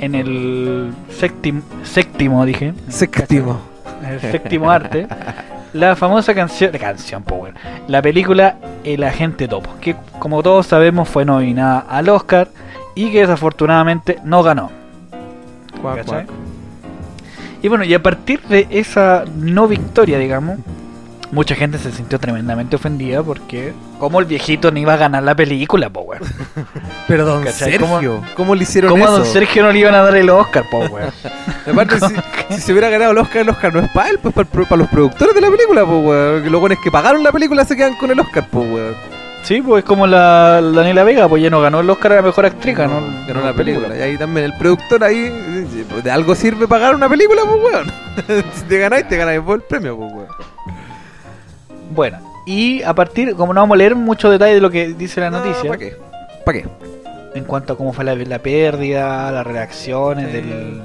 [0.00, 2.74] en el séptimo, séptimo dije.
[2.88, 3.60] Séptimo.
[4.04, 5.06] El séptimo arte.
[5.72, 7.54] La famosa canción, canción Power,
[7.88, 12.48] la película El Agente Topo, que como todos sabemos fue nominada al Oscar
[12.94, 14.70] y que desafortunadamente no ganó.
[15.80, 16.26] Cuac.
[17.62, 20.58] Y bueno, y a partir de esa no victoria, digamos,
[21.30, 25.34] mucha gente se sintió tremendamente ofendida porque como el viejito no iba a ganar la
[25.34, 25.90] película.
[27.08, 27.72] Pero don ¿Cachai?
[27.72, 29.18] Sergio, ¿cómo, le hicieron ¿Cómo a eso?
[29.18, 31.12] don Sergio no le iban a dar el Oscar, Power?
[31.70, 34.34] Aparte, si, si se hubiera ganado el Oscar, el Oscar no es para él, pues
[34.34, 36.52] para, los productores de la película, pues, weón.
[36.52, 38.94] Los buenos que pagaron la película se quedan con el Oscar, pues, weón.
[39.42, 42.22] Sí, pues como la, la Daniela Vega, pues ya no ganó el Oscar a la
[42.22, 43.96] mejor actriz, ganó, ganó la película.
[43.96, 48.44] Y ahí también el productor ahí, eh, de algo sirve pagar una película, pues, weón.
[48.54, 50.28] si te ganáis, te ganáis vos el premio, pues, weón.
[51.90, 55.20] Bueno, y a partir, como no vamos a leer muchos detalles de lo que dice
[55.20, 55.96] la noticia, ¿Para qué?
[56.44, 56.68] ¿Para qué?
[57.34, 60.32] en cuanto a cómo fue la, la pérdida, las reacciones Sí.
[60.32, 60.82] del,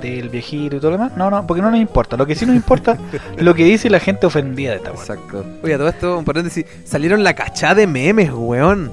[0.00, 2.16] del viejito y todo lo demás, no, no, porque no nos importa.
[2.16, 2.96] Lo que sí nos importa,
[3.38, 5.00] lo que dice la gente ofendida de esta weá.
[5.00, 5.44] Exacto.
[5.62, 8.90] Oye, todo esto, un paréntesis, salieron la cachá de memes, weón.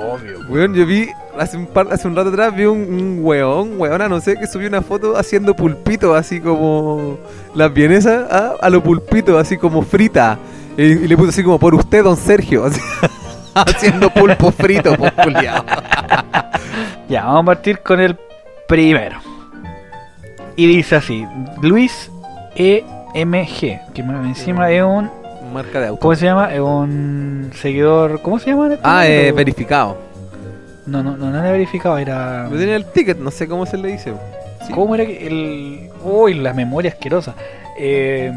[0.00, 0.40] Obvio.
[0.48, 4.08] Weón, yo vi hace un, par, hace un rato atrás vi un, un weón, weona,
[4.08, 7.18] no sé, que subió una foto haciendo pulpito, así como
[7.54, 8.54] las vienesas, ¿ah?
[8.60, 10.38] a lo pulpito, así como frita.
[10.76, 12.80] Y, y le puso así como por usted, don Sergio, así,
[13.54, 15.64] haciendo pulpo frito, pues culiao.
[17.08, 18.16] Ya, vamos a partir con el
[18.68, 19.18] primero.
[20.54, 21.26] Y dice así,
[21.60, 22.08] Luis
[22.54, 25.10] EMG, que encima es un,
[25.52, 26.00] Marca de auto.
[26.00, 26.52] ¿cómo se llama?
[26.54, 28.66] Es un seguidor, ¿cómo se llama?
[28.66, 29.98] en este Ah, eh, verificado.
[30.86, 32.48] No, no, no, no era verificado, era...
[32.50, 34.12] Yo tenía el ticket, no sé cómo se le dice.
[34.66, 34.72] Sí.
[34.72, 35.90] ¿Cómo era que el...
[36.02, 37.34] Uy, la memoria asquerosa.
[37.78, 38.32] Eh,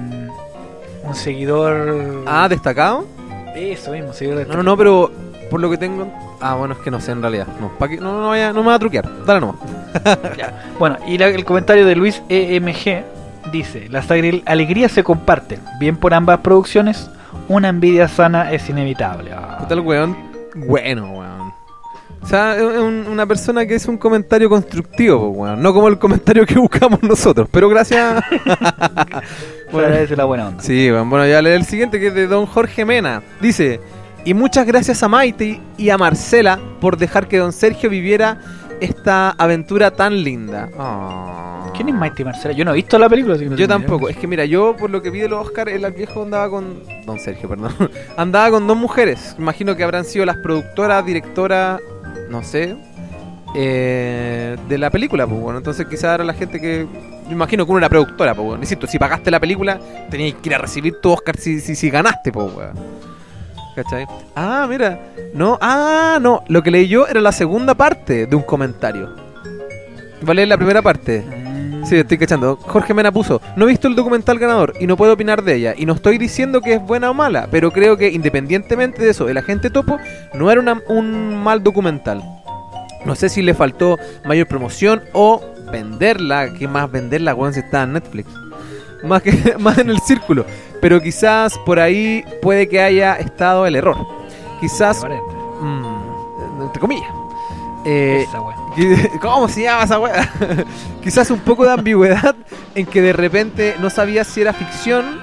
[1.03, 2.23] un seguidor...
[2.25, 3.05] Ah, destacado.
[3.55, 5.11] Eso mismo, seguidor de No, no, no, pero
[5.49, 6.07] por lo que tengo.
[6.41, 7.47] Ah, bueno, es que no sé en realidad.
[7.61, 9.07] No, pa' que- no, no, vaya, no me va a truquear.
[9.25, 9.55] Dale nomás.
[10.79, 13.03] Bueno, y la- el comentario de Luis EMG
[13.51, 17.09] dice, las alegrías se comparten, bien por ambas producciones,
[17.47, 19.31] una envidia sana es inevitable.
[19.33, 19.57] Ah.
[19.61, 20.15] ¿Qué tal, weón?
[20.55, 21.53] Bueno, weón.
[22.21, 25.61] O sea, es un- una persona que es un comentario constructivo, weón.
[25.61, 27.49] No como el comentario que buscamos nosotros.
[27.51, 28.23] Pero gracias.
[29.71, 30.63] Se agradece la buena onda.
[30.63, 31.09] Sí, weón.
[31.09, 33.21] Bueno, ya leer el siguiente que es de don Jorge Mena.
[33.41, 33.81] Dice:
[34.23, 38.37] Y muchas gracias a Maite y a Marcela por dejar que don Sergio viviera
[38.79, 40.69] esta aventura tan linda.
[40.77, 41.69] Ah.
[41.75, 42.53] ¿Quién es Mighty Marcela?
[42.53, 43.35] Yo no he visto la película.
[43.35, 44.09] así que no Yo tampoco.
[44.09, 46.83] Es que mira, yo por lo que vi de los Oscar, el viejo andaba con.
[47.05, 47.73] Don Sergio, perdón.
[48.17, 49.35] andaba con dos mujeres.
[49.39, 51.79] Imagino que habrán sido las productoras, directoras,
[52.29, 52.75] no sé.
[53.55, 55.57] eh, de la película, pues bueno.
[55.57, 56.85] Entonces quizás era la gente que.
[57.25, 58.61] Yo imagino que uno era productora, pues bueno.
[58.63, 61.89] Insisto, si pagaste la película, tenías que ir a recibir tu Oscar si, si, si
[61.89, 62.73] ganaste, pues weón.
[63.75, 64.05] ¿Cachai?
[64.35, 64.99] Ah, mira.
[65.33, 66.43] No, ah, no.
[66.47, 69.15] Lo que leí yo era la segunda parte de un comentario.
[70.21, 71.21] Vale, la primera parte.
[71.21, 71.43] Mm,
[71.85, 72.55] Sí, estoy cachando.
[72.55, 75.73] Jorge Mena puso, no he visto el documental ganador y no puedo opinar de ella.
[75.75, 79.27] Y no estoy diciendo que es buena o mala, pero creo que independientemente de eso,
[79.27, 79.97] el agente topo
[80.33, 82.23] no era una- un mal documental.
[83.05, 85.43] No sé si le faltó mayor promoción o
[85.73, 88.29] venderla, que más venderla, weón, si está en Netflix.
[89.03, 90.45] Más, que, más en el círculo.
[90.81, 93.97] Pero quizás por ahí puede que haya estado el error.
[94.59, 95.33] Quizás, aparente.
[95.61, 97.09] mm, entre comillas.
[97.85, 98.39] Eh, Esa.
[99.21, 100.29] ¿Cómo se llama esa weá?
[101.03, 102.35] Quizás un poco de ambigüedad
[102.75, 105.19] en que de repente no sabías si era ficción,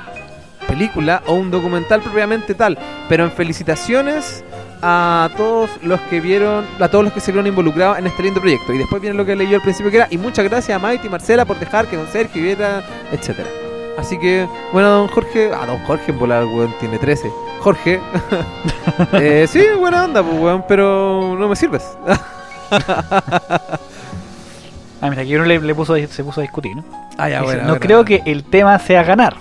[0.69, 2.79] película o un documental propiamente tal.
[3.09, 4.45] Pero en felicitaciones
[4.83, 8.41] a todos los que vieron, a todos los que se vieron involucrados en este lindo
[8.41, 8.73] proyecto.
[8.73, 10.79] Y después viene lo que leí yo al principio que era, y muchas gracias a
[10.79, 13.49] Maite y Marcela por dejar que don Sergio viviera, etcétera.
[14.01, 17.31] Así que, bueno, don Jorge, ah, don Jorge en volar, weón, tiene 13.
[17.61, 18.01] Jorge,
[19.13, 21.85] eh, sí, buena onda, pues, weón, pero no me sirves.
[25.03, 26.85] Ah, mira, aquí uno le, le puso, se puso a discutir, ¿no?
[27.17, 29.37] Ah, ya, Dice, bueno, no creo que el tema sea ganar.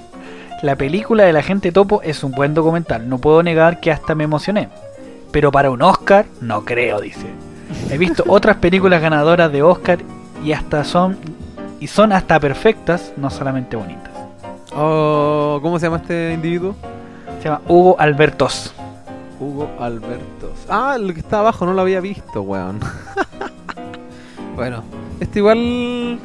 [0.61, 3.09] La película de la gente topo es un buen documental.
[3.09, 4.69] No puedo negar que hasta me emocioné.
[5.31, 7.27] Pero para un Oscar, no creo, dice.
[7.89, 9.99] He visto otras películas ganadoras de Oscar
[10.43, 11.17] y hasta son
[11.79, 14.08] y son hasta perfectas, no solamente bonitas.
[14.75, 16.75] Oh, ¿Cómo se llama este individuo?
[17.39, 18.73] Se llama Hugo Albertos.
[19.39, 20.51] Hugo Albertos.
[20.69, 22.79] Ah, el que está abajo no lo había visto, weón.
[24.55, 24.83] bueno,
[25.19, 26.19] este igual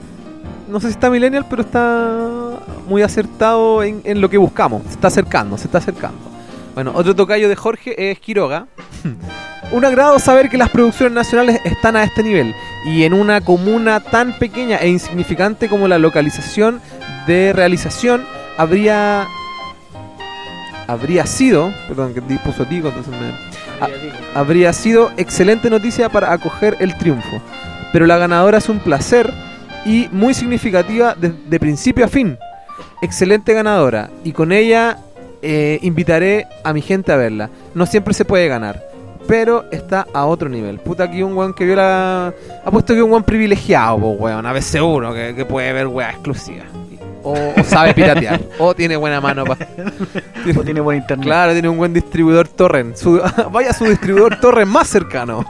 [0.68, 4.82] no sé si está millennial, pero está muy acertado en, en lo que buscamos.
[4.84, 6.18] Se está acercando, se está acercando.
[6.74, 8.66] Bueno, otro tocayo de Jorge es Quiroga.
[9.72, 14.00] Un agrado saber que las producciones nacionales están a este nivel y en una comuna
[14.00, 16.80] tan pequeña e insignificante como la localización
[17.26, 18.24] de realización
[18.56, 19.26] habría
[20.86, 23.88] habría sido, perdón, que di- puso Tico, entonces me Ah,
[24.34, 27.40] habría sido excelente noticia para acoger el triunfo.
[27.92, 29.32] Pero la ganadora es un placer
[29.84, 32.38] y muy significativa de, de principio a fin.
[33.02, 34.98] Excelente ganadora y con ella
[35.42, 37.50] eh, invitaré a mi gente a verla.
[37.74, 38.80] No siempre se puede ganar,
[39.26, 40.78] pero está a otro nivel.
[40.78, 42.32] Puta, aquí un weón que vio la...
[42.64, 45.88] Ha puesto que un weón privilegiado, po, weón, a veces uno que, que puede ver
[45.88, 46.64] weá exclusiva.
[47.26, 49.66] O, o sabe piratear, o tiene buena mano para...
[50.58, 51.24] O tiene buen internet.
[51.26, 52.96] Claro, tiene un buen distribuidor torrent.
[52.96, 53.18] Su-
[53.50, 55.42] vaya a su distribuidor torrent más cercano.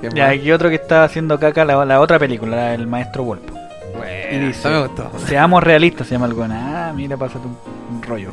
[0.00, 0.34] ¿Qué Ya, más?
[0.34, 3.54] aquí otro que está haciendo caca la, la otra película, la del maestro Wolpo.
[3.96, 5.10] Bueno, y dice- me gustó.
[5.26, 6.44] Seamos realistas, se llama algo.
[6.50, 7.56] Ah, mira, pásate un,
[7.94, 8.30] un rollo.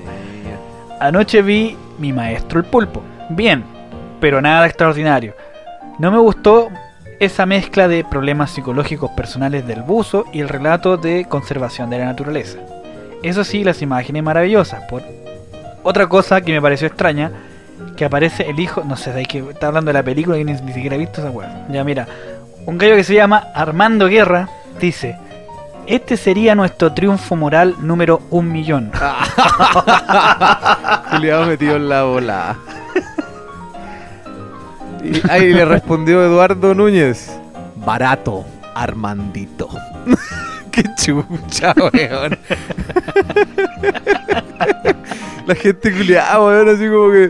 [1.00, 3.02] Anoche vi Mi Maestro el Pulpo.
[3.30, 3.64] Bien,
[4.20, 5.34] pero nada extraordinario.
[6.00, 6.70] No me gustó
[7.20, 12.06] esa mezcla de problemas psicológicos personales del buzo y el relato de conservación de la
[12.06, 12.60] naturaleza.
[13.24, 14.84] Eso sí, las imágenes maravillosas.
[14.90, 15.04] Por
[15.84, 17.32] otra cosa que me pareció extraña,
[17.98, 20.54] que aparece el hijo, no sé, de que está hablando de la película y ni,
[20.54, 21.66] ni siquiera he visto esa weá.
[21.70, 22.08] Ya mira,
[22.66, 24.48] un gallo que se llama Armando Guerra
[24.80, 25.18] dice,
[25.88, 28.92] este sería nuestro triunfo moral número un millón.
[31.12, 32.56] Juliado metido en la bola.
[35.04, 37.32] Y ahí le respondió Eduardo Núñez.
[37.86, 38.46] Barato,
[38.76, 39.70] Armandito.
[40.72, 42.38] Qué chucha, weón.
[45.48, 47.30] La gente culiada, weón, así como que.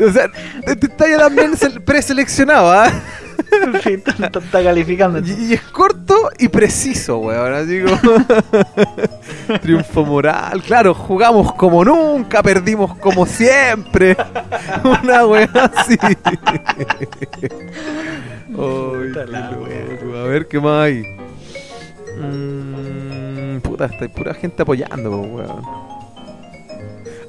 [0.00, 0.30] O sea,
[0.66, 2.90] este está ya también sel- preseleccionado, ¿ah?
[3.82, 5.18] Sí, está, calificando.
[5.18, 7.52] Y, es corto y preciso, weón.
[7.52, 9.58] Así como.
[9.60, 10.62] Triunfo moral.
[10.62, 14.16] Claro, jugamos como nunca, perdimos como siempre.
[15.02, 15.98] Una weá así.
[16.02, 16.32] Ay.
[20.14, 21.02] A ver qué más hay.
[22.20, 25.91] Mm, puta, está pura gente apoyando, po, weón.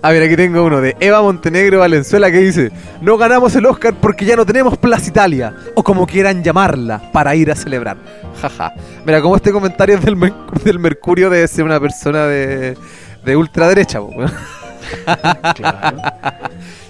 [0.06, 3.94] A ver, aquí tengo uno de Eva Montenegro Valenzuela que dice: No ganamos el Oscar
[4.00, 7.96] porque ya no tenemos Plaza Italia, o como quieran llamarla, para ir a celebrar.
[8.42, 8.74] Jaja.
[9.06, 10.34] Mira, como este comentario del, Mer-
[10.64, 12.78] del Mercurio debe ser una persona de,
[13.24, 14.00] de ultraderecha.
[15.56, 15.98] Claro.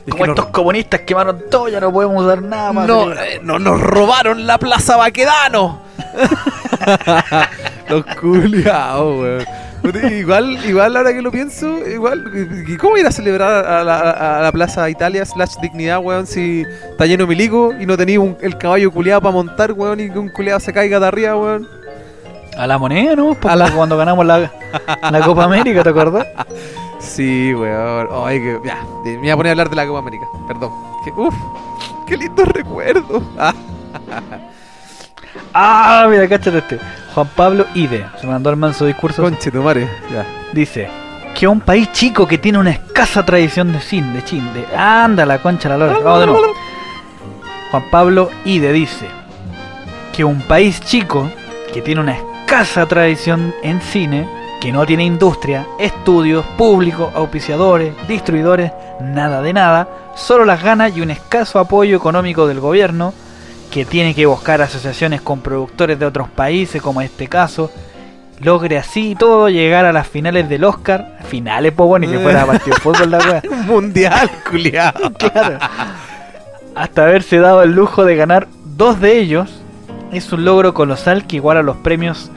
[0.05, 2.88] Es Como estos comunistas quemaron todo, ya no podemos dar nada más.
[2.88, 5.80] no, eh, no nos robaron la Plaza Baquedano.
[7.89, 9.45] Los culiados, weón.
[10.11, 12.23] Igual, igual ahora que lo pienso, igual,
[12.67, 16.63] ¿y ¿cómo ir a celebrar a la, a la Plaza Italia slash Dignidad, weón, si
[16.91, 20.09] está lleno de milico y no tenía un- el caballo culiado para montar, weón, y
[20.09, 21.67] que un culiado se caiga de arriba, weón?
[22.57, 23.29] A la moneda, ¿no?
[23.34, 24.49] Porque A la- cuando ganamos la,
[25.11, 26.27] la Copa América, ¿te acuerdas?
[26.99, 28.07] Sí, weón.
[28.25, 30.71] Ay, que, ya, me voy a poner a hablar de la Copa América, perdón.
[31.03, 31.36] Que, uf,
[32.07, 33.21] qué lindo recuerdo.
[35.54, 36.80] Ah, mira, cáchate este.
[37.14, 39.22] Juan Pablo Ide, se mandó el manso discurso.
[39.22, 40.26] conche tu madre, ya.
[40.51, 40.89] Dice
[41.36, 45.26] que un país chico que tiene una escasa tradición de cine, de chin, de anda
[45.26, 45.99] la concha la lora.
[45.99, 46.54] Vamos de nuevo.
[47.72, 49.08] Juan Pablo Ide dice
[50.12, 51.30] que un país chico
[51.74, 54.28] que tiene una escasa tradición en cine,
[54.62, 61.01] que no tiene industria, estudios, público, auspiciadores, distribuidores, nada de nada, solo las ganas y
[61.01, 63.14] un escaso apoyo económico del gobierno,
[63.74, 67.71] que tiene que buscar asociaciones con productores de otros países, como este caso,
[68.39, 72.45] logre así todo llegar a las finales del Oscar, finales, pues bueno, y que fuera
[72.45, 73.41] partido de fútbol la wea.
[73.65, 75.11] Mundial, culiado.
[75.17, 75.57] Claro.
[76.76, 79.63] Hasta haberse dado el lujo de ganar dos de ellos,
[80.11, 82.30] es un logro colosal que iguala los premios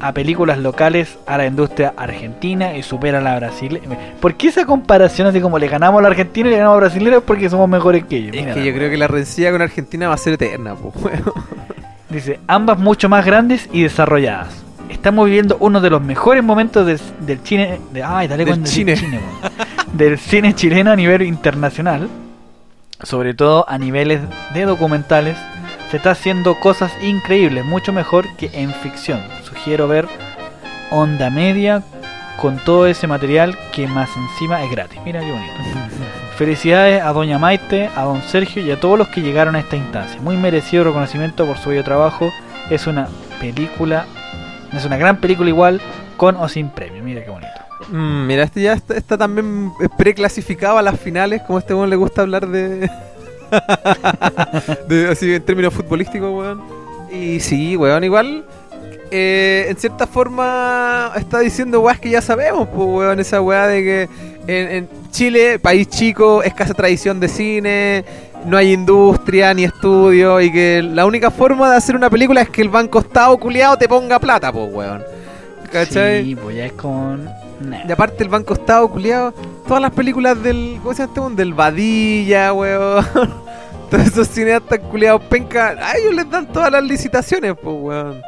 [0.00, 3.96] a películas locales a la industria argentina y supera a la brasileña.
[4.20, 6.80] ¿Por qué esa comparación así como le ganamos a la argentina y le ganamos a
[6.80, 8.36] brasileños porque somos mejores que ellos?
[8.36, 11.22] Es Mira, que yo creo que la rencilla con Argentina va a ser eterna, weón.
[12.10, 14.48] Dice, ambas mucho más grandes y desarrolladas.
[14.88, 17.80] Estamos viviendo uno de los mejores momentos del, del cine...
[17.92, 18.94] De, ay, dale Del cine.
[18.94, 19.52] weón.
[19.92, 22.08] del cine chileno a nivel internacional.
[23.02, 24.20] Sobre todo a niveles
[24.54, 25.36] de documentales.
[25.90, 29.20] Se está haciendo cosas increíbles, mucho mejor que en ficción.
[29.66, 30.06] Sugiero ver
[30.92, 31.82] Onda Media
[32.40, 35.00] con todo ese material que más encima es gratis.
[35.04, 35.54] Mira qué bonito.
[36.36, 39.74] Felicidades a Doña Maite, a Don Sergio y a todos los que llegaron a esta
[39.74, 40.20] instancia.
[40.20, 42.32] Muy merecido reconocimiento por su bello trabajo.
[42.70, 43.08] Es una
[43.40, 44.06] película,
[44.72, 45.80] es una gran película igual,
[46.16, 47.02] con o sin premio.
[47.02, 47.50] Mira qué bonito.
[47.88, 51.90] Mm, mira, este ya está, está también preclasificado a las finales, como a este weón
[51.90, 52.88] le gusta hablar de...
[54.88, 56.62] de así en términos futbolísticos, weón.
[57.10, 58.44] Y sí, weón, igual.
[59.10, 63.82] Eh, en cierta forma está diciendo weas que ya sabemos, pues weón, esa weá de
[63.82, 64.08] que
[64.46, 68.04] en, en Chile, país chico, escasa tradición de cine,
[68.44, 72.50] no hay industria ni estudio y que la única forma de hacer una película es
[72.50, 75.02] que el banco estado culiado te ponga plata, pues weón.
[75.72, 76.24] ¿Cachai?
[76.24, 77.24] Sí, pues ya es con.
[77.60, 77.86] nah.
[77.88, 79.32] Y aparte el banco estado culiado,
[79.66, 80.78] todas las películas del.
[80.82, 81.36] ¿Cómo se llama este weón?
[81.36, 83.04] Del Vadilla, weón.
[83.90, 88.20] Todos esos cineastas culiados penca, a ellos les dan todas las licitaciones, pues weón.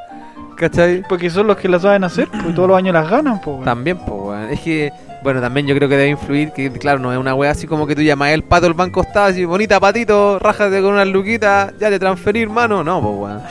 [0.59, 1.03] ¿Cachai?
[1.09, 3.65] Porque son los que la saben hacer, pues todos los años las ganan, pues.
[3.65, 4.51] También, pues weón.
[4.51, 4.93] Es que,
[5.23, 7.87] bueno, también yo creo que debe influir, que claro, no es una wea así como
[7.87, 11.73] que tú llamas el pato del banco estado, así, bonita patito, rájate con unas luquitas,
[11.79, 12.83] ya te transferí, hermano.
[12.83, 13.43] No, pues weón.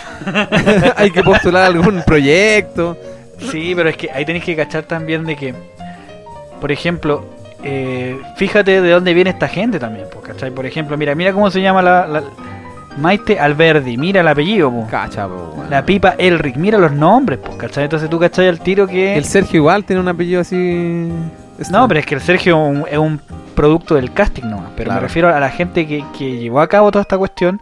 [0.97, 2.97] Hay que postular algún proyecto.
[3.51, 5.53] Sí, pero es que ahí tenéis que cachar también de que,
[6.59, 7.23] por ejemplo,
[7.63, 10.51] eh, fíjate de dónde viene esta gente también, pues, ¿cachai?
[10.51, 12.23] Por ejemplo, mira, mira cómo se llama la, la-
[12.97, 14.87] Maite Alberdi, mira el apellido, pues.
[14.89, 15.27] Cacha.
[15.69, 17.83] La pipa Elric, mira los nombres, pues, ¿cachai?
[17.85, 19.15] Entonces tú cachai al tiro que...
[19.15, 21.09] El Sergio igual tiene un apellido así.
[21.71, 23.19] No, pero es que el Sergio es un, es un
[23.55, 24.71] producto del casting nomás.
[24.75, 25.01] Pero Claro.
[25.01, 27.61] me refiero a la gente que, que llevó a cabo toda esta cuestión.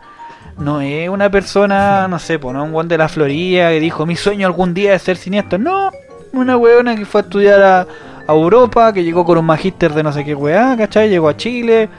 [0.57, 4.05] No es una persona, no sé, pues no un guan de la Florida que dijo
[4.05, 5.57] mi sueño algún día es ser cineasta.
[5.57, 5.91] No,
[6.31, 10.01] una weona que fue a estudiar a, a Europa, que llegó con un magíster de
[10.03, 11.09] no sé qué weá, ¿cachai?
[11.09, 11.89] Llegó a Chile.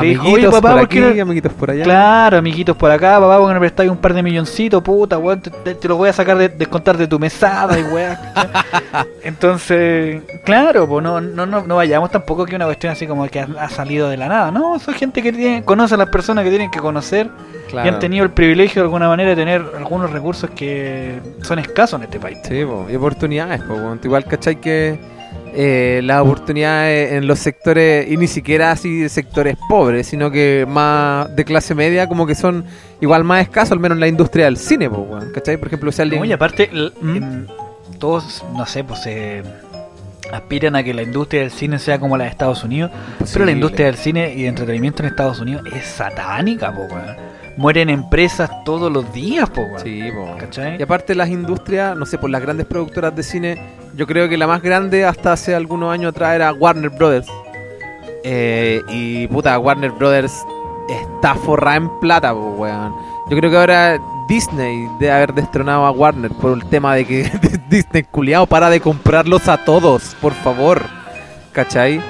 [0.00, 1.84] Dijo, Amiguitos "Oye, papá, por ¿por qué aquí, no-" amiguitos por allá.
[1.84, 5.50] Claro, amiguitos por acá, papá, porque me prestáis un par de milloncitos, puta, weón, te,
[5.50, 7.82] te- te lo voy a sacar de descontar de tu mesada y.
[7.84, 8.16] ¿cachai?
[9.22, 13.40] Entonces, claro, pues no, no, no, no vayamos tampoco que una cuestión así como que
[13.40, 16.44] ha, ha salido de la nada, no, son gente que tiene, conoce a las personas
[16.44, 17.28] que tienen que conocer
[17.68, 17.88] Claro.
[17.90, 21.98] y han tenido el privilegio de alguna manera de tener algunos recursos que son escasos
[21.98, 22.38] en este país.
[22.44, 23.98] Sí, po, y oportunidades, po, weón.
[24.04, 24.60] Igual, ¿cachai?
[24.60, 25.00] Que
[25.56, 31.34] eh, las oportunidades en los sectores, y ni siquiera así sectores pobres, sino que más
[31.34, 32.64] de clase media, como que son
[33.00, 35.32] igual más escasos, al menos en la industria del cine, po, weón.
[35.32, 35.56] ¿cachai?
[35.56, 36.24] Por ejemplo, si alguien.
[36.24, 37.16] Y aparte, ¿Mm?
[37.16, 37.46] en-
[37.98, 39.42] todos, no sé, pues se
[40.30, 42.90] aspiran a que la industria del cine sea como la de Estados Unidos.
[43.32, 47.16] Pero la industria del cine y de entretenimiento en Estados Unidos es satánica, po, weón.
[47.56, 49.80] Mueren empresas todos los días, po, weón.
[49.80, 50.36] Sí, po.
[50.38, 50.78] ¿Cachai?
[50.78, 53.62] Y aparte las industrias, no sé, por las grandes productoras de cine,
[53.94, 57.28] yo creo que la más grande hasta hace algunos años atrás era Warner Brothers.
[58.24, 60.34] Eh, y puta, Warner Brothers
[60.88, 62.94] está forrada en plata, po, weón.
[63.30, 63.98] Yo creo que ahora
[64.28, 67.30] Disney debe haber destronado a Warner por el tema de que
[67.70, 70.82] Disney culiao para de comprarlos a todos, por favor.
[71.52, 72.02] ¿Cachai?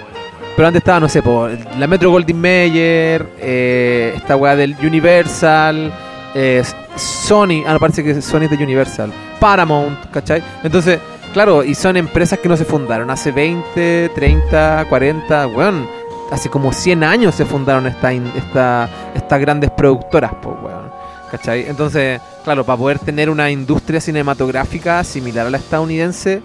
[0.56, 1.48] Pero antes estaba, no sé, po,
[1.78, 5.92] la Metro Goldwyn Mayer, eh, esta weá del Universal,
[6.34, 6.62] eh,
[6.96, 10.42] Sony, ah, no, parece que Sony es de Universal, Paramount, ¿cachai?
[10.64, 10.98] Entonces,
[11.34, 15.86] claro, y son empresas que no se fundaron hace 20, 30, 40, weón,
[16.30, 20.90] hace como 100 años se fundaron esta, in- esta, estas grandes productoras, pues, weón,
[21.30, 21.66] ¿cachai?
[21.68, 26.40] Entonces, claro, para poder tener una industria cinematográfica similar a la estadounidense,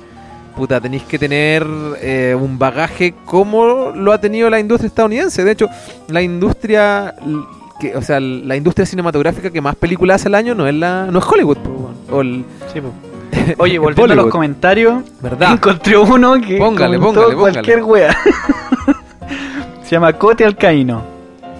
[0.51, 1.65] puta, tenéis que tener
[2.01, 5.43] eh, un bagaje como lo ha tenido la industria estadounidense.
[5.43, 5.67] De hecho,
[6.07, 7.15] la industria,
[7.79, 11.05] que, o sea, la industria cinematográfica que más películas hace al año no es la,
[11.07, 11.95] no es Hollywood, po, weón.
[12.11, 12.91] o el, Sí, po.
[13.63, 15.53] Oye, volviendo a los comentarios, ¿verdad?
[15.53, 17.35] encontré uno que Póngale, póngale, póngale.
[17.35, 18.15] cualquier wea.
[19.83, 21.01] Se llama Cote Alcaíno.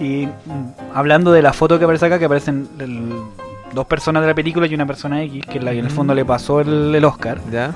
[0.00, 3.12] Y mm, hablando de la foto que aparece acá, que aparecen el-
[3.74, 5.90] dos personas de la película y una persona X, que es la que en el
[5.90, 5.96] Ujú.
[5.96, 7.38] fondo le pasó el, el Oscar.
[7.50, 7.72] ¿Ya?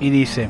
[0.00, 0.48] Y dice,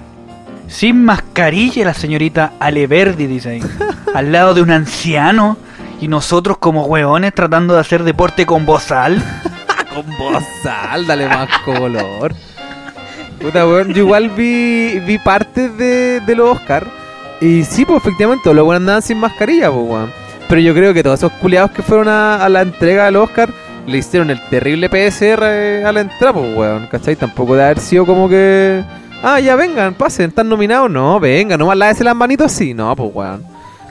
[0.68, 3.62] sin mascarilla la señorita Aleverdi, dice ahí,
[4.14, 5.57] al lado de un anciano
[6.01, 9.22] y nosotros como hueones tratando de hacer deporte con bozal.
[9.94, 12.34] Con bozal, dale más color.
[13.40, 16.86] Puta, weón, yo igual vi, vi partes de, de los Oscar.
[17.40, 20.12] Y sí, pues efectivamente, los buenos andaban sin mascarilla, pues, weón.
[20.49, 23.49] Pero yo creo que todos esos culiados que fueron a, a la entrega del Oscar
[23.86, 26.86] le hicieron el terrible PSR a la entrada, pues, weón.
[26.88, 27.16] ¿Cachai?
[27.16, 28.82] Tampoco de haber sido como que.
[29.28, 30.88] Ah, ya vengan, pasen, están nominados.
[30.88, 32.74] No, vengan, nomás lávese las manitos, sí.
[32.74, 33.42] No, pues, weón.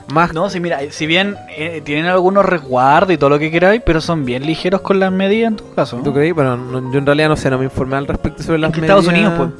[0.08, 3.82] Más No, si mira, si bien eh, tienen algunos resguardos y todo lo que queráis,
[3.84, 5.96] pero son bien ligeros con las medidas en todo caso.
[5.98, 6.04] ¿no?
[6.04, 6.30] ¿Tú creí?
[6.30, 8.74] Bueno, no- yo en realidad no sé, no me informé al respecto sobre las Es
[8.76, 9.06] que Estados.
[9.08, 9.50] Unidos, pues.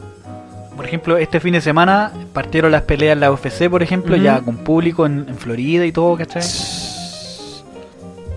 [0.76, 4.40] Por ejemplo, este fin de semana partieron las peleas en la UFC, por ejemplo, ya
[4.40, 6.42] con público en, en Florida y todo, ¿cachai?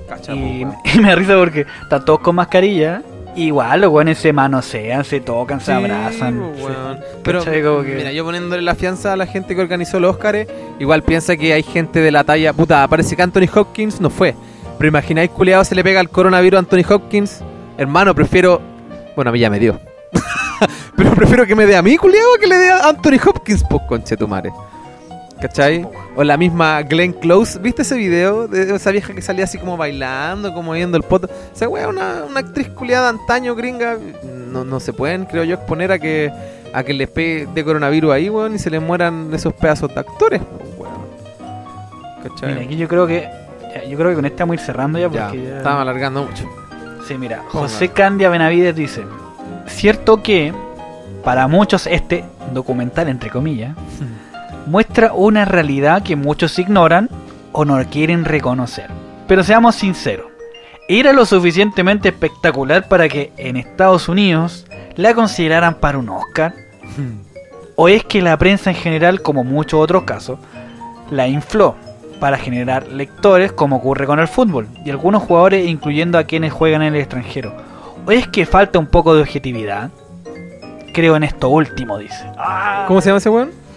[0.08, 0.66] Cacha, Y,
[0.96, 3.02] y me da risa porque están todos con mascarilla.
[3.36, 6.40] Igual los weones se manosean, se tocan, se abrazan.
[6.60, 7.04] pues, se-.
[7.24, 7.40] Pero.
[7.72, 10.48] Como que- mira, yo poniéndole la fianza a la gente que organizó los Oscars,
[10.80, 14.36] igual piensa que hay gente de la talla, puta, parece que Anthony Hopkins no fue.
[14.78, 17.42] Pero imagináis culiado se le pega el coronavirus a Anthony Hopkins.
[17.78, 18.62] Hermano, prefiero.
[19.16, 19.80] Bueno, a mí ya me dio.
[20.96, 23.82] Pero prefiero que me dé a mí, culiado, que le dé a Anthony Hopkins, pues
[23.88, 24.52] conche tu madre.
[25.42, 25.88] ¿Cachai?
[26.16, 27.60] O la misma Glenn Close.
[27.60, 31.28] ¿Viste ese video de esa vieja que salía así como bailando, como viendo el poto?
[31.28, 33.98] O sea, weón, una, una actriz culiada antaño gringa.
[34.52, 36.32] No, no se pueden, creo yo, exponer a que
[36.74, 40.00] a que les pegue de coronavirus ahí, weón, y se les mueran esos pedazos de
[40.02, 40.42] actores,
[40.78, 40.94] weón.
[42.24, 42.54] ¿Cachai?
[42.54, 43.30] Mira, aquí yo creo que.
[43.74, 45.58] ya, Yo creo que con esta vamos a ir cerrando ya ya, porque ya.
[45.58, 46.44] estaban alargando mucho.
[47.08, 47.68] Sí, mira, Ponga.
[47.68, 49.04] José Candia Benavides dice:
[49.68, 50.54] Cierto que,
[51.24, 53.76] para muchos, este documental, entre comillas,
[54.70, 57.10] muestra una realidad que muchos ignoran
[57.54, 58.88] o no quieren reconocer.
[59.28, 60.28] Pero seamos sinceros,
[60.88, 66.54] ¿era lo suficientemente espectacular para que en Estados Unidos la consideraran para un Oscar?
[67.76, 70.38] ¿O es que la prensa en general, como muchos otros casos,
[71.10, 71.76] la infló
[72.20, 76.84] para generar lectores como ocurre con el fútbol y algunos jugadores incluyendo a quienes juegan
[76.84, 77.56] en el extranjero?
[78.06, 79.90] ¿O es que falta un poco de objetividad?
[80.94, 82.24] Creo en esto último, dice.
[82.88, 83.69] ¿Cómo se llama ese weón?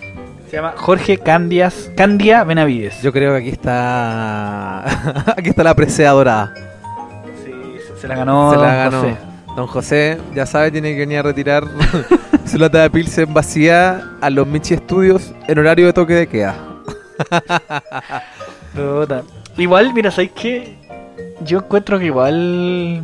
[0.52, 3.00] Se llama Jorge Candias, Candia Benavides.
[3.00, 4.84] Yo creo que aquí está.
[5.34, 6.52] aquí está la presea dorada.
[7.42, 7.52] Sí,
[7.98, 9.00] se- la ganó, Se la don ganó.
[9.00, 9.16] José.
[9.56, 11.64] Don José, ya sabe, tiene que venir a retirar
[12.46, 16.54] su lata de Pilsen vacía a los Michi Studios en horario de toque de queda.
[19.56, 20.76] Igual, mira, ¿sabes qué?
[21.46, 23.02] Yo encuentro que igual.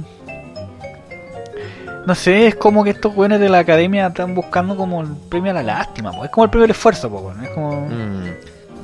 [2.08, 5.50] No sé, es como que estos güeyes de la academia están buscando como el premio
[5.50, 6.24] a la lástima, po.
[6.24, 7.82] es como el premio al esfuerzo, po, es como.
[7.82, 8.24] Mm,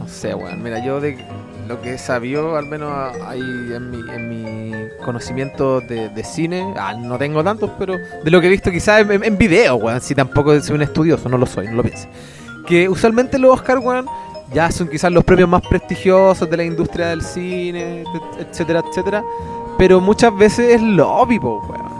[0.00, 0.62] no sé, weón.
[0.62, 1.16] Mira, yo de
[1.66, 2.92] lo que he sabido, al menos
[3.26, 4.72] ahí en mi, en mi
[5.02, 9.00] conocimiento de, de cine, ah, no tengo tantos, pero de lo que he visto quizás
[9.08, 10.02] en, en- video, weón.
[10.02, 12.06] Si tampoco soy un estudioso, no lo soy, no lo piense.
[12.66, 14.04] Que usualmente los Oscar, weón,
[14.52, 19.24] ya son quizás los premios más prestigiosos de la industria del cine, et- etcétera, etcétera.
[19.78, 21.93] Pero muchas veces es lobby, po, weón.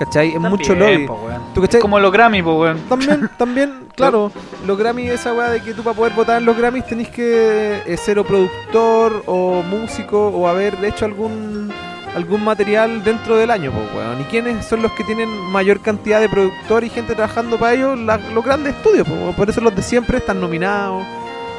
[0.00, 0.28] ¿Cachai?
[0.28, 1.06] Es También, mucho lobby.
[1.06, 1.28] po.
[1.54, 1.62] ¿Tú?
[1.78, 2.78] Como los Grammy, po, weón.
[2.88, 4.32] También, también, claro,
[4.66, 7.82] los Grammys, esa weá de que tú para poder votar en los Grammys tenés que
[7.86, 11.70] eh, ser o productor o músico o haber hecho algún
[12.16, 14.20] algún material dentro del año, pues weón.
[14.22, 17.98] ¿Y quiénes son los que tienen mayor cantidad de productor y gente trabajando para ellos?
[18.00, 19.34] La- los grandes estudios, po, weón.
[19.34, 21.04] por eso los de siempre están nominados,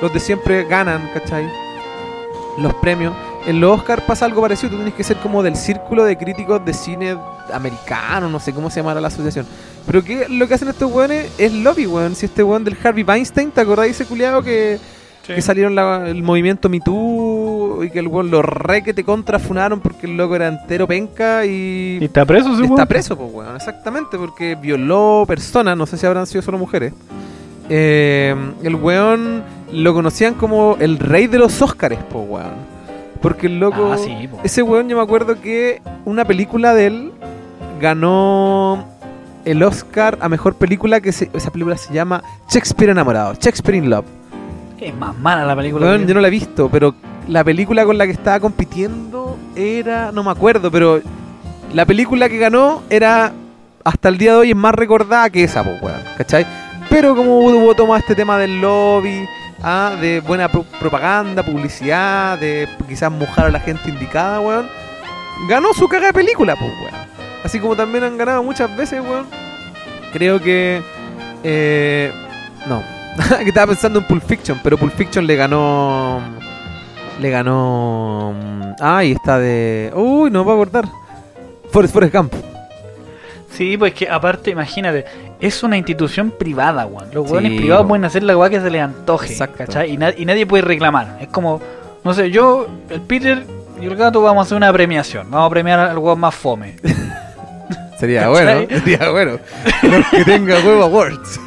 [0.01, 1.47] los de siempre ganan, ¿cachai?
[2.57, 3.13] Los premios.
[3.47, 6.63] En los Oscar pasa algo parecido, tú tienes que ser como del círculo de críticos
[6.63, 7.17] de cine
[7.53, 9.45] americano, no sé cómo se llamará la asociación.
[9.87, 12.13] Pero que lo que hacen estos weones es lobby, weón.
[12.15, 14.77] Si este weón del Harvey Weinstein, ¿te acordás de ese culiado que,
[15.25, 19.03] que salieron la- el movimiento Me Too y que el weón lo re que te
[19.03, 22.87] contrafunaron porque el loco era entero penca y, ¿Y está preso, sí, está weón?
[22.87, 26.93] preso, pues weón, exactamente, porque violó personas, no sé si habrán sido solo mujeres.
[27.69, 32.72] Eh, el weón lo conocían como el rey de los Óscares, pues weón.
[33.22, 33.91] Porque el loco...
[33.93, 34.39] Ah, sí, po.
[34.43, 37.11] Ese weón yo me acuerdo que una película de él
[37.80, 38.86] ganó
[39.45, 43.89] el Oscar a mejor película que se- esa película se llama Shakespeare enamorado, Shakespeare in
[43.89, 44.05] Love.
[44.80, 45.86] Es más mala la película.
[45.86, 46.95] Weón, yo no la he visto, pero
[47.28, 51.01] la película con la que estaba compitiendo era, no me acuerdo, pero
[51.74, 53.32] la película que ganó era
[53.84, 56.45] hasta el día de hoy es más recordada que esa, pues, weón, ¿cachai?
[56.89, 59.26] Pero como hubo tomado este tema del lobby,
[59.64, 64.68] ah, de buena pro- propaganda, publicidad, de quizás mojar a la gente indicada, weón,
[65.47, 67.01] ganó su caga de película, pues, weón.
[67.43, 69.26] Así como también han ganado muchas veces, weón.
[70.14, 70.82] Creo que...
[71.43, 72.12] Eh,
[72.68, 72.84] no,
[73.39, 76.22] que estaba pensando en Pulp Fiction, pero Pulp Fiction le ganó.
[77.20, 78.34] Le ganó.
[78.80, 79.91] Ay, está de.
[79.95, 80.86] Uy, no me puedo acordar.
[81.72, 82.34] Forrest, Forrest Gump.
[83.51, 85.05] Sí, pues que aparte, imagínate,
[85.41, 87.09] es una institución privada, weón.
[87.13, 89.35] Los Sí, weones privados pueden hacer la weá que se les antoje.
[89.57, 89.91] ¿cachai?
[89.91, 91.17] Y, na- y nadie puede reclamar.
[91.19, 91.59] Es como,
[92.03, 93.43] no sé, yo, el Peter
[93.81, 95.29] y el gato vamos a hacer una premiación.
[95.31, 96.75] Vamos a premiar al weón más fome.
[97.99, 98.65] Sería ¿Cachai?
[98.67, 98.79] bueno.
[98.79, 99.39] Sería bueno.
[100.11, 101.39] Que tenga huevo awards.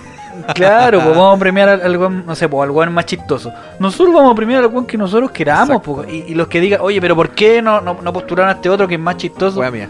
[0.54, 3.52] Claro, pues vamos a premiar al, al weón, no sé, pues al weón más chistoso.
[3.78, 6.80] Nosotros vamos a premiar al weón que nosotros queramos, pues, y, y los que digan,
[6.82, 9.60] oye, pero ¿por qué no, no, no postularon a este otro que es más chistoso?
[9.60, 9.88] Wea mía.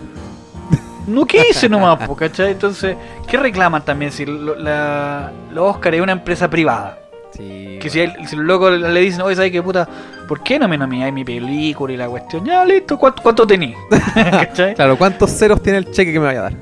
[1.07, 2.52] No quise nomás, po, ¿cachai?
[2.52, 2.96] Entonces,
[3.28, 6.98] ¿qué reclaman también si lo- la, los Oscar es una empresa privada?
[7.36, 7.78] Sí.
[7.80, 9.88] Que si, el- si los locos le dicen, oye, ¿sabes qué puta?
[10.28, 12.44] ¿Por qué no me nomináis mi película y la cuestión?
[12.44, 13.74] Ya, listo, ¿cuánto, cuánto tení?
[14.14, 14.74] ¿Cachai?
[14.74, 16.52] Claro, ¿cuántos ceros tiene el cheque que me vaya a dar?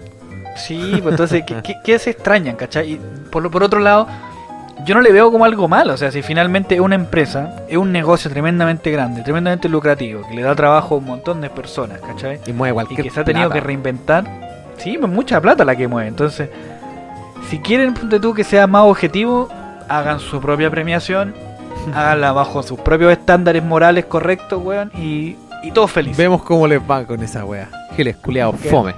[0.56, 2.92] Sí, pues entonces, ¿qué, qué, qué se extrañan, cachai?
[2.92, 4.06] Y por, lo- por otro lado,
[4.84, 7.92] yo no le veo como algo malo, o sea, si finalmente una empresa, es un
[7.92, 12.40] negocio tremendamente grande, tremendamente lucrativo, que le da trabajo a un montón de personas, ¿cachai?
[12.46, 13.60] Y mueve y cualquier que se ha tenido plata.
[13.60, 14.24] que reinventar.
[14.78, 16.08] Sí, pues mucha plata la que mueve.
[16.08, 16.48] Entonces,
[17.48, 19.48] si quieren, ponte tú, que sea más objetivo,
[19.88, 21.34] hagan su propia premiación,
[21.94, 26.18] háganla bajo sus propios estándares morales correctos, weón, y, y todos felices.
[26.18, 27.68] Vemos cómo les va con esa wea.
[27.94, 28.94] Giles, culiados, fome.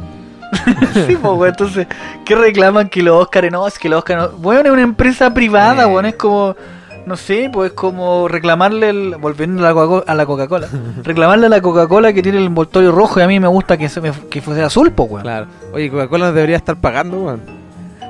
[1.06, 1.86] sí, pues, weón, entonces,
[2.24, 3.66] ¿qué reclaman que los Oscars no?
[3.66, 4.38] Es que los Oscars no.
[4.38, 5.86] Weón, es una empresa privada, Eh.
[5.86, 6.56] weón, es como.
[7.06, 10.68] No sé, pues como reclamarle, el, volviendo a la Coca- a la Coca-Cola,
[11.04, 13.90] reclamarle a la Coca-Cola que tiene el envoltorio rojo y a mí me gusta que,
[13.90, 15.22] se me, que fuese azul, pues, weón.
[15.22, 15.46] Claro.
[15.74, 17.42] Oye, Coca-Cola nos debería estar pagando, weón.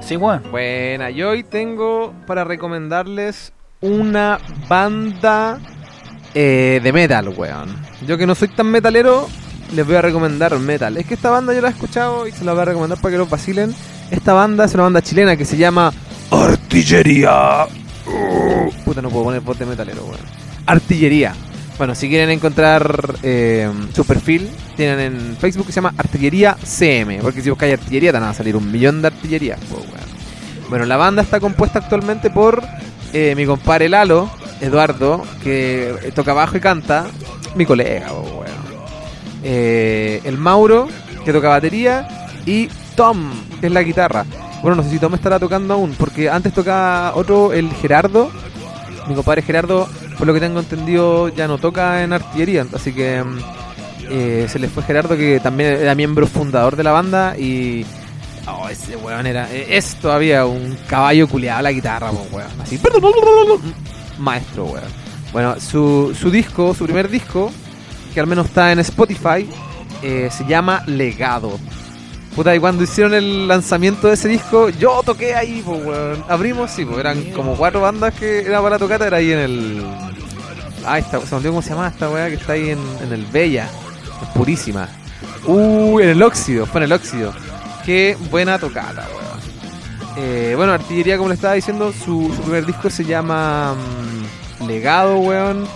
[0.01, 0.43] Sí, weón.
[0.53, 4.39] Buena, yo hoy tengo para recomendarles una
[4.69, 5.59] banda
[6.33, 7.75] eh, de metal, weón.
[8.07, 9.27] Yo que no soy tan metalero,
[9.73, 10.97] les voy a recomendar metal.
[10.97, 13.13] Es que esta banda yo la he escuchado y se la voy a recomendar para
[13.13, 13.75] que lo vacilen.
[14.11, 15.93] Esta banda es una banda chilena que se llama
[16.31, 17.67] Artillería.
[18.85, 20.19] Puta, no puedo poner voz de metalero, weón.
[20.67, 21.35] Artillería.
[21.79, 27.19] Bueno, si quieren encontrar eh, su perfil, tienen en Facebook que se llama Artillería CM.
[27.21, 30.15] Porque si buscáis artillería, te van a salir un millón de artillerías, po, weón.
[30.69, 32.63] Bueno, la banda está compuesta actualmente por
[33.13, 37.07] eh, mi compadre Lalo, Eduardo, que eh, toca bajo y canta,
[37.55, 38.44] mi colega, weón.
[39.45, 40.89] Eh, el Mauro,
[41.25, 42.09] que toca batería,
[42.47, 43.31] y Tom,
[43.61, 44.25] que es la guitarra.
[44.63, 48.31] Bueno, no sé si Tom estará tocando aún, porque antes tocaba otro, el Gerardo.
[49.07, 49.87] Mi compadre Gerardo,
[50.17, 53.39] por lo que tengo entendido, ya no toca en artillería, así que mm,
[54.09, 57.85] eh, se le fue Gerardo, que también era miembro fundador de la banda, y...
[58.47, 59.51] Oh, ese weón era...
[59.53, 62.49] eh, Es todavía un caballo culeado la guitarra, weón.
[62.63, 62.81] Así...
[64.19, 64.85] Maestro, weón.
[65.33, 67.51] Bueno, su, su disco, su primer disco,
[68.15, 69.47] que al menos está en Spotify,
[70.03, 71.59] eh, se llama Legado.
[72.35, 76.25] Puta, y cuando hicieron el lanzamiento de ese disco, yo toqué ahí, pues, weón.
[76.29, 79.39] Abrimos, sí, pues, eran como cuatro bandas que era para la tocata, era ahí en
[79.39, 79.87] el...
[80.85, 83.13] Ah, esta, se me olvidó cómo se llama esta weá que está ahí en, en
[83.13, 83.69] el Bella.
[84.23, 84.89] Es purísima.
[85.47, 87.33] Uh, en el óxido, fue en el óxido.
[87.85, 89.25] Qué buena tocata, weón.
[90.17, 93.75] Eh, bueno, Artillería, como le estaba diciendo, su, su primer disco se llama
[94.61, 95.67] mm, Legado, weón.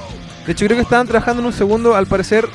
[0.48, 2.48] De hecho, creo que estaban trabajando en un segundo, al parecer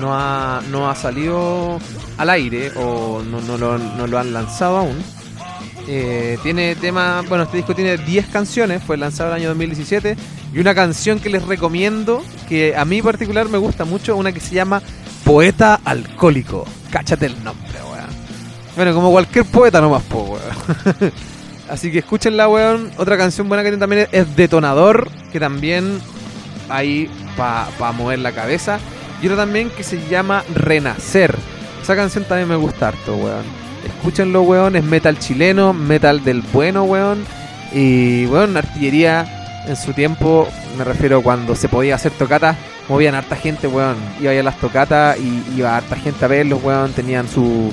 [0.00, 1.78] no ha, no ha salido
[2.18, 4.96] al aire o no, no lo, han lanzado aún.
[5.86, 10.16] Eh, tiene tema, bueno, este disco tiene 10 canciones, fue lanzado el año 2017
[10.52, 14.40] y una canción que les recomiendo, que a mí particular me gusta mucho, una que
[14.40, 14.82] se llama
[15.22, 16.64] Poeta Alcohólico.
[16.90, 18.10] Cáchate el nombre, weón.
[18.74, 21.12] Bueno, como cualquier poeta nomás, po, weón.
[21.70, 22.90] Así que escúchenla, weón.
[22.96, 26.00] Otra canción buena que tiene también es Detonador, que también
[26.68, 28.78] ahí para mover la cabeza.
[29.22, 31.34] Y otra también que se llama Renacer.
[31.82, 33.44] Esa canción también me gusta harto, weón.
[33.86, 34.76] Escúchenlo, weón.
[34.76, 37.24] Es metal chileno, metal del bueno, weón.
[37.72, 40.46] Y, weón, artillería en su tiempo,
[40.76, 42.56] me refiero cuando se podía hacer tocatas,
[42.88, 43.96] movían harta gente, weón.
[44.20, 46.92] Iba a las tocatas y iba harta gente a verlos, weón.
[46.92, 47.72] Tenían su,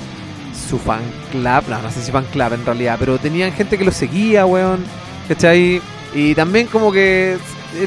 [0.68, 3.94] su fan club, no, sé si fan club en realidad, pero tenían gente que los
[3.94, 4.84] seguía, weón.
[5.28, 5.80] ¿Cachai?
[6.14, 7.36] Y también como que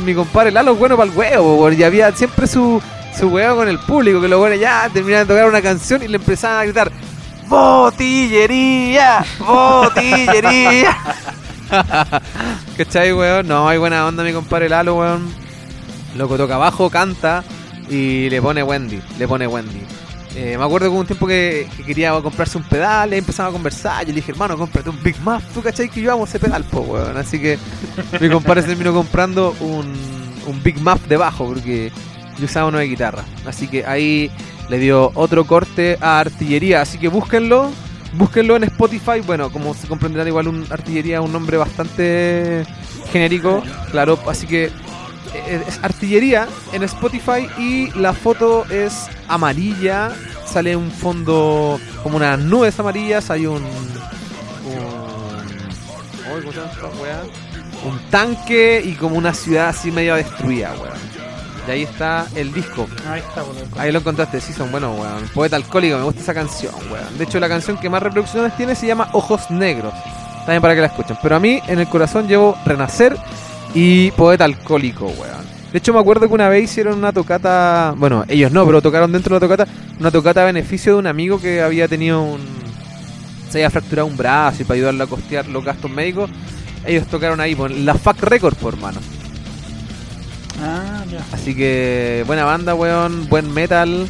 [0.02, 1.72] mi compadre Lalo es bueno para el huevo.
[1.72, 2.82] Y había siempre su,
[3.18, 6.08] su huevo con el público, que los buenos ya terminaban de tocar una canción y
[6.08, 6.92] le empezaban a gritar
[7.48, 9.24] ¡Botillería!
[9.40, 10.98] ¡Botillería!
[12.78, 13.48] ¿Cachai, weón?
[13.48, 15.34] No, hay buena onda mi compadre Lalo, weón.
[16.16, 17.44] Loco toca abajo, canta
[17.90, 19.82] y le pone Wendy, le pone Wendy.
[20.36, 23.54] Eh, me acuerdo que un tiempo que, que quería comprarse un pedal y empezamos a
[23.54, 24.04] conversar.
[24.04, 25.44] Y le dije, hermano, cómprate un Big Muff.
[25.54, 27.16] ¿Tú cachai que yo amo ese pedal, po, weón?
[27.16, 27.58] Así que
[28.20, 29.94] mi compadre terminó comprando un,
[30.46, 31.92] un Big Muff de bajo porque
[32.38, 33.24] yo usaba uno de guitarra.
[33.46, 34.30] Así que ahí
[34.68, 36.82] le dio otro corte a artillería.
[36.82, 37.72] Así que búsquenlo.
[38.18, 39.22] Búsquenlo en Spotify.
[39.26, 42.66] Bueno, como se comprenderán, igual un artillería es un nombre bastante
[43.12, 43.64] genérico.
[43.92, 44.70] Claro, así que
[45.46, 50.12] es artillería en Spotify y la foto es amarilla.
[50.46, 53.30] Sale un fondo como unas nubes amarillas.
[53.30, 53.58] Hay un.
[53.58, 53.64] un
[56.26, 57.24] Ay, ¿cómo se llama esta weá?
[57.86, 61.06] Un tanque y como una ciudad así medio destruida, weón.
[61.68, 62.88] Y ahí está el disco.
[63.10, 63.58] Ahí está, weón.
[63.78, 65.28] Ahí lo encontraste, sí, son buenos, weón.
[65.34, 67.18] Poeta alcohólico, me gusta esa canción, weón.
[67.18, 69.94] De hecho, la canción que más reproducciones tiene se llama Ojos Negros.
[70.46, 71.18] También para que la escuchen.
[71.22, 73.18] Pero a mí, en el corazón, llevo Renacer
[73.76, 75.46] y Poeta alcohólico, weón.
[75.72, 77.94] De hecho, me acuerdo que una vez hicieron una tocata.
[77.98, 79.72] Bueno, ellos no, pero tocaron dentro de la tocata.
[80.00, 82.40] Una tocata a beneficio de un amigo que había tenido un.
[83.50, 86.30] Se había fracturado un brazo y para ayudarle a costear los gastos médicos.
[86.86, 89.00] Ellos tocaron ahí, por la FAC Record, por hermano.
[90.64, 91.26] Ah, ya.
[91.34, 94.08] Así que buena banda, weón, buen metal.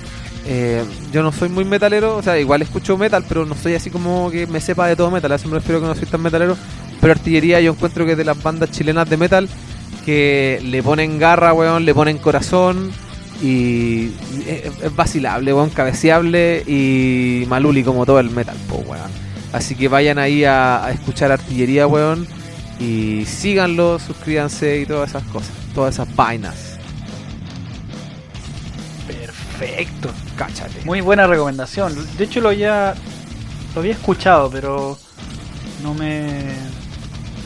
[0.48, 3.90] Eh, yo no soy muy metalero, o sea, igual escucho metal, pero no soy así
[3.90, 5.32] como que me sepa de todo metal.
[5.32, 6.56] A eso me refiero que no soy tan metalero.
[7.06, 9.48] Pero Artillería yo encuentro que es de las bandas chilenas de metal
[10.08, 12.92] que le ponen garra, weón, le ponen corazón
[13.44, 14.08] y
[14.48, 19.12] es, vacilable, weón, cabeceable y maluli como todo el metal, po, weón.
[19.54, 22.26] Así que vayan ahí a, a escuchar Artillería, weón,
[22.80, 26.80] y síganlo, suscríbanse y todas esas cosas, todas esas vainas.
[29.06, 30.10] Perfecto.
[30.36, 30.84] Cáchate.
[30.86, 31.94] Muy buena recomendación.
[32.18, 32.96] De hecho lo había
[33.76, 34.98] lo había escuchado, pero
[35.84, 36.56] no me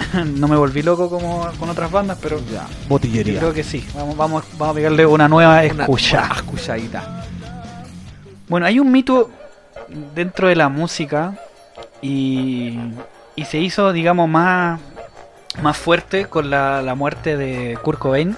[0.25, 3.39] no me volví loco como con otras bandas, pero Ya, yo botillería.
[3.39, 3.85] creo que sí.
[3.93, 6.23] Vamos, vamos, vamos a pegarle una nueva escucha.
[6.25, 7.23] una escuchadita.
[8.47, 9.29] Bueno, hay un mito
[10.15, 11.33] dentro de la música
[12.01, 12.79] y,
[13.35, 14.79] y se hizo, digamos, más,
[15.61, 18.35] más fuerte con la, la muerte de Kurt Cobain.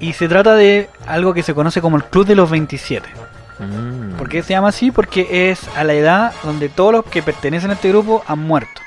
[0.00, 3.08] Y se trata de algo que se conoce como el Club de los 27.
[3.60, 4.16] Mm.
[4.16, 4.90] ¿Por qué se llama así?
[4.90, 8.80] Porque es a la edad donde todos los que pertenecen a este grupo han muerto.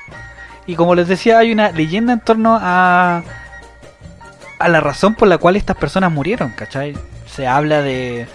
[0.66, 3.22] Y como les decía, hay una leyenda en torno a,
[4.58, 6.96] a la razón por la cual estas personas murieron, ¿cachai?
[7.26, 8.26] Se habla de,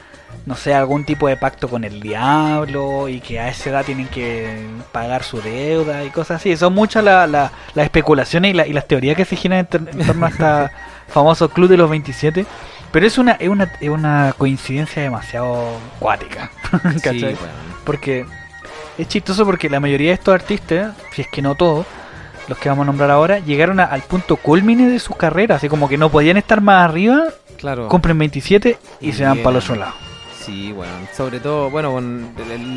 [0.46, 4.08] no sé, algún tipo de pacto con el diablo y que a esa edad tienen
[4.08, 6.56] que pagar su deuda y cosas así.
[6.56, 9.88] Son muchas la- la- las especulaciones y, la- y las teorías que se giran en,
[10.00, 10.76] en torno a este
[11.10, 12.46] famoso Club de los 27.
[12.94, 15.68] Pero es una, es una, es una coincidencia demasiado
[16.00, 16.50] cuática.
[16.94, 17.36] Sí, ¿cachai?
[17.84, 18.26] Porque
[18.98, 21.86] es chistoso porque la mayoría de estos artistas, si es que no todos,
[22.48, 25.58] los que vamos a nombrar ahora, llegaron a- al punto culmine de sus carreras.
[25.58, 27.24] Así como que no podían estar más arriba,
[27.58, 27.88] Claro.
[27.88, 29.94] compren 27 y se van para el otro lado.
[30.44, 32.34] Sí, bueno, sobre todo, bueno, con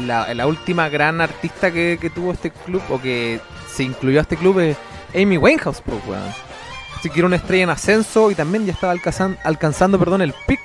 [0.07, 3.41] la, la última gran artista que, que tuvo este club o que
[3.73, 4.77] se incluyó a este club es
[5.15, 6.23] Amy Winehouse, pues, weón.
[6.99, 10.35] Así que era una estrella en ascenso y también ya estaba alcanzando, alcanzando perdón, el
[10.47, 10.61] pic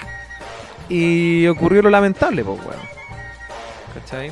[0.89, 2.79] y ocurrió lo lamentable, pues, weón.
[3.93, 4.31] ¿Cachai?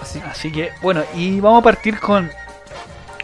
[0.00, 2.30] Así, Así que, bueno, y vamos a partir con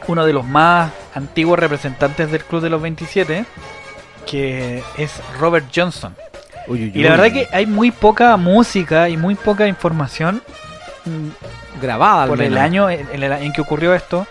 [0.08, 3.44] uno de los más antiguos representantes del Club de los 27,
[4.26, 6.14] que es Robert Johnson.
[6.66, 7.16] uy, uy, Y la uy.
[7.20, 10.42] verdad que hay muy poca música y muy poca información
[11.04, 14.26] mm, grabada por el año en, en que ocurrió esto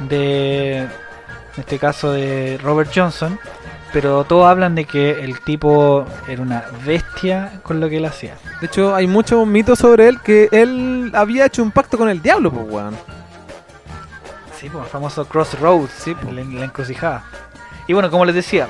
[0.00, 0.90] de en
[1.60, 3.38] este caso de Robert Johnson
[3.92, 8.34] pero todos hablan de que el tipo era una bestia con lo que él hacía
[8.60, 12.20] De hecho, hay muchos mitos sobre él que él había hecho un pacto con el
[12.20, 12.94] diablo, pues, weón.
[14.66, 16.34] Sí pues el famoso Crossroads Sí, pues.
[16.34, 17.24] la, la encrucijada
[17.86, 18.68] y bueno como les decía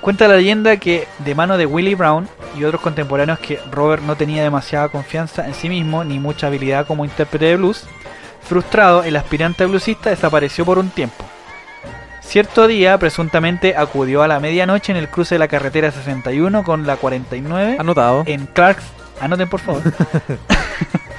[0.00, 4.16] cuenta la leyenda que de mano de Willie Brown y otros contemporáneos que Robert no
[4.16, 7.84] tenía demasiada confianza en sí mismo ni mucha habilidad como intérprete de blues
[8.42, 11.24] frustrado el aspirante bluesista desapareció por un tiempo
[12.20, 16.84] Cierto día, presuntamente, acudió a la medianoche en el cruce de la carretera 61 con
[16.84, 18.24] la 49 Anotado.
[18.26, 18.82] en Clarks.
[19.20, 19.80] Anoten, por favor.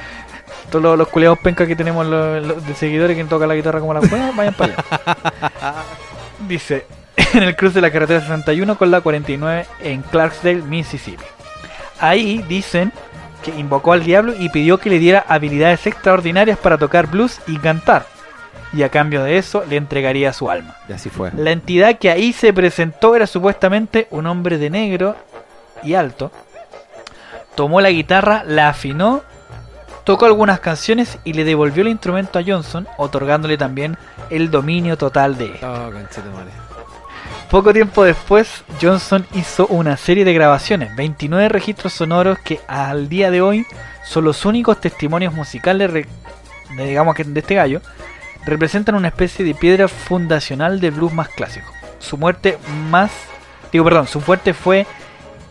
[0.70, 3.80] Todos los, los culeados pencas que tenemos los, los de seguidores que tocan la guitarra
[3.80, 5.76] como la buenas, vayan para allá.
[6.48, 6.86] Dice,
[7.34, 11.24] en el cruce de la carretera 61 con la 49 en Clarksdale, Mississippi.
[12.00, 12.92] Ahí dicen
[13.44, 17.58] que invocó al diablo y pidió que le diera habilidades extraordinarias para tocar blues y
[17.58, 18.06] cantar.
[18.74, 20.76] Y a cambio de eso le entregaría su alma.
[20.90, 21.32] Y así fue.
[21.36, 25.16] La entidad que ahí se presentó era supuestamente un hombre de negro
[25.84, 26.32] y alto.
[27.56, 29.24] Tomó la guitarra, la afinó,
[30.08, 33.98] tocó algunas canciones y le devolvió el instrumento a Johnson, otorgándole también
[34.30, 35.60] el dominio total de él.
[35.62, 35.92] Oh.
[37.52, 43.32] Poco tiempo después, Johnson hizo una serie de grabaciones, 29 registros sonoros que al día
[43.32, 43.66] de hoy
[44.06, 46.08] son los únicos testimonios musicales de,
[46.78, 47.82] digamos que de este gallo,
[48.46, 51.70] representan una especie de piedra fundacional del blues más clásico.
[52.00, 52.58] Su muerte
[52.90, 53.12] más,
[53.74, 54.88] digo perdón, su muerte fue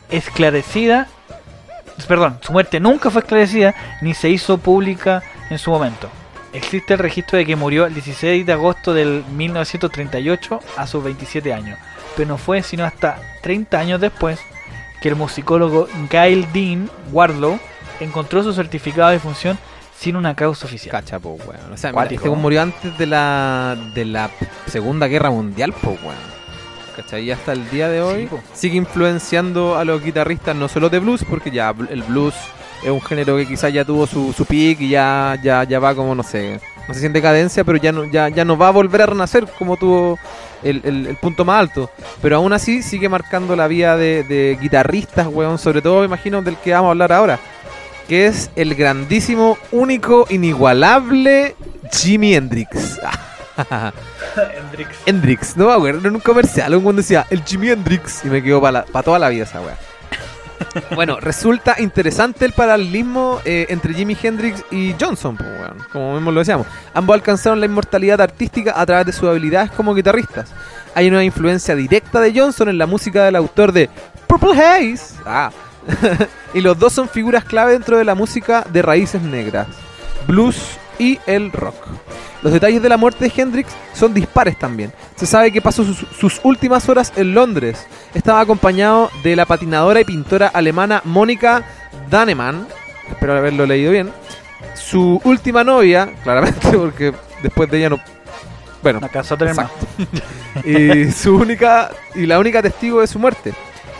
[0.09, 1.09] esclarecida,
[2.05, 6.11] perdón, su muerte nunca fue esclarecida ni se hizo pública en su momento.
[6.53, 11.53] Existe el registro de que murió el 16 de agosto del 1938 a sus 27
[11.53, 11.79] años,
[12.17, 14.41] pero no fue sino hasta 30 años después
[15.01, 17.59] que el musicólogo Gail Dean Wardlow
[18.01, 19.59] encontró su certificado de función
[19.99, 20.93] sin una causa oficial.
[20.93, 21.73] Cacha, po, weón.
[21.73, 24.31] O sea, mira, este murió antes de la, de la
[24.67, 26.36] Segunda Guerra Mundial, po, weón.
[26.97, 27.25] ¿Cachai?
[27.25, 30.99] Y hasta el día de hoy Sí, sigue influenciando a los guitarristas, no solo de
[30.99, 32.35] blues, porque ya el blues
[32.83, 35.95] es un género que quizás ya tuvo su, su peak y ya, ya, ya va
[35.95, 38.69] como, no sé, no sé si en decadencia, pero ya no, ya, ya no va
[38.69, 40.19] a volver a renacer como tuvo
[40.63, 41.91] el, el- el punto más alto.
[42.23, 46.57] Pero aún así sigue marcando la vida de, de guitarristas, weón, sobre todo, imagino, del
[46.57, 47.39] que vamos a hablar ahora
[48.09, 51.57] que es el grandísimo, único, inigualable
[51.93, 53.01] Jimi Hendrix.
[54.57, 54.99] Hendrix.
[55.07, 58.43] Hendrix, no me acuerdo, en un comercial, un cuando decía el Jimi Hendrix y me
[58.43, 59.77] quedó para toda la vida esa wea.
[60.95, 65.49] bueno, resulta interesante el paralelismo eh, entre Jimi Hendrix y Johnson, pues,
[65.93, 66.67] como mismo lo decíamos.
[66.95, 70.51] Ambos alcanzaron la inmortalidad artística a través de sus habilidades como guitarristas.
[70.95, 73.91] Hay una influencia directa de Johnson en la música del autor de
[74.27, 75.15] Purple Haze.
[75.25, 75.51] Ah.
[76.55, 79.69] y los dos son figuras clave dentro de la música de raíces negras,
[80.27, 81.75] blues y el rock.
[82.43, 84.93] Los detalles de la muerte de Hendrix son dispares también.
[85.17, 87.87] Se sabe que pasó sus, sus últimas horas en Londres.
[88.15, 91.65] Estaba acompañado de la patinadora y pintora alemana Mónica
[92.11, 92.67] Danemann.
[93.09, 94.11] Espero haberlo leído bien.
[94.75, 98.01] Su última novia, claramente, porque después de ella no.
[98.83, 99.71] Bueno, No alcanzó a tener más.
[99.99, 100.69] Exacto.
[100.69, 103.53] y su única y la única testigo de su muerte.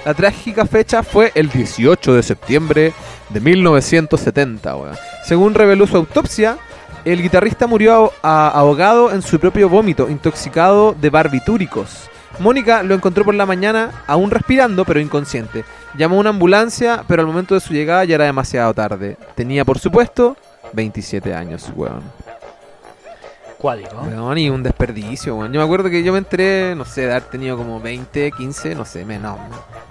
[0.05, 2.93] La trágica fecha fue el 18 de septiembre
[3.31, 4.77] de 1970.
[4.77, 4.97] weón.
[5.25, 6.59] Según reveló su autopsia,
[7.13, 12.09] el guitarrista murió ahogado en su propio vómito, intoxicado de barbitúricos.
[12.41, 15.65] Mónica lo encontró por la mañana, aún respirando, pero inconsciente.
[15.97, 19.17] Llamó a una ambulancia, pero al momento de su llegada ya era demasiado tarde.
[19.35, 20.37] Tenía, por supuesto,
[20.73, 22.03] 27 años, weón.
[23.57, 23.97] Cuádico.
[24.03, 25.53] Weón, y un desperdicio, weón.
[25.53, 28.75] Yo me acuerdo que yo me enteré, no sé, de haber tenido como 20, 15,
[28.75, 29.39] no sé, menos.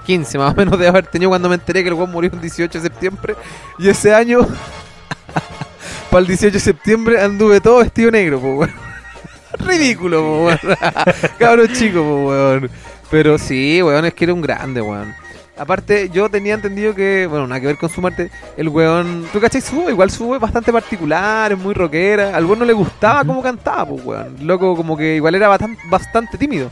[0.05, 2.41] 15 más o menos de haber tenido cuando me enteré que el weón murió el
[2.41, 3.35] 18 de septiembre.
[3.79, 4.41] Y ese año,
[6.15, 8.71] para el 18 de septiembre, anduve todo vestido negro, po, weón.
[9.59, 10.59] Ridículo, po, weón.
[11.37, 12.69] Cabrón chico, po, weón.
[13.11, 15.13] Pero sí, weón, es que era un grande, weón.
[15.57, 19.41] Aparte, yo tenía entendido que, bueno, nada que ver con su muerte, el weón, ¿tú
[19.41, 19.59] cachai?
[19.59, 22.33] Su voz, igual su voz es bastante particular, es muy rockera.
[22.33, 24.37] Al weón no le gustaba cómo cantaba, pues weón.
[24.39, 26.69] El loco como que igual era bastante, bastante tímido.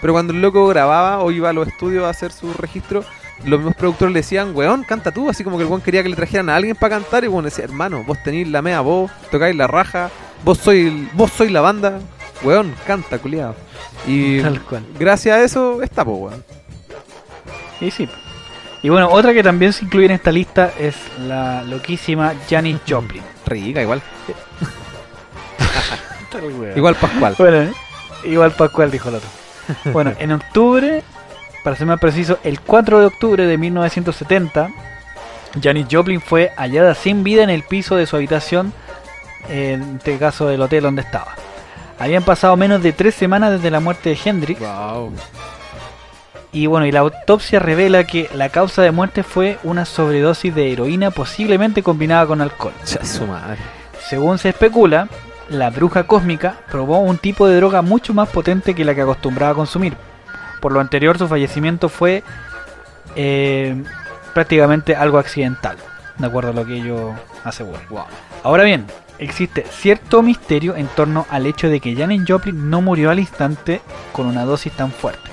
[0.00, 3.04] Pero cuando el loco grababa o iba a los estudios a hacer su registro,
[3.44, 5.28] los mismos productores le decían, weón, canta tú.
[5.28, 7.44] Así como que el weón quería que le trajeran a alguien para cantar y weón
[7.44, 10.10] decía, hermano, vos tenéis la mea voz, tocáis la raja,
[10.44, 12.00] vos sois, vos sois la banda,
[12.42, 13.54] weón, canta, culiado.
[14.06, 14.84] Y Tal cual.
[14.98, 16.44] gracias a eso está, pues weón.
[17.80, 18.08] Y sí.
[18.82, 20.94] Y bueno, otra que también se incluye en esta lista es
[21.26, 23.22] la loquísima Janis Joplin.
[23.46, 24.02] Rica, igual.
[26.76, 27.34] Igual Pascual.
[27.38, 27.72] Bueno, ¿eh?
[28.24, 29.28] igual Pascual dijo el otro.
[29.92, 31.02] Bueno, en octubre,
[31.66, 34.70] para ser más preciso, el 4 de octubre de 1970,
[35.60, 38.72] Janis Joplin fue hallada sin vida en el piso de su habitación,
[39.48, 41.34] en este caso del hotel donde estaba.
[41.98, 45.12] Habían pasado menos de tres semanas desde la muerte de Hendrix Wow.
[46.52, 50.72] y bueno, y la autopsia revela que la causa de muerte fue una sobredosis de
[50.72, 52.74] heroína posiblemente combinada con alcohol.
[52.86, 53.58] Ya su madre.
[54.08, 55.08] Según se especula,
[55.48, 59.50] la bruja cósmica probó un tipo de droga mucho más potente que la que acostumbraba
[59.50, 59.96] a consumir.
[60.60, 62.22] Por lo anterior, su fallecimiento fue
[63.14, 63.82] eh,
[64.34, 65.76] prácticamente algo accidental,
[66.18, 67.12] de acuerdo a lo que ellos
[67.44, 67.82] aseguran.
[68.42, 68.86] Ahora bien,
[69.18, 73.80] existe cierto misterio en torno al hecho de que Janis Joplin no murió al instante
[74.12, 75.30] con una dosis tan fuerte.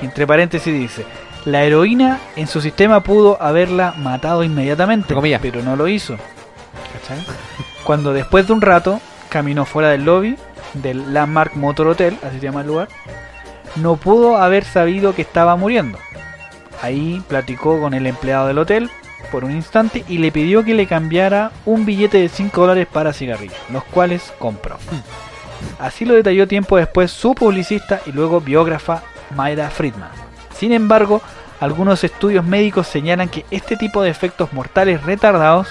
[0.00, 1.04] Entre paréntesis dice,
[1.44, 6.16] la heroína en su sistema pudo haberla matado inmediatamente, pero no lo hizo.
[6.92, 7.24] ¿Cachai?
[7.84, 10.36] Cuando después de un rato caminó fuera del lobby
[10.74, 12.88] del Landmark Motor Hotel, así se llama el lugar,
[13.76, 15.98] no pudo haber sabido que estaba muriendo.
[16.82, 18.90] Ahí platicó con el empleado del hotel
[19.30, 23.12] por un instante y le pidió que le cambiara un billete de 5 dólares para
[23.12, 24.76] cigarrillos, los cuales compró.
[25.78, 29.02] Así lo detalló tiempo después su publicista y luego biógrafa
[29.36, 30.10] Mayra Friedman.
[30.56, 31.22] Sin embargo,
[31.60, 35.68] algunos estudios médicos señalan que este tipo de efectos mortales retardados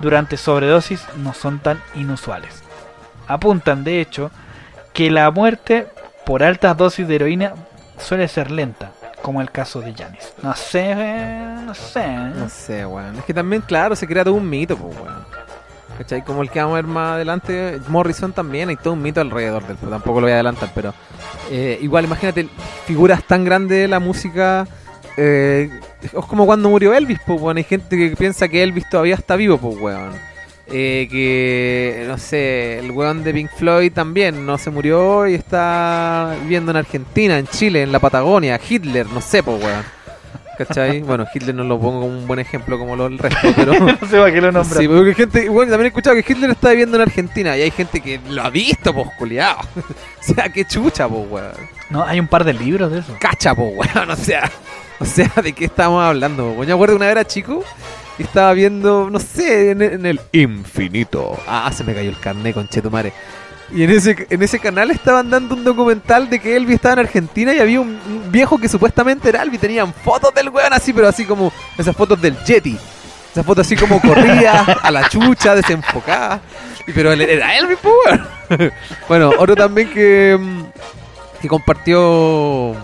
[0.00, 2.62] durante sobredosis no son tan inusuales.
[3.28, 4.30] Apuntan, de hecho,
[4.92, 5.88] que la muerte
[6.26, 7.54] por altas dosis de heroína
[7.98, 8.90] suele ser lenta,
[9.22, 10.34] como el caso de Janis.
[10.42, 10.94] No sé,
[11.64, 12.06] no sé.
[12.08, 13.16] No sé, weón.
[13.16, 15.24] Es que también, claro, se crea todo un mito, pues, weón.
[15.96, 16.22] ¿Cachai?
[16.24, 19.66] Como el que vamos a ver más adelante, Morrison también, hay todo un mito alrededor
[19.66, 20.92] del, pero tampoco lo voy a adelantar, pero
[21.50, 22.48] eh, igual, imagínate,
[22.84, 24.66] figuras tan grandes de la música,
[25.16, 25.70] eh,
[26.02, 27.56] es como cuando murió Elvis, pues, weón.
[27.56, 30.35] Hay gente que piensa que Elvis todavía está vivo, pues, weón.
[30.68, 36.36] Eh, que, no sé, el weón de Pink Floyd también no se murió y está
[36.42, 39.84] viviendo en Argentina, en Chile, en la Patagonia, Hitler, no sé, pues, weón.
[40.58, 41.02] ¿Cachai?
[41.02, 43.78] Bueno, Hitler no lo pongo como un buen ejemplo como lo, el resto, pero...
[44.00, 44.80] no sé para qué lo nombran.
[44.80, 47.70] Sí, porque gente, bueno, también he escuchado que Hitler está viviendo en Argentina y hay
[47.70, 49.58] gente que lo ha visto, pues, culiao.
[49.76, 51.52] o sea, qué chucha, pues, weón.
[51.90, 53.14] No, hay un par de libros de eso.
[53.20, 54.10] Cacha, pues, weón.
[54.10, 54.50] O sea,
[54.98, 56.54] o sea, ¿de qué estamos hablando?
[56.54, 57.62] Yo me acuerdo una vez era chico
[58.18, 61.38] y estaba viendo, no sé, en, en el infinito.
[61.46, 63.12] Ah, se me cayó el carnet con Chetumare.
[63.72, 66.98] Y en ese, en ese canal estaban dando un documental de que Elvis estaba en
[67.00, 69.60] Argentina y había un, un viejo que supuestamente era Elvis.
[69.60, 72.78] Tenían fotos del weón así, pero así como esas fotos del Yeti.
[73.32, 76.40] Esas fotos así como corría a la chucha, desenfocada.
[76.86, 78.72] Y, pero era Elvis, pues,
[79.08, 80.62] bueno, otro también que, mm,
[81.42, 82.74] que compartió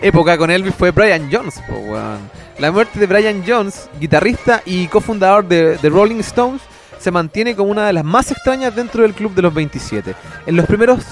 [0.00, 2.30] época con Elvis fue Brian Jones, po, weón.
[2.58, 6.60] La muerte de Brian Jones, guitarrista y cofundador de The Rolling Stones,
[6.98, 10.16] se mantiene como una de las más extrañas dentro del club de los 27.
[10.44, 11.04] En los primeros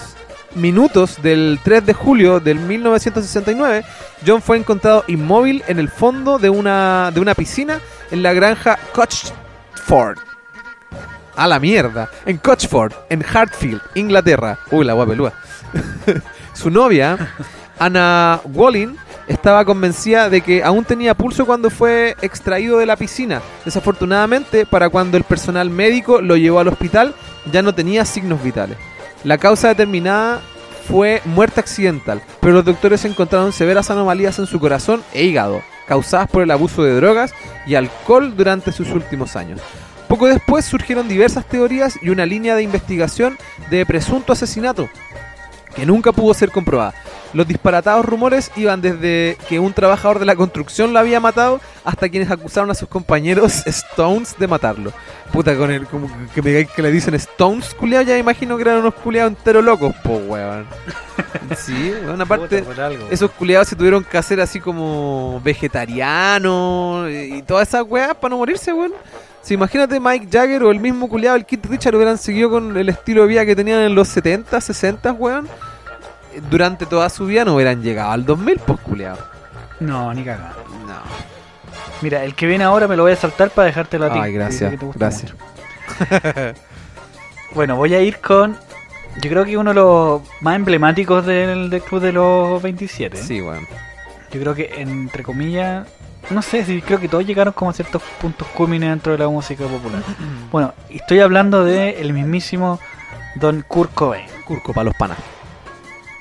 [0.57, 3.85] minutos del 3 de julio del 1969,
[4.27, 8.77] John fue encontrado inmóvil en el fondo de una, de una piscina en la granja
[8.93, 10.19] Cochford.
[11.37, 12.11] A la mierda.
[12.25, 14.59] En Cochford, en Hartfield, Inglaterra.
[14.73, 15.33] Uy, la guapelúa.
[16.55, 17.35] Su novia,
[17.79, 18.97] Anna Wallin,
[19.27, 23.43] estaba convencida de que aún tenía pulso cuando fue extraído de la piscina.
[23.65, 27.15] Desafortunadamente, para cuando el personal médico lo llevó al hospital,
[27.53, 28.77] ya no tenía signos vitales.
[29.25, 30.41] La causa determinada
[30.89, 36.31] fue muerte accidental, pero los doctores encontraron severas anomalías en su corazón e hígado, causadas
[36.31, 37.35] por el abuso de drogas
[37.67, 39.61] y alcohol durante sus últimos años.
[40.09, 43.37] Poco después surgieron diversas teorías y una línea de investigación
[43.71, 44.89] de presunto asesinato,
[45.77, 46.95] que nunca pudo ser comprobada.
[47.35, 52.09] Los disparatados rumores iban desde que un trabajador de la construcción lo había matado hasta
[52.09, 54.93] quienes acusaron a sus compañeros Stones de matarlo.
[55.33, 58.79] Puta, con el como que, me, que le dicen Stones, culiao, ya imagino que eran
[58.79, 60.67] unos culiados enteros locos, po, weón.
[61.57, 62.65] Sí, weón, aparte,
[63.11, 68.39] esos culiados se tuvieron que hacer así como vegetarianos y todas esas weas para no
[68.39, 68.93] morirse, weón.
[69.47, 72.89] Si imagínate Mike Jagger o el mismo culiado, el Kit Richard, hubieran seguido con el
[72.89, 75.47] estilo de vida que tenían en los 70, 60, weón.
[76.51, 79.19] Durante toda su vida no hubieran llegado al 2000, pues culiado.
[79.79, 80.57] No, ni cagada.
[80.89, 80.97] No.
[82.03, 84.19] Mira, el que viene ahora me lo voy a saltar para dejártelo a ti.
[84.21, 85.33] Ay, gracias, que te gusta gracias.
[87.55, 88.57] bueno, voy a ir con.
[89.23, 93.17] Yo creo que uno de los más emblemáticos del, del Club de los 27.
[93.17, 93.65] Sí, weón.
[94.33, 95.87] Yo creo que, entre comillas.
[96.31, 99.29] No sé si creo que todos llegaron como a ciertos puntos culmines dentro de la
[99.29, 100.03] música popular.
[100.51, 102.81] Bueno, estoy hablando de el mismísimo
[103.37, 104.27] Don Kurt Cobain.
[104.45, 105.19] Curco para los panas.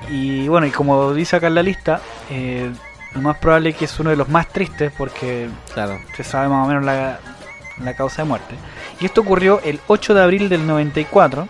[0.09, 2.71] Y bueno, y como dice acá en la lista, eh,
[3.13, 5.99] lo más probable es que es uno de los más tristes porque Claro.
[6.15, 7.19] se sabe más o menos la,
[7.79, 8.55] la causa de muerte.
[8.99, 11.47] Y esto ocurrió el 8 de abril del 94.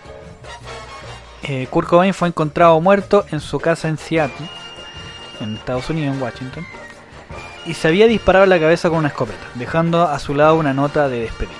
[1.42, 4.46] Eh, Kurt Cobain fue encontrado muerto en su casa en Seattle,
[5.40, 6.66] en Estados Unidos, en Washington,
[7.66, 11.08] y se había disparado la cabeza con una escopeta, dejando a su lado una nota
[11.08, 11.54] de despedida.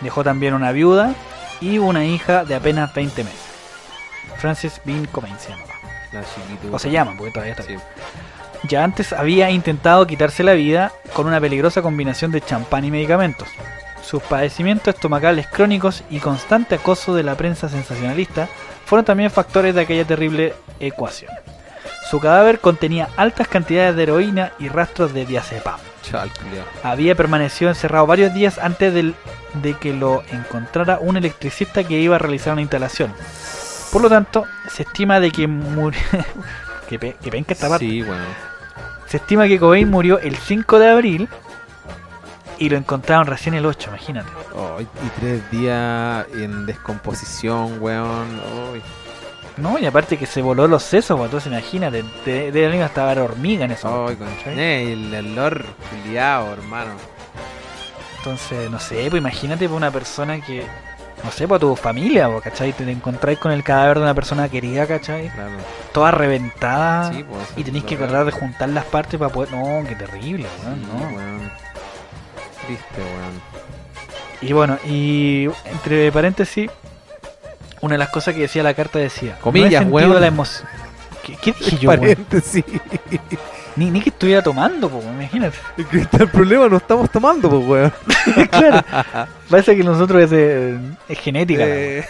[0.00, 1.14] Dejó también una viuda
[1.60, 3.40] y una hija de apenas 20 meses.
[4.38, 5.72] Francis Bean Cobain se llamaba.
[6.12, 6.22] La.
[6.72, 7.76] O se llama, porque todavía está Sí.
[8.68, 13.48] Ya antes había intentado quitarse la vida con una peligrosa combinación de champán y medicamentos.
[14.02, 18.48] Sus padecimientos estomacales crónicos y constante acoso de la prensa sensacionalista
[18.84, 21.30] fueron también factores de aquella terrible ecuación.
[22.12, 25.80] Su cadáver contenía altas cantidades de heroína y rastros de diazepam.
[26.82, 29.14] Había permanecido encerrado varios días antes del-
[29.54, 33.14] de que lo encontrara un electricista que iba a realizar una instalación.
[33.90, 35.98] Por lo tanto, se estima de que murió...
[36.90, 37.86] que, pe- que penca esta parte.
[37.86, 38.20] Sí, weón.
[39.06, 41.28] Se estima que Cobain murió el 5 de abril
[42.58, 44.28] y lo encontraron recién el 8, imagínate.
[44.54, 44.86] Oh, y,
[45.18, 48.28] tres días en descomposición, weón.
[48.70, 48.82] Uy.
[49.56, 53.04] No, y aparte que se voló los sesos, pues, entonces imagínate, de, de la hasta
[53.04, 54.06] haber hormiga en eso.
[54.08, 56.92] Ay, con el olor culiao, hermano.
[58.18, 60.64] Entonces, no sé, pues imagínate por una persona que,
[61.24, 62.72] no sé, por tu familia, pues, ¿cachai?
[62.72, 65.28] Te encontráis con el cadáver de una persona querida, ¿cachai?
[65.30, 65.50] Claro.
[65.92, 67.12] Toda reventada.
[67.12, 69.50] Sí, pues, y tenéis que tratar de juntar las partes para poder...
[69.52, 71.16] No, qué terrible, weón, Sí, no.
[71.16, 71.52] weón.
[72.66, 73.42] Triste, weón.
[74.40, 76.70] Y bueno, y entre paréntesis,
[77.82, 79.36] una de las cosas que decía la carta decía...
[79.40, 80.20] Comillas, no he sentido weón.
[80.20, 80.68] la emoción...
[81.22, 81.88] ¿Qué, qué dije yo?
[81.88, 82.64] Paréntesis.
[83.76, 85.56] Ni, ni que estuviera tomando, pues, imagínate.
[86.18, 87.92] El problema, no estamos tomando, pues, weón.
[88.50, 88.84] claro.
[89.50, 91.62] Parece que nosotros es, genética.
[91.66, 92.04] Eh,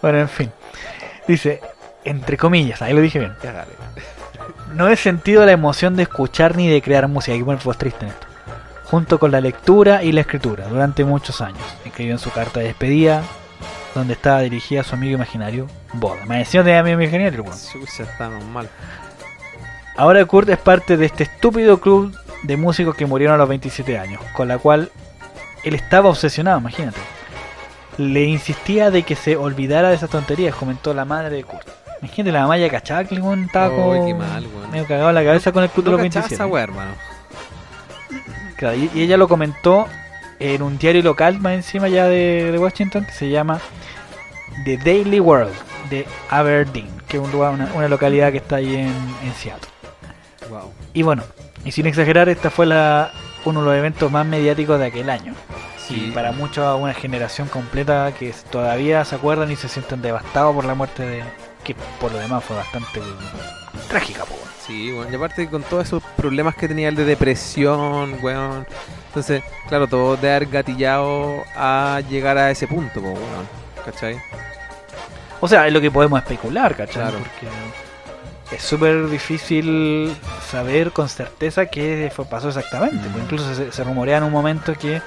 [0.00, 0.52] Bueno, en fin.
[1.26, 1.60] Dice,
[2.04, 3.34] entre comillas, ahí lo dije bien.
[3.42, 3.72] cagale.
[4.74, 7.32] No he sentido la emoción de escuchar ni de crear música.
[7.32, 8.27] Hay que poner voz triste en esto.
[8.90, 11.62] Junto con la lectura y la escritura durante muchos años.
[11.84, 13.22] Escribió en su carta de despedida,
[13.94, 16.24] donde estaba dirigida a su amigo imaginario, Boda.
[16.26, 17.56] Me decía de amigo imaginario, weón.
[17.98, 18.68] Estamos mal.
[19.96, 23.98] Ahora Kurt es parte de este estúpido club de músicos que murieron a los 27
[23.98, 24.90] años, con la cual
[25.64, 27.00] él estaba obsesionado, imagínate.
[27.96, 31.68] Le insistía de que se olvidara de esas tonterías, comentó la madre de Kurt.
[32.00, 34.70] Imagínate la mamá ya cachaba que estaba mal, weón.
[34.70, 36.34] medio cagado en la cabeza con el club de los cachaba 27.
[36.34, 36.92] esa weá, hermano.
[38.58, 39.86] Claro, y, y ella lo comentó
[40.38, 43.60] en un diario local más encima ya de, de Washington que se llama
[44.64, 45.54] The Daily World
[45.90, 48.94] de Aberdeen, que es un lugar, una, una localidad que está ahí en,
[49.24, 49.68] en Seattle.
[50.50, 50.72] Wow.
[50.92, 51.22] Y bueno,
[51.64, 53.12] y sin exagerar, esta fue la,
[53.44, 55.34] uno de los eventos más mediáticos de aquel año.
[55.76, 56.08] Sí.
[56.08, 60.64] Y para muchos, una generación completa que todavía se acuerdan y se sienten devastados por
[60.64, 61.24] la muerte de.
[61.64, 63.02] que por lo demás fue bastante eh,
[63.88, 64.24] trágica.
[64.68, 68.66] Sí, bueno, y aparte con todos esos problemas que tenía el de depresión, weón.
[69.08, 73.48] Entonces, claro, todo de haber gatillado a llegar a ese punto, po, weón.
[73.84, 74.16] ¿Cachai?
[75.40, 77.02] O sea, es lo que podemos especular, ¿cachai?
[77.02, 77.18] Claro.
[77.18, 80.14] Porque es súper difícil
[80.50, 83.08] saber con certeza qué fue, pasó exactamente.
[83.08, 83.12] Mm.
[83.12, 85.00] pues incluso se, se rumorea en un momento que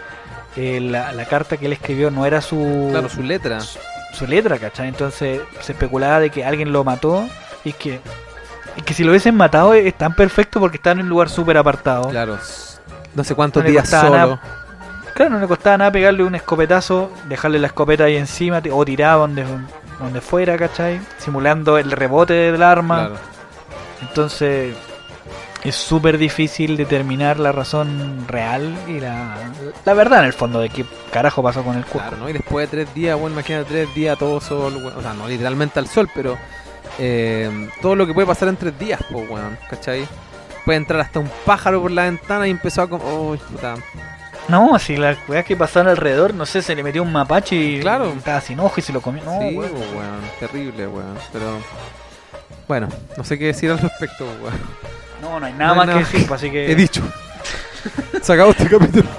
[0.55, 3.59] eh, la, la carta que él escribió no era su, Claro, su letra.
[3.59, 4.88] su letra, ¿cachai?
[4.88, 7.27] Entonces se especulaba de que alguien lo mató
[7.63, 7.99] y que,
[8.85, 12.10] que si lo hubiesen matado es tan perfecto porque está en un lugar súper apartado.
[12.10, 12.38] Claro.
[13.15, 14.10] No sé cuántos No días solo.
[14.15, 14.41] nada.
[15.14, 19.22] Claro, no le costaba nada pegarle un escopetazo, dejarle la escopeta ahí encima o tirado
[19.22, 19.45] donde,
[19.99, 21.02] donde fuera, ¿cachai?
[21.18, 23.07] Simulando el rebote del arma.
[23.07, 23.15] Claro.
[24.02, 24.76] Entonces
[25.64, 29.35] es súper difícil determinar la razón real y la,
[29.85, 32.10] la verdad en el fondo de qué carajo pasó con el cuerpo.
[32.10, 32.30] Claro, ¿no?
[32.30, 34.93] Y después de tres días, bueno, imagínate tres días todo sol, weón.
[34.98, 36.35] o sea, no literalmente al sol, pero
[36.99, 40.07] eh, todo lo que puede pasar en tres días, pues, weón, ¿cachai?
[40.65, 43.76] Puede entrar hasta un pájaro por la ventana y empezó a oh, puta.
[44.47, 47.80] No, si las weas que pasaron alrededor, no sé, se le metió un mapache y
[47.80, 48.11] Claro.
[48.11, 49.23] estaba sin ojo y se lo comió.
[49.23, 49.72] No, sí, weón.
[49.73, 51.59] weón, terrible, weón, pero...
[52.68, 52.88] Bueno,
[53.18, 54.53] no sé qué decir al respecto, weón.
[55.22, 56.72] no, no hay nada No hay más nada que decir, así que...
[56.72, 57.01] He dicho.
[58.22, 59.09] Se acabó este capítulo.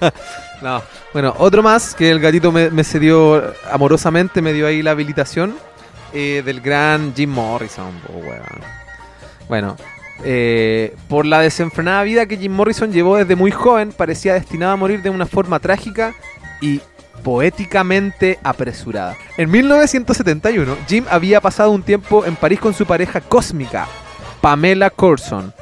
[0.62, 0.82] no.
[1.12, 5.54] Bueno, otro más que el gatito me, me cedió amorosamente, me dio ahí la habilitación
[6.12, 7.92] del gran Jim Morrison.
[9.48, 9.76] Bueno,
[10.24, 14.76] eh, por la desenfrenada vida que Jim Morrison llevó desde muy joven, parecía destinado a
[14.76, 16.14] morir de una forma trágica
[16.60, 16.80] y
[17.22, 19.16] poéticamente apresurada.
[19.36, 23.86] En 1971, Jim había pasado un tiempo en París con su pareja cósmica,
[24.40, 25.52] Pamela Corson,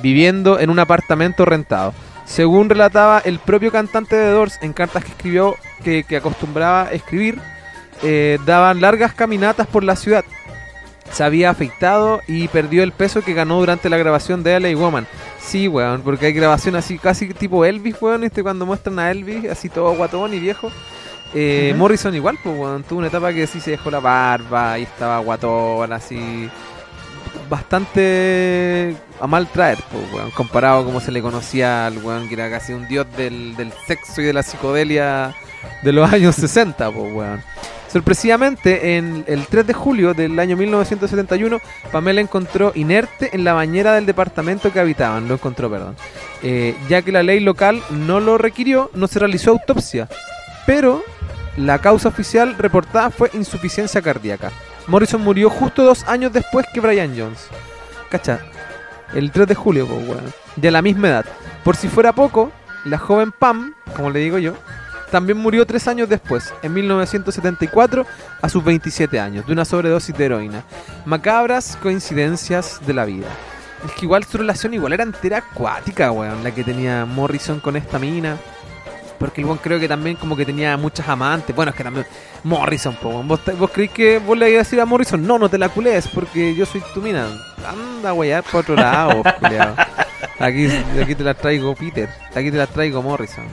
[0.00, 1.92] viviendo en un apartamento rentado.
[2.24, 7.40] Según relataba el propio cantante de Doors en cartas que escribió, que, que acostumbraba escribir,
[8.02, 10.24] eh, daban largas caminatas por la ciudad.
[11.12, 15.06] Se había afeitado y perdió el peso que ganó durante la grabación de LA Woman.
[15.40, 19.48] Sí, weón, porque hay grabación así, casi tipo Elvis, weón, este cuando muestran a Elvis,
[19.50, 20.70] así todo guatón y viejo.
[21.34, 21.74] Eh.
[21.76, 25.18] Morrison igual, pues, weón, tuvo una etapa que sí se dejó la barba y estaba
[25.18, 26.50] guatón, así
[27.48, 32.34] bastante a mal traer, pues, weón, comparado a como se le conocía al weón que
[32.34, 35.34] era casi un dios del, del sexo y de la psicodelia
[35.82, 37.42] de los años 60, pues, weón.
[37.92, 41.58] Sorpresivamente, en el 3 de julio del año 1971,
[41.90, 45.96] Pamela encontró inerte en la bañera del departamento que habitaban, lo encontró, perdón.
[46.42, 50.08] Eh, ya que la ley local no lo requirió, no se realizó autopsia,
[50.66, 51.02] pero
[51.56, 54.52] la causa oficial reportada fue insuficiencia cardíaca.
[54.86, 57.48] Morrison murió justo dos años después que Brian Jones.
[58.10, 58.40] Cacha,
[59.14, 60.32] el 3 de julio, pues, weón.
[60.56, 61.26] De la misma edad.
[61.64, 62.52] Por si fuera poco,
[62.84, 64.54] la joven Pam, como le digo yo,
[65.10, 68.06] también murió tres años después, en 1974,
[68.42, 70.64] a sus 27 años, de una sobredosis de heroína.
[71.06, 73.28] Macabras coincidencias de la vida.
[73.86, 77.76] Es que igual su relación igual era entera acuática, weón, la que tenía Morrison con
[77.76, 78.36] esta mina.
[79.18, 81.54] Porque el weón creo que también como que tenía muchas amantes.
[81.54, 82.06] Bueno, es que también
[82.44, 83.28] Morrison, po, weón.
[83.28, 85.24] ¿Vos, ¿Vos creéis que vos le ibas a decir a Morrison?
[85.26, 87.28] No, no te la culees porque yo soy tu mina.
[87.66, 89.74] Anda, weón, por otro lado, culiao.
[90.40, 90.68] Aquí,
[91.02, 92.08] aquí te la traigo Peter.
[92.34, 93.44] Aquí te la traigo Morrison.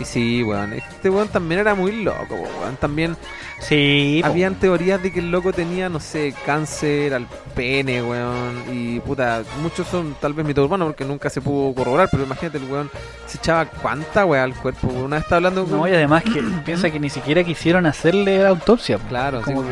[0.00, 0.02] Weón.
[0.02, 0.72] Y sí, weón.
[0.72, 2.76] Este weón también era muy loco, weón.
[2.76, 3.16] También
[3.60, 4.28] Sí, po.
[4.28, 8.62] habían teorías de que el loco tenía, no sé, cáncer al pene, weón.
[8.72, 12.08] Y puta, muchos son tal vez mito urbano porque nunca se pudo corroborar.
[12.10, 12.90] Pero imagínate, el weón
[13.26, 14.86] se echaba cuánta weá al cuerpo.
[14.88, 15.02] weón.
[15.04, 15.78] Una vez estaba hablando con.
[15.78, 18.98] No, y además que piensa que ni siquiera quisieron hacerle la autopsia.
[18.98, 19.08] po.
[19.08, 19.68] Claro, como sí,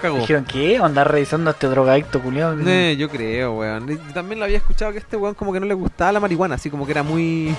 [0.00, 0.78] que weón, dijeron, ¿qué?
[0.78, 2.56] ¿Andar revisando a este drogadicto culiado?
[2.66, 3.90] Eh, yo creo, weón.
[3.92, 6.54] Y también lo había escuchado que este weón como que no le gustaba la marihuana,
[6.54, 7.54] así como que era muy.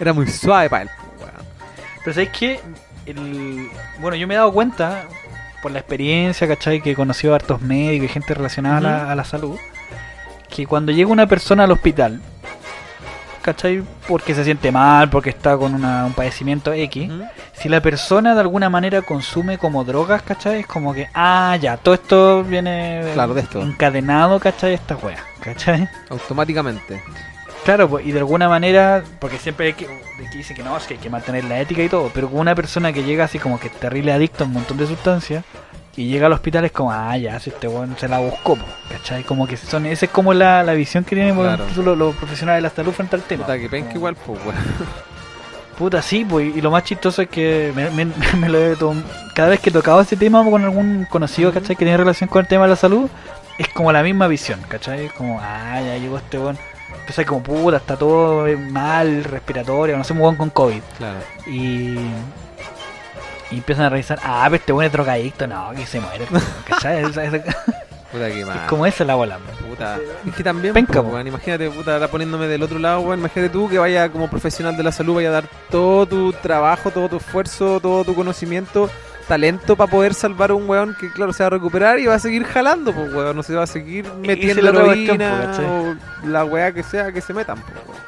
[0.00, 1.01] Era muy suave para él, weón.
[2.04, 2.60] Pero ¿sabes qué?
[3.06, 3.68] El...
[4.00, 5.04] Bueno, yo me he dado cuenta,
[5.62, 6.80] por la experiencia, ¿cachai?
[6.80, 9.56] Que he conocido a hartos médicos y gente relacionada a, la, a la salud,
[10.48, 12.20] que cuando llega una persona al hospital,
[13.42, 13.82] ¿cachai?
[14.06, 17.10] Porque se siente mal, porque está con una- un padecimiento X,
[17.54, 20.60] si la persona de alguna manera consume como drogas, ¿cachai?
[20.60, 23.62] Es como que, ah, ya, todo esto viene Claro, de esto.
[23.62, 24.74] encadenado, ¿cachai?
[24.74, 25.88] Esta wea, ¿cachai?
[26.10, 27.02] Automáticamente.
[27.64, 30.94] Claro, pues, y de alguna manera, porque siempre hay que, de que no, es que
[30.94, 33.60] hay que mantener la ética y todo, pero con una persona que llega así como
[33.60, 35.44] que es terrible adicto a un montón de sustancias
[35.94, 38.64] y llega al hospital es como, ah, ya, si este weón se la buscó, po,
[38.90, 39.22] ¿cachai?
[39.22, 41.64] Como que son, esa es como la, la visión que tienen Claro.
[41.76, 43.44] los, los profesionales de la salud frente al tema.
[43.44, 44.40] Puta, que penca Como, igual, pues.
[45.78, 48.76] Puta, sí, pues, y lo más chistoso es que me, me- me lo he
[49.34, 51.52] cada vez que tocaba ese tema con algún conocido.
[51.52, 51.76] ¿cachai?
[51.76, 53.08] Que tiene relación con el tema de la salud,
[53.58, 55.06] es como la misma visión, ¿cachai?
[55.06, 56.58] Es como, ah, ya llegó este weón.
[57.02, 60.80] Empieza como, puta, está todo mal, respiratorio, no sé, un weón con COVID.
[60.98, 61.18] Claro.
[61.46, 61.96] Y,
[63.50, 66.26] y empiezan a revisar, ah, pero este weón es drogadicto, no, que se muere,
[66.68, 67.02] ¿cachai?
[67.02, 68.56] Puta que mal.
[68.56, 69.38] es como esa la bola.
[69.68, 69.98] Puta.
[70.26, 73.50] Es que también, Penca, po, weón, imagínate, puta, ahora poniéndome del otro lado, weón, imagínate
[73.50, 77.08] tú que vaya como profesional de la salud, vaya a dar todo tu trabajo, todo
[77.08, 78.88] tu esfuerzo, todo tu conocimiento,
[79.32, 82.16] talento para poder salvar a un weón que, claro, se va a recuperar y va
[82.16, 85.96] a seguir jalando, pues, weón, no se va a seguir metiendo otra cuestión, po, heroína
[86.22, 88.02] o la weá que sea que se metan, pues, weón.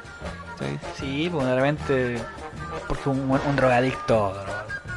[0.58, 0.78] ¿Sí?
[1.00, 2.18] Sí, pues de repente,
[2.86, 4.34] porque un, un drogadicto,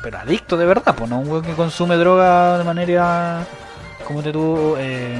[0.04, 3.46] pero adicto de verdad, pues no un weón que consume droga de manera,
[4.06, 5.18] como te tú, eh,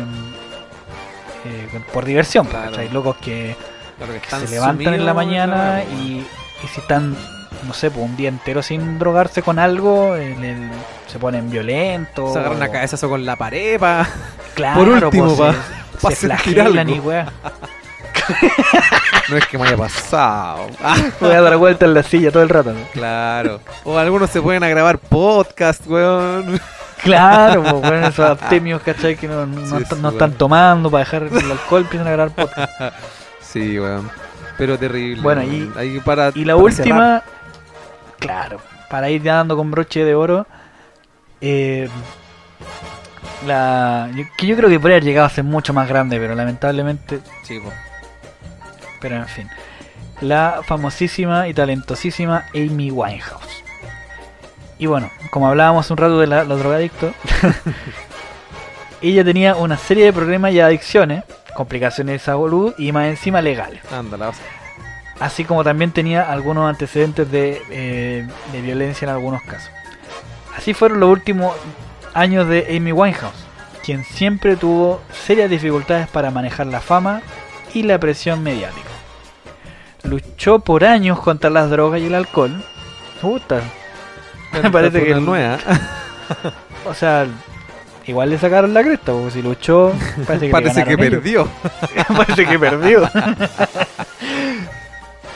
[1.46, 2.72] eh, por diversión, pues, Claro.
[2.72, 2.90] ¿cachai?
[2.90, 3.56] Locos que,
[3.98, 6.26] Claro que que están se levantan en la mañana y,
[6.64, 7.16] y si están
[7.66, 10.70] no sé, pues, un día entero sin drogarse con algo, el- el-
[11.08, 12.34] se ponen violentos.
[12.34, 14.08] Se agarran a cabezazo con la pared, pa.
[14.56, 15.56] Claro, Por último, pues,
[16.02, 17.28] pa- se, se flagelan y weá.
[19.30, 20.68] No es que me haya pasado.
[21.20, 22.72] Voy a dar vuelta en la silla todo el rato.
[22.74, 22.80] ¿no?
[22.94, 23.60] claro.
[23.84, 26.60] O algunos se pueden a grabar podcast, weón.
[27.04, 29.16] Claro, pues bueno, esos abstemios, ¿cachai?
[29.16, 32.32] Que no, no, Sí, no sí, están- tomando para dejar el alcohol, empiezan a grabar
[32.36, 32.72] podcast.
[33.42, 34.10] Sí, weón.
[34.58, 35.22] Pero terrible.
[35.22, 37.24] Bueno, y- Ahí para, Y la para última, cerrar.
[38.20, 40.46] Claro, para ir ya dando con broche de oro,
[41.42, 41.90] eh,
[43.46, 47.20] la, que yo creo que podría haber llegado a ser mucho más grande, pero lamentablemente,
[47.44, 47.72] Sí, po.
[49.00, 49.50] pero en fin,
[50.22, 53.64] la famosísima y talentosísima Amy Winehouse.
[54.80, 57.14] Y bueno, como hablábamos un rato de la- los drogadictos,
[59.02, 61.24] ella tenía una serie de problemas y adicciones,
[61.56, 63.82] complicaciones de salud y más encima legales.
[63.92, 64.32] Ándala.
[65.20, 69.72] Así como también tenía algunos antecedentes de, eh, de violencia en algunos casos.
[70.56, 71.56] Así fueron los últimos
[72.14, 73.46] años de Amy Winehouse,
[73.84, 77.22] quien siempre tuvo serias dificultades para manejar la fama
[77.74, 78.90] y la presión mediática.
[80.04, 82.64] Luchó por años contra las drogas y el alcohol.
[83.22, 83.62] Puta.
[84.64, 85.58] Me parece que nueva.
[86.86, 87.26] O sea,
[88.06, 89.94] igual le sacaron la cresta, porque si luchó,
[90.28, 91.48] parece que, Parece que perdió.
[92.16, 93.10] Parece que perdió.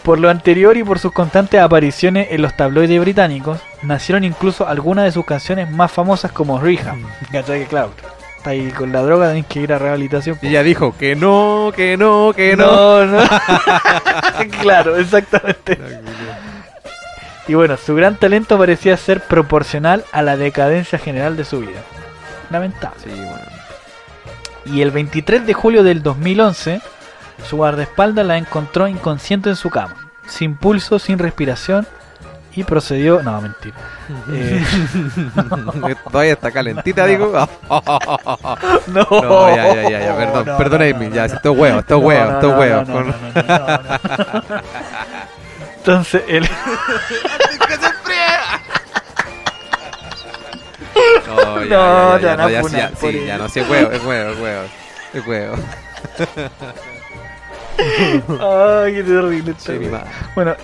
[0.04, 5.06] Por lo anterior y por sus constantes apariciones en los tabloides británicos, nacieron incluso algunas
[5.06, 6.98] de sus canciones más famosas como Rehab.
[7.32, 7.62] ¿Cachai?
[7.62, 7.92] Que claro,
[8.38, 10.38] está ahí con la droga, tenés que ir a rehabilitación.
[10.42, 13.06] Y ella dijo que no, que no, que no.
[13.06, 13.30] no, no.
[14.62, 15.80] claro, exactamente.
[17.48, 21.82] Y bueno, su gran talento parecía ser proporcional a la decadencia general de su vida.
[22.50, 23.00] Lamentable.
[23.04, 23.62] Sí, bueno.
[24.66, 26.82] Y el 23 de julio del 2011,
[27.48, 29.96] su guardaespaldas la encontró inconsciente en su cama,
[30.28, 31.88] sin pulso, sin respiración,
[32.54, 33.22] y procedió...
[33.24, 33.76] No, mentira.
[34.34, 37.32] Eh, Todavía está calentita, digo.
[38.88, 41.98] no, No, ya, ya, ya, ya, perdón, no, perdón, no, ya, esto es huevo, esto
[41.98, 42.84] es huevo, esto es huevo.
[42.88, 43.14] no, no.
[45.78, 46.50] Entonces, el...
[51.28, 53.26] No, ya, No, ya, ya, ya, ya, por sí, eso.
[53.26, 54.32] ya, no, sí, es huevo, es huevo,
[55.14, 55.56] es huevo.
[57.78, 59.74] Ay, qué terrible Sí.
[60.36, 60.56] Bueno,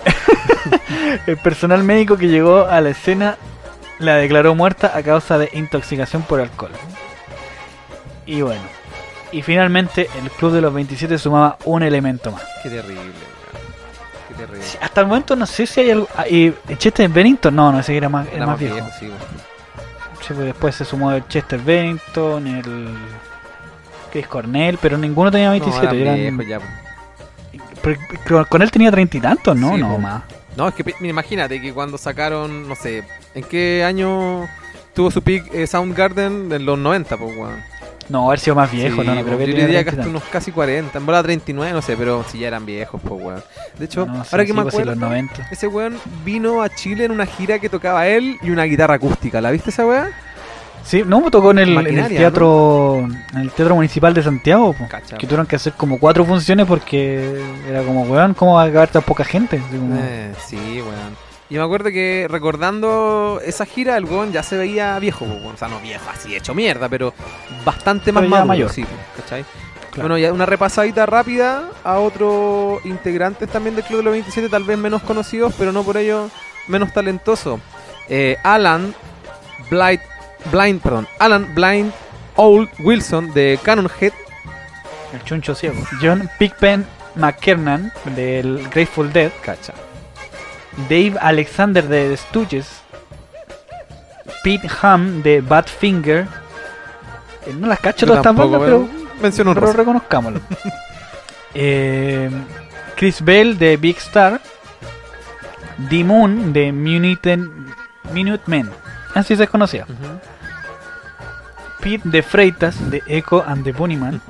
[1.26, 3.36] el personal médico que llegó a la escena
[3.98, 6.70] la declaró muerta a causa de intoxicación por alcohol.
[8.26, 8.62] Y bueno,
[9.32, 12.42] y finalmente el club de los 27 sumaba un elemento más.
[12.62, 13.00] Qué terrible.
[14.28, 14.62] Qué terrible.
[14.62, 16.08] Sí, Hasta el momento no sé si hay algo...
[16.16, 17.54] ah, ¿Y Chester Bennington?
[17.56, 18.76] No, no, ese era más, era más viejo.
[19.00, 19.08] sí,
[20.28, 22.88] pues después se sumó el Chester Bennington, el
[24.12, 25.86] Chris Cornell, pero ninguno tenía 27.
[25.86, 26.87] No, eran eran- viejos ya.
[28.24, 29.74] Pero- con él tenía treinta y tantos, ¿no?
[29.74, 29.98] Sí, no, po.
[29.98, 30.22] más.
[30.56, 33.04] No, es que mira, imagínate que cuando sacaron, no sé,
[33.34, 34.48] ¿en qué año
[34.94, 36.50] tuvo su peak eh, Soundgarden?
[36.52, 37.62] En los 90, pues, weón.
[38.08, 39.98] No, haber sido más viejo, Sí, no, no creo que yo diría que 30 y
[40.00, 43.22] hasta unos casi 40, en bola 39, no sé, pero si ya eran viejos, pues,
[43.22, 43.42] weón.
[43.78, 45.46] De hecho, No, sí, ahora que me pues acuerdo, los 90.
[45.50, 49.40] ese weón vino a Chile en una gira que tocaba él y una guitarra acústica.
[49.42, 50.08] ¿La viste esa weá?
[50.84, 52.98] Sí, no, me tocó en el, en el teatro
[53.32, 54.86] en el teatro municipal de Santiago, po,
[55.18, 58.88] que tuvieron que hacer como cuatro funciones porque era como, weón, ¿cómo va a acabar
[58.88, 59.56] tan poca gente?
[59.66, 61.28] Así como- Eh, sí, weón.
[61.50, 65.56] Y me acuerdo que recordando esa gira, el weón ya se veía viejo, pues, o
[65.56, 67.14] sea, no viejo, así hecho mierda, pero
[67.64, 68.70] bastante más maduro, mayor.
[68.70, 69.44] sí, pues, ¿cachai?
[69.90, 70.08] Claro.
[70.10, 74.64] Bueno, ya una repasadita rápida a otros integrantes también del Club de los 27, tal
[74.64, 76.28] vez menos conocidos, pero no por ello
[76.66, 77.58] menos talentosos.
[78.10, 78.94] Eh, Alan
[79.70, 80.00] Blind,
[80.52, 81.92] Blind, perdón, Alan Blind
[82.36, 84.12] Old Wilson de Canonhead,
[85.12, 85.76] el chuncho ciego.
[86.00, 86.86] John Pigpen
[87.16, 89.74] McKernan del Grateful Dead, cacha.
[90.88, 92.68] Dave Alexander de The Stooges,
[94.44, 96.28] Pete Ham de Badfinger.
[97.46, 98.88] Eh, no las cacho todas tampoco, bandas, pero
[99.20, 100.40] menciono un pero reconozcámoslo.
[101.54, 102.30] Eh,
[102.94, 104.38] Chris Bell de Big Star.
[105.78, 107.38] D Moon de Minute
[108.46, 108.70] Men.
[109.14, 109.86] Así se conocía.
[111.80, 114.20] Pete de Freitas de Echo and the Bunnyman.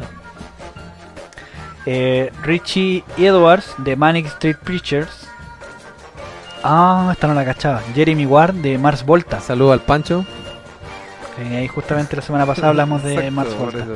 [1.86, 5.28] Eh, Richie Edwards de Manic Street Preachers.
[6.62, 7.80] Ah, esta no la cachaba.
[7.94, 9.40] Jeremy Ward de Mars Volta.
[9.40, 10.26] Saludo al Pancho.
[11.38, 13.86] Ahí justamente la semana pasada hablamos de Exacto, Mars Volta.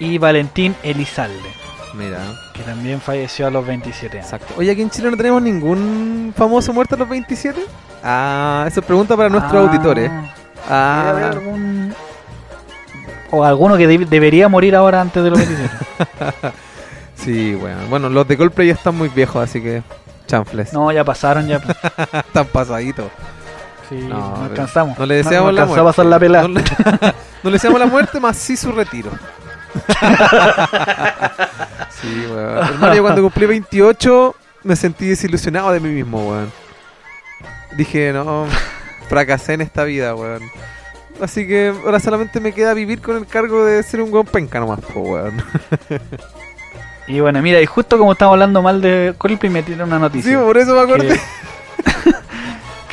[0.00, 1.52] Y Valentín Elizalde,
[1.98, 2.18] Mira,
[2.54, 4.26] que también falleció a los 27 años.
[4.32, 4.54] exacto.
[4.56, 7.60] Oye, aquí en Chile no tenemos ningún famoso muerto a los 27.
[8.04, 10.10] Ah, eso es pregunta para nuestros Ah, auditores.
[10.68, 11.94] haber Ah, algún-
[13.30, 15.70] O alguno que de- debería morir ahora antes de los 27.
[17.16, 17.78] sí, bueno.
[17.90, 19.82] Bueno, los de Coldplay ya están muy viejos, así que
[20.26, 20.72] chanfles.
[20.72, 21.56] No, ya pasaron, ya.
[22.12, 23.06] Están pasaditos.
[23.88, 24.98] Sí, No, no, alcanzamos.
[24.98, 26.00] No le deseamos no, la alcanzó muerte.
[26.00, 26.48] a pasar la pelada.
[26.48, 26.64] No, le-
[27.42, 29.10] no le deseamos la muerte, más sí su retiro.
[32.00, 32.58] Sí, weón.
[32.66, 34.34] Hermano, yo cuando cumplí 28
[34.64, 36.50] me sentí desilusionado de mí mismo, weón.
[37.76, 38.46] Dije, no,
[39.08, 40.42] fracasé en esta vida, weón.
[41.20, 44.60] Así que ahora solamente me queda vivir con el cargo de ser un weón penca
[44.60, 45.42] nomás, po, weón.
[47.06, 50.02] Y bueno, mira, y justo como estamos hablando mal de Coldplay, me tiene una Sí,
[50.02, 50.40] noticia.
[50.42, 51.08] por eso me acordé.
[51.08, 51.20] que,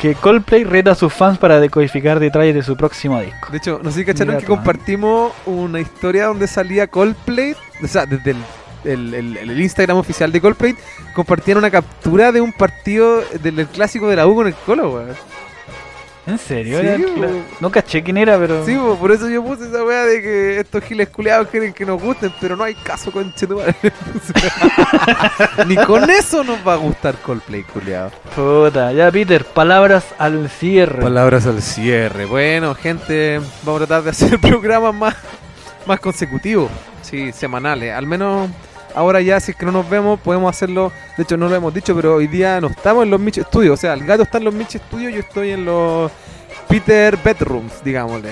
[0.00, 3.50] que Coldplay reta a sus fans para decodificar detalles de su próximo disco.
[3.50, 7.86] De hecho, no sé si cacharon Mira que compartimos una historia donde salía Coldplay, o
[7.86, 8.38] sea, desde el,
[8.86, 10.74] el- el- el Instagram oficial de Coldplay,
[11.14, 14.90] compartían una captura de un partido del, del clásico de la U con el Colo,
[14.94, 15.14] weón.
[16.26, 16.80] ¿En serio?
[16.80, 17.30] Sí, Era-
[17.60, 18.66] no caché quién era, pero...
[18.66, 21.86] Sí, po, por eso yo puse esa weá de que estos giles culeados quieren que
[21.86, 23.32] nos gusten, pero no hay caso con
[25.66, 28.10] Ni con eso nos va a gustar Coldplay, culeado.
[28.34, 31.00] Puta, ya Peter, palabras al cierre.
[31.02, 32.24] Palabras al cierre.
[32.24, 35.14] Bueno, gente, vamos a tratar de hacer programas más,
[35.86, 36.70] más consecutivos.
[37.02, 37.94] Sí, semanales.
[37.94, 38.50] Al menos
[38.96, 40.90] ahora ya, si es que no nos vemos, podemos hacerlo.
[41.16, 43.74] De hecho, no lo hemos dicho, pero hoy día no estamos en los Mitch Studios.
[43.74, 46.10] O sea, el gato está en los Mitch Studios, yo estoy en los
[46.68, 48.30] Peter Bedrooms, digámosle.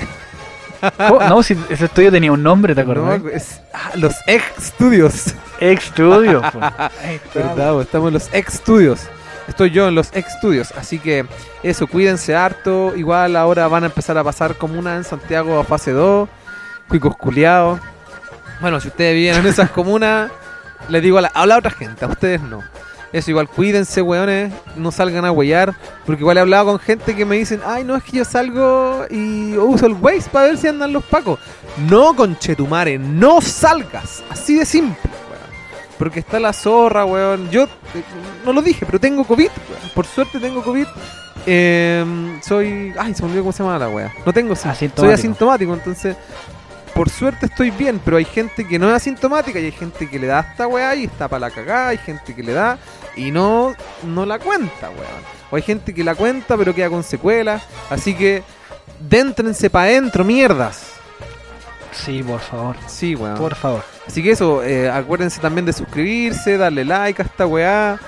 [0.98, 3.22] Oh, no, si ese estudio tenía un nombre, ¿te acordás?
[3.22, 5.34] No, es- ah, los Ex Studios.
[5.60, 6.42] Ex Studio.
[6.52, 6.58] po.
[6.60, 7.38] Ahí está.
[7.54, 7.80] ¿Verdad?
[7.80, 9.00] Estamos en los Ex Studios.
[9.48, 10.72] Estoy yo en los Ex Studios.
[10.76, 11.24] Así que
[11.62, 12.94] eso, cuídense harto.
[12.96, 16.28] Igual ahora van a empezar a pasar comunas en Santiago a fase 2.
[16.88, 17.80] Cuicos culiados.
[18.60, 20.30] Bueno, si ustedes viven en esas comunas,
[20.89, 22.62] les digo a la, a la otra gente, a ustedes no.
[23.12, 25.73] Eso, igual cuídense, weones, no salgan a huellar.
[26.05, 29.06] Porque igual he hablado con gente que me dicen, ay, no, es que yo salgo
[29.09, 31.39] y uso el Waze para ver si andan los pacos.
[31.89, 34.24] No, conchetumare, no salgas.
[34.31, 34.98] Así de simple,
[35.31, 35.97] weón.
[35.97, 37.48] Porque está la zorra, weón.
[37.51, 37.69] Yo eh,
[38.44, 39.90] no lo dije, pero tengo COVID, weón.
[39.94, 40.86] Por suerte tengo COVID.
[41.47, 42.05] Eh,
[42.43, 42.93] soy.
[42.98, 44.12] Ay, se me olvidó cómo se llama la weá.
[44.27, 44.62] No tengo sí.
[44.62, 45.15] Soy Asintomático.
[45.15, 46.16] asintomático, entonces.
[46.94, 50.18] Por suerte estoy bien, pero hay gente que no es asintomática y hay gente que
[50.18, 52.78] le da esta weá y está para la cagada, hay gente que le da
[53.16, 55.24] y no, no la cuenta, weón.
[55.50, 57.62] O hay gente que la cuenta pero queda con secuelas.
[57.90, 58.44] Así que
[59.00, 60.92] déntrense para adentro, mierdas.
[61.90, 62.76] Sí, por favor.
[62.86, 63.36] Sí, weón.
[63.36, 63.84] Por favor.
[64.06, 67.98] Así que eso, eh, acuérdense también de suscribirse, darle like a esta weá.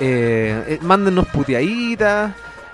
[0.00, 2.32] Eh, eh, mándennos puteaditas.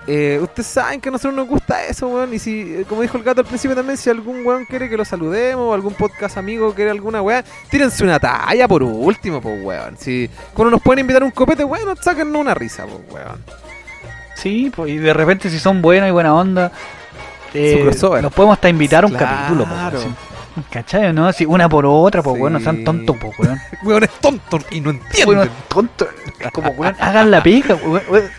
[0.09, 2.33] Eh, ustedes saben que a nosotros nos gusta eso, weón.
[2.33, 4.97] Y si, eh, como dijo el gato al principio también, si algún weón quiere que
[4.97, 9.61] lo saludemos, o algún podcast amigo quiere alguna weá, tírense una talla por último, pues
[9.65, 9.97] weón.
[9.99, 13.43] Si cuando nos pueden invitar a un copete, bueno, sáquennos una risa, pues weón.
[14.37, 16.71] Sí, pues, y de repente si son buenos y buena onda,
[17.55, 19.27] eh, los podemos hasta invitar a un Claro.
[19.37, 19.65] capítulo.
[19.65, 20.17] po, weón.
[20.71, 21.31] ¿Cachai o no?
[21.33, 22.41] Si una por otra, pues Sí.
[22.41, 23.59] bueno, sean tontos, pues weón.
[23.83, 25.25] Weón es tonto y no entienden.
[25.37, 26.09] Bueno, tontos.
[26.53, 28.31] Como weón, hagan la pija, weón, weón.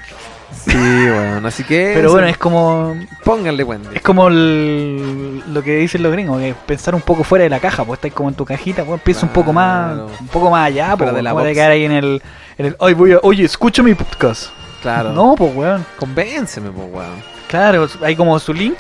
[0.67, 1.45] Sí, weón.
[1.45, 1.91] Así que.
[1.95, 3.89] Pero bueno, es como Pónganle Wendy.
[3.95, 7.59] es como el- lo que dicen los gringos, que pensar un poco fuera de la
[7.59, 10.67] caja, pues estáis como en tu cajita, weón, piensa un poco más, un poco más
[10.67, 11.45] allá, pues de la box.
[11.53, 12.21] quedar ahí en el,
[12.57, 14.49] en el ay voy a, oye, escucha mi podcast.
[14.81, 15.11] Claro.
[15.13, 15.85] No, pues weón.
[15.97, 17.23] Convénceme, pues weón.
[17.47, 18.77] Claro, hay como su link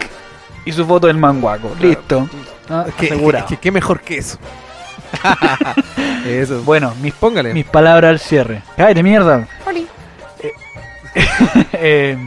[0.65, 1.69] y su foto del manguaco.
[1.69, 1.87] Claro.
[1.87, 2.29] Listo.
[2.69, 3.45] Ah, Es que, asegurado.
[3.45, 4.37] es que qué mejor que eso.
[6.25, 6.61] eso.
[6.63, 7.53] Bueno, mis, Póngale.
[7.53, 8.61] mis palabras al cierre.
[8.75, 9.47] ¡Cállate, mierda!
[11.73, 12.17] Eh,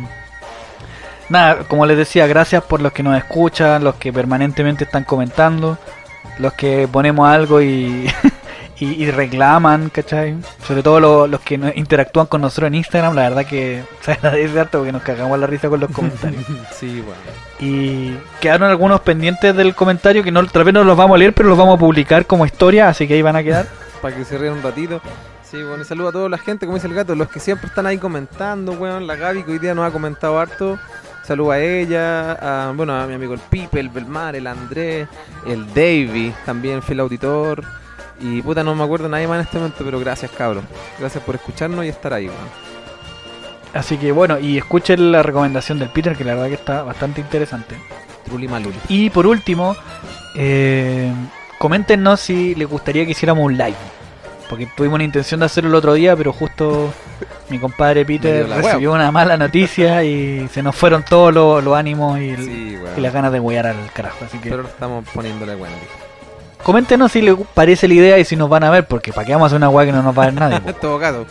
[1.29, 5.79] nada, como les decía, gracias por los que nos escuchan, los que permanentemente están comentando,
[6.39, 8.11] los que ponemos algo y,
[8.79, 10.37] y, y reclaman, ¿cachai?
[10.67, 14.59] Sobre todo lo- los que interactúan con nosotros en Instagram, la verdad que se agradece
[14.61, 16.45] harto porque nos cagamos la risa con los comentarios.
[16.79, 17.21] sí, bueno.
[17.61, 21.35] Y quedaron algunos pendientes del comentario que no, tal vez no los vamos a leer,
[21.35, 23.67] pero los vamos a publicar como historia, así que ahí van a quedar.
[24.01, 25.01] Para que se rían un ratito.
[25.51, 27.67] Sí, bueno, y saludo a toda la gente, como dice el gato, los que siempre
[27.67, 29.09] están ahí comentando, weón.
[29.09, 30.79] La Gaby que hoy día nos ha comentado harto.
[31.27, 35.09] Saludo a ella, a, bueno, a mi amigo el Pipe, el Belmar, el Andrés,
[35.45, 37.65] el Davy, también fiel auditor.
[38.21, 40.63] Y puta, no me acuerdo nadie más en este momento, pero gracias, cabros.
[41.01, 42.39] Gracias por escucharnos y estar ahí, weón.
[43.75, 47.23] Así que bueno, y escuchen la recomendación del Peter, que la verdad que está bastante
[47.23, 47.77] interesante.
[48.25, 48.79] Truli Maluli.
[48.89, 49.75] Y por último,
[50.37, 51.13] eh,
[51.59, 54.00] coméntenos si les gustaría que hiciéramos un live.
[54.51, 56.93] Porque tuvimos la intención de hacerlo el otro día, pero justo
[57.49, 62.19] mi compadre Peter recibió una mala noticia y se nos fueron todos los, los ánimos
[62.21, 64.25] y, el- las ganas de huear al carajo.
[64.25, 65.77] Así que Pero estamos poniéndole Wendy.
[66.65, 69.33] coméntenos si les parece la idea y si nos van a ver, porque para qué
[69.33, 70.61] vamos a hacer una weá que no nos va a ver nadie.
[70.81, 71.27] Todo gato.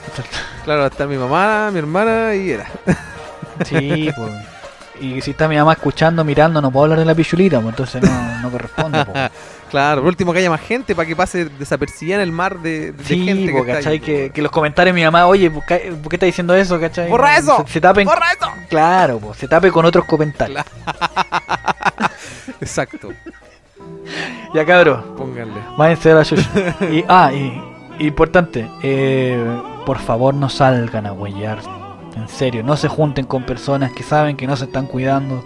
[0.64, 2.66] Claro, estar mi mamá, mi hermana y era.
[3.66, 4.32] Sí, pues.
[5.02, 8.02] Y si está mi mamá escuchando, mirando, no puedo hablar de la pichulita, pues entonces
[8.02, 9.04] no, no corresponde.
[9.06, 9.12] po.
[9.70, 12.91] Claro, por último que haya más gente para que pase desapercibida en el mar de,
[12.91, 13.94] de Sí, gente po, que ¿cachai?
[13.94, 14.00] ahí.
[14.00, 16.80] Que, que los comentarios de mi mamá, oye, ¿por qué, por qué está diciendo eso,
[16.80, 17.10] cachai?
[17.10, 17.64] ¡Borra eso!
[17.68, 18.48] Se, se tapen, ¡Borra eso!
[18.70, 20.64] Claro, po, se tape con otros comentarios.
[22.62, 23.10] Exacto,
[24.56, 25.62] Ya cabros, pónganle.
[25.78, 26.50] váyanse a la chucha.
[26.91, 27.62] y, ah, y,
[28.00, 29.38] y importante, eh,
[29.86, 31.60] por favor no salgan a huellar.
[32.16, 35.44] En serio, no se junten con personas que saben que no se están cuidando.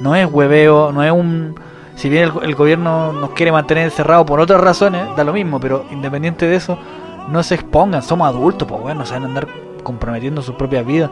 [0.00, 1.54] No es hueveo, no es un...
[1.96, 5.58] Si bien el, el gobierno nos quiere mantener encerrados por otras razones, da lo mismo,
[5.58, 6.78] pero independiente de eso,
[7.28, 9.48] no se expongan, somos adultos, pues bueno, no saben andar
[9.82, 11.10] comprometiendo sus propias vidas.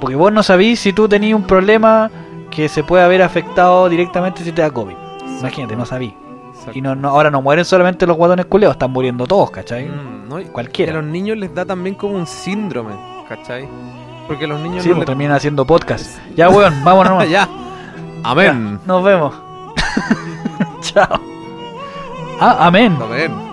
[0.00, 2.10] Porque vos no sabís si tú tenías un problema
[2.50, 4.94] que se puede haber afectado directamente si te da COVID.
[5.40, 6.14] Imagínate, no sabí.
[6.74, 9.86] Y no, no, ahora no mueren solamente los guatones culeos, están muriendo todos, ¿cachai?
[9.88, 10.92] Mm, no, Cualquiera.
[10.92, 12.92] y a los niños les da también como un síndrome,
[13.28, 13.68] ¿cachai?
[14.26, 16.18] Porque los niños Sí, no pues les- terminan haciendo podcast.
[16.36, 17.48] Ya, weón, vámonos ya.
[18.24, 18.78] Amén.
[18.82, 19.34] Ya, nos vemos.
[20.80, 21.20] Chao.
[22.40, 22.96] Ah, amén.
[23.00, 23.45] Amén.